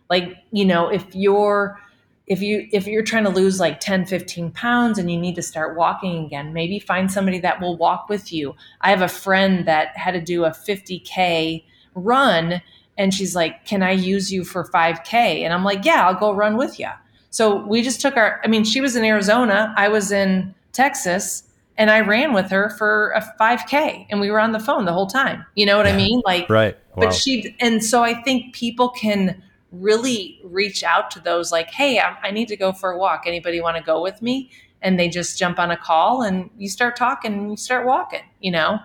Like 0.09 0.37
you 0.53 0.63
know 0.63 0.87
if 0.87 1.13
you're 1.13 1.77
if 2.25 2.41
you 2.41 2.69
if 2.71 2.87
you're 2.87 3.03
trying 3.03 3.25
to 3.25 3.29
lose 3.29 3.59
like 3.59 3.81
10 3.81 4.05
15 4.05 4.51
pounds 4.51 4.97
and 4.97 5.11
you 5.11 5.19
need 5.19 5.35
to 5.35 5.41
start 5.41 5.75
walking 5.75 6.23
again 6.25 6.53
maybe 6.53 6.79
find 6.79 7.11
somebody 7.11 7.39
that 7.39 7.59
will 7.59 7.75
walk 7.75 8.07
with 8.07 8.31
you. 8.31 8.55
I 8.79 8.91
have 8.91 9.01
a 9.01 9.09
friend 9.09 9.67
that 9.67 9.97
had 9.97 10.11
to 10.11 10.21
do 10.21 10.45
a 10.45 10.51
50k 10.51 11.65
run 11.95 12.61
and 12.97 13.13
she's 13.13 13.35
like 13.35 13.65
can 13.65 13.83
i 13.83 13.91
use 13.91 14.31
you 14.31 14.45
for 14.45 14.63
5k 14.63 15.13
and 15.13 15.51
i'm 15.51 15.65
like 15.65 15.83
yeah 15.83 16.07
i'll 16.07 16.19
go 16.19 16.31
run 16.31 16.55
with 16.55 16.79
you 16.79 16.87
so 17.29 17.65
we 17.65 17.81
just 17.81 18.01
took 18.01 18.17
our 18.17 18.39
i 18.43 18.47
mean 18.47 18.63
she 18.63 18.81
was 18.81 18.95
in 18.95 19.03
arizona 19.03 19.73
i 19.77 19.87
was 19.87 20.11
in 20.11 20.53
texas 20.71 21.43
and 21.79 21.89
I 21.89 22.01
ran 22.01 22.33
with 22.33 22.51
her 22.51 22.69
for 22.71 23.11
a 23.11 23.21
5K 23.39 24.07
and 24.09 24.19
we 24.19 24.29
were 24.29 24.39
on 24.39 24.51
the 24.51 24.59
phone 24.59 24.83
the 24.83 24.91
whole 24.91 25.07
time. 25.07 25.45
You 25.55 25.65
know 25.65 25.77
what 25.77 25.87
I 25.87 25.95
mean? 25.95 26.21
Like, 26.25 26.49
right. 26.49 26.77
Wow. 26.95 27.05
but 27.05 27.13
she, 27.13 27.55
and 27.61 27.81
so 27.81 28.03
I 28.03 28.21
think 28.21 28.53
people 28.53 28.89
can 28.89 29.41
really 29.71 30.41
reach 30.43 30.83
out 30.83 31.09
to 31.11 31.21
those 31.21 31.53
like, 31.53 31.71
hey, 31.71 31.99
I, 31.99 32.17
I 32.21 32.31
need 32.31 32.49
to 32.49 32.57
go 32.57 32.73
for 32.73 32.91
a 32.91 32.97
walk. 32.97 33.23
Anybody 33.25 33.61
want 33.61 33.77
to 33.77 33.83
go 33.83 34.01
with 34.01 34.21
me? 34.21 34.51
And 34.81 34.99
they 34.99 35.07
just 35.07 35.39
jump 35.39 35.57
on 35.57 35.71
a 35.71 35.77
call 35.77 36.21
and 36.21 36.49
you 36.57 36.67
start 36.67 36.97
talking 36.97 37.33
and 37.33 37.49
you 37.51 37.57
start 37.57 37.85
walking, 37.85 38.23
you 38.41 38.51
know? 38.51 38.79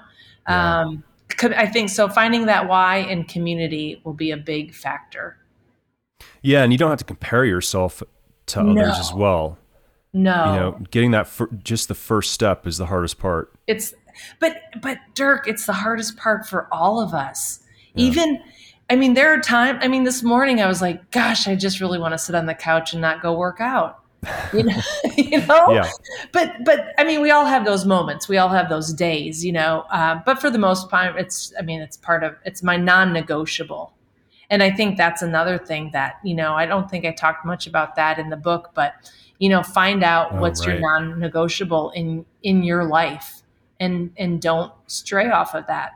Yeah. 0.48 0.82
Um, 0.82 1.02
I 1.42 1.66
think 1.66 1.90
so. 1.90 2.08
Finding 2.08 2.46
that 2.46 2.68
why 2.68 2.98
and 2.98 3.26
community 3.26 4.00
will 4.04 4.14
be 4.14 4.30
a 4.30 4.36
big 4.36 4.72
factor. 4.72 5.36
yeah. 6.42 6.62
And 6.62 6.70
you 6.70 6.78
don't 6.78 6.90
have 6.90 7.00
to 7.00 7.04
compare 7.04 7.44
yourself 7.44 8.04
to 8.46 8.60
others 8.60 8.98
as 8.98 9.12
well. 9.12 9.58
No, 10.12 10.44
You 10.54 10.60
know, 10.60 10.78
getting 10.90 11.10
that 11.10 11.26
fir- 11.26 11.48
just 11.62 11.88
the 11.88 11.94
first 11.94 12.32
step 12.32 12.66
is 12.66 12.78
the 12.78 12.86
hardest 12.86 13.18
part. 13.18 13.52
it's 13.66 13.94
but 14.38 14.56
but 14.80 14.98
dirk 15.14 15.48
it's 15.48 15.66
the 15.66 15.72
hardest 15.72 16.16
part 16.16 16.46
for 16.46 16.68
all 16.70 17.00
of 17.00 17.12
us 17.12 17.58
Yeah. 17.94 18.06
even 18.06 18.40
i 18.88 18.94
mean 18.94 19.14
there 19.14 19.32
are 19.34 19.40
times 19.40 19.80
i 19.82 19.88
mean 19.88 20.04
this 20.04 20.22
morning 20.22 20.60
i 20.62 20.68
was 20.68 20.80
like 20.80 21.10
gosh 21.10 21.48
i 21.48 21.56
just 21.56 21.80
really 21.80 21.98
want 21.98 22.12
to 22.12 22.18
sit 22.18 22.36
on 22.36 22.46
the 22.46 22.54
couch 22.54 22.92
and 22.92 23.02
not 23.02 23.20
go 23.22 23.36
work 23.36 23.60
out 23.60 23.98
you 24.52 24.62
know, 24.62 24.80
you 25.16 25.44
know? 25.46 25.72
Yeah. 25.72 25.90
but 26.30 26.52
but 26.64 26.94
i 26.96 27.02
mean 27.02 27.20
we 27.22 27.32
all 27.32 27.44
have 27.44 27.64
those 27.64 27.84
moments 27.84 28.28
we 28.28 28.36
all 28.38 28.50
have 28.50 28.68
those 28.68 28.92
days 28.92 29.44
you 29.44 29.50
know 29.50 29.84
uh, 29.90 30.20
but 30.24 30.40
for 30.40 30.48
the 30.48 30.58
most 30.58 30.88
part 30.90 31.18
it's 31.18 31.52
i 31.58 31.62
mean 31.62 31.80
it's 31.80 31.96
part 31.96 32.22
of 32.22 32.36
it's 32.44 32.62
my 32.62 32.76
non-negotiable 32.76 33.92
and 34.50 34.62
i 34.62 34.70
think 34.70 34.96
that's 34.96 35.22
another 35.22 35.58
thing 35.58 35.90
that 35.92 36.16
you 36.24 36.34
know 36.34 36.54
i 36.54 36.66
don't 36.66 36.90
think 36.90 37.04
i 37.04 37.12
talked 37.12 37.44
much 37.44 37.66
about 37.66 37.94
that 37.96 38.18
in 38.18 38.30
the 38.30 38.36
book 38.36 38.70
but 38.74 38.94
you 39.38 39.48
know 39.48 39.62
find 39.62 40.02
out 40.02 40.28
Oh, 40.32 40.40
what's 40.40 40.64
your 40.66 40.78
non-negotiable 40.80 41.90
in 41.90 42.24
in 42.42 42.62
your 42.62 42.84
life 42.84 43.42
and 43.80 44.12
and 44.16 44.40
don't 44.40 44.72
stray 44.86 45.28
off 45.30 45.54
of 45.54 45.66
that 45.66 45.92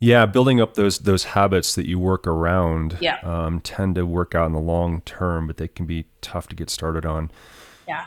Yeah, 0.00 0.26
building 0.26 0.60
up 0.60 0.74
those 0.74 0.98
those 0.98 1.24
habits 1.24 1.74
that 1.76 1.86
you 1.86 1.98
work 1.98 2.26
around 2.26 2.98
Yeah. 3.00 3.18
um, 3.22 3.60
tend 3.60 3.94
to 3.94 4.04
work 4.04 4.34
out 4.34 4.46
in 4.46 4.52
the 4.52 4.60
long 4.60 5.00
term, 5.02 5.46
but 5.46 5.56
they 5.56 5.68
can 5.68 5.86
be 5.86 6.04
tough 6.20 6.46
to 6.48 6.56
get 6.56 6.68
started 6.68 7.06
on. 7.06 7.30
yeah 7.88 8.06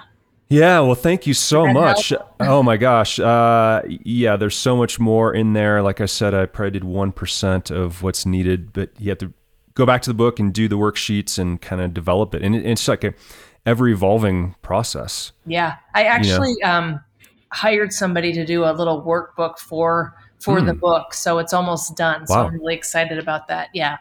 Yeah, 0.49 0.79
well, 0.79 0.95
thank 0.95 1.27
you 1.27 1.33
so 1.33 1.67
much. 1.67 2.13
Oh 2.39 2.63
my 2.63 2.77
gosh, 2.77 3.19
uh, 3.19 3.81
yeah, 3.87 4.37
there's 4.37 4.55
so 4.55 4.77
much 4.77 4.97
more 4.99 5.33
in 5.33 5.53
there. 5.53 5.81
Like 5.81 5.99
I 5.99 6.05
said, 6.05 6.33
I 6.33 6.45
probably 6.45 6.71
did 6.71 6.83
one 6.85 7.11
percent 7.11 7.69
of 7.69 8.01
what's 8.01 8.25
needed, 8.25 8.71
but 8.71 8.89
you 8.97 9.09
have 9.09 9.17
to 9.19 9.33
go 9.73 9.85
back 9.85 10.01
to 10.03 10.09
the 10.09 10.13
book 10.13 10.39
and 10.39 10.53
do 10.53 10.67
the 10.69 10.77
worksheets 10.77 11.37
and 11.37 11.61
kind 11.61 11.81
of 11.81 11.93
develop 11.93 12.33
it. 12.33 12.41
And 12.43 12.55
it's 12.55 12.87
like 12.87 13.03
a 13.03 13.13
ever 13.65 13.89
evolving 13.89 14.55
process. 14.61 15.33
yeah 15.45 15.75
i 15.93 16.03
actually 16.05 16.55
um 16.63 17.01
hired 17.51 17.91
somebody 17.91 18.31
to 18.31 18.45
do 18.45 18.63
a 18.63 18.71
little 18.71 19.01
workbook 19.03 19.57
for 19.59 20.15
for 20.39 20.61
the 20.61 20.71
Hmm. 20.71 20.79
book 20.79 21.13
so 21.13 21.37
it's 21.39 21.51
almost 21.51 21.97
done 21.97 22.21
Wow. 22.21 22.25
so 22.27 22.39
i'm 22.47 22.53
really 22.53 22.75
excited 22.75 23.19
about 23.19 23.49
that 23.49 23.67
yeah 23.73 23.97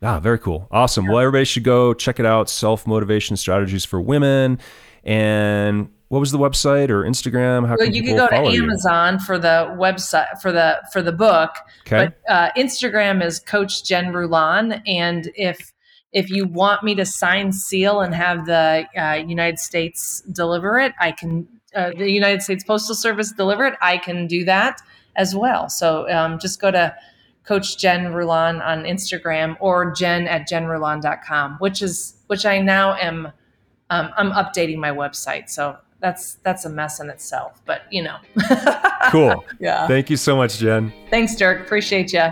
Ah, 0.00 0.20
very 0.20 0.38
cool. 0.38 0.68
Awesome. 0.70 1.08
Well, 1.08 1.18
everybody 1.18 1.44
should 1.44 1.64
go 1.64 1.92
check 1.92 2.20
it 2.20 2.24
out. 2.26 2.48
Self 2.48 2.86
motivation 2.86 3.36
strategies 3.36 3.84
for 3.84 4.00
women. 4.00 4.60
And 5.04 5.90
what 6.08 6.20
was 6.20 6.32
the 6.32 6.38
website 6.38 6.90
or 6.90 7.02
Instagram? 7.04 7.66
How 7.66 7.76
well 7.76 7.86
can 7.86 7.94
you 7.94 8.02
could 8.02 8.16
go 8.16 8.28
to 8.28 8.34
follow 8.34 8.50
you? 8.50 8.62
amazon 8.62 9.18
for 9.18 9.38
the 9.38 9.74
website 9.78 10.40
for 10.40 10.52
the 10.52 10.80
for 10.92 11.02
the 11.02 11.12
book 11.12 11.50
Okay. 11.90 12.12
But 12.26 12.32
uh, 12.32 12.50
Instagram 12.56 13.24
is 13.24 13.38
Coach 13.40 13.84
Jen 13.84 14.12
Rulon, 14.12 14.82
and 14.86 15.30
if 15.34 15.72
if 16.12 16.30
you 16.30 16.46
want 16.46 16.82
me 16.82 16.94
to 16.96 17.06
sign 17.06 17.52
seal 17.52 18.00
and 18.00 18.14
have 18.14 18.46
the 18.46 18.86
uh, 18.96 19.24
United 19.26 19.58
States 19.58 20.22
deliver 20.32 20.78
it, 20.78 20.92
I 21.00 21.12
can. 21.12 21.48
Uh, 21.74 21.90
the 21.96 22.10
United 22.10 22.40
States 22.40 22.64
Postal 22.64 22.94
Service 22.94 23.30
deliver 23.32 23.66
it. 23.66 23.74
I 23.82 23.98
can 23.98 24.26
do 24.26 24.42
that 24.46 24.80
as 25.16 25.34
well. 25.34 25.68
So 25.68 26.10
um, 26.10 26.38
just 26.38 26.60
go 26.62 26.70
to 26.70 26.96
Coach 27.44 27.76
Jen 27.76 28.14
Rulon 28.14 28.62
on 28.62 28.84
Instagram 28.84 29.54
or 29.60 29.92
Jen 29.92 30.26
at 30.26 30.48
jenrulon.com, 30.48 31.56
which 31.58 31.82
is 31.82 32.16
which 32.26 32.44
I 32.44 32.60
now 32.60 32.94
am. 32.94 33.32
Um, 33.90 34.10
I'm 34.16 34.32
updating 34.32 34.78
my 34.78 34.90
website, 34.90 35.48
so 35.48 35.76
that's 36.00 36.34
that's 36.42 36.64
a 36.64 36.70
mess 36.70 37.00
in 37.00 37.10
itself. 37.10 37.60
But 37.64 37.82
you 37.90 38.02
know, 38.02 38.16
cool. 39.10 39.44
yeah. 39.60 39.86
Thank 39.86 40.10
you 40.10 40.16
so 40.16 40.36
much, 40.36 40.58
Jen. 40.58 40.92
Thanks, 41.10 41.34
Dirk. 41.36 41.60
Appreciate 41.60 42.12
you. 42.12 42.28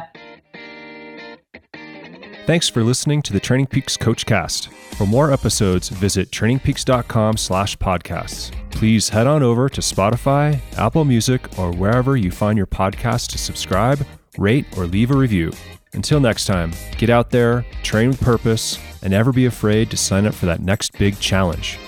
Thanks 2.46 2.68
for 2.68 2.84
listening 2.84 3.22
to 3.22 3.32
the 3.32 3.40
Training 3.40 3.66
Peaks 3.66 3.96
Coach 3.96 4.24
Cast. 4.24 4.68
For 4.68 5.04
more 5.04 5.32
episodes, 5.32 5.88
visit 5.88 6.30
trainingpeaks.com 6.30 7.36
slash 7.38 7.76
podcasts. 7.76 8.52
Please 8.70 9.08
head 9.08 9.26
on 9.26 9.42
over 9.42 9.68
to 9.68 9.80
Spotify, 9.80 10.60
Apple 10.76 11.04
Music, 11.04 11.58
or 11.58 11.72
wherever 11.72 12.16
you 12.16 12.30
find 12.30 12.56
your 12.56 12.68
podcast 12.68 13.30
to 13.30 13.38
subscribe, 13.38 14.06
rate, 14.38 14.64
or 14.78 14.86
leave 14.86 15.10
a 15.10 15.16
review. 15.16 15.50
Until 15.96 16.20
next 16.20 16.44
time, 16.44 16.72
get 16.98 17.10
out 17.10 17.30
there, 17.30 17.64
train 17.82 18.10
with 18.10 18.20
purpose, 18.20 18.78
and 19.02 19.10
never 19.10 19.32
be 19.32 19.46
afraid 19.46 19.90
to 19.90 19.96
sign 19.96 20.26
up 20.26 20.34
for 20.34 20.44
that 20.46 20.60
next 20.60 20.96
big 20.98 21.18
challenge. 21.18 21.78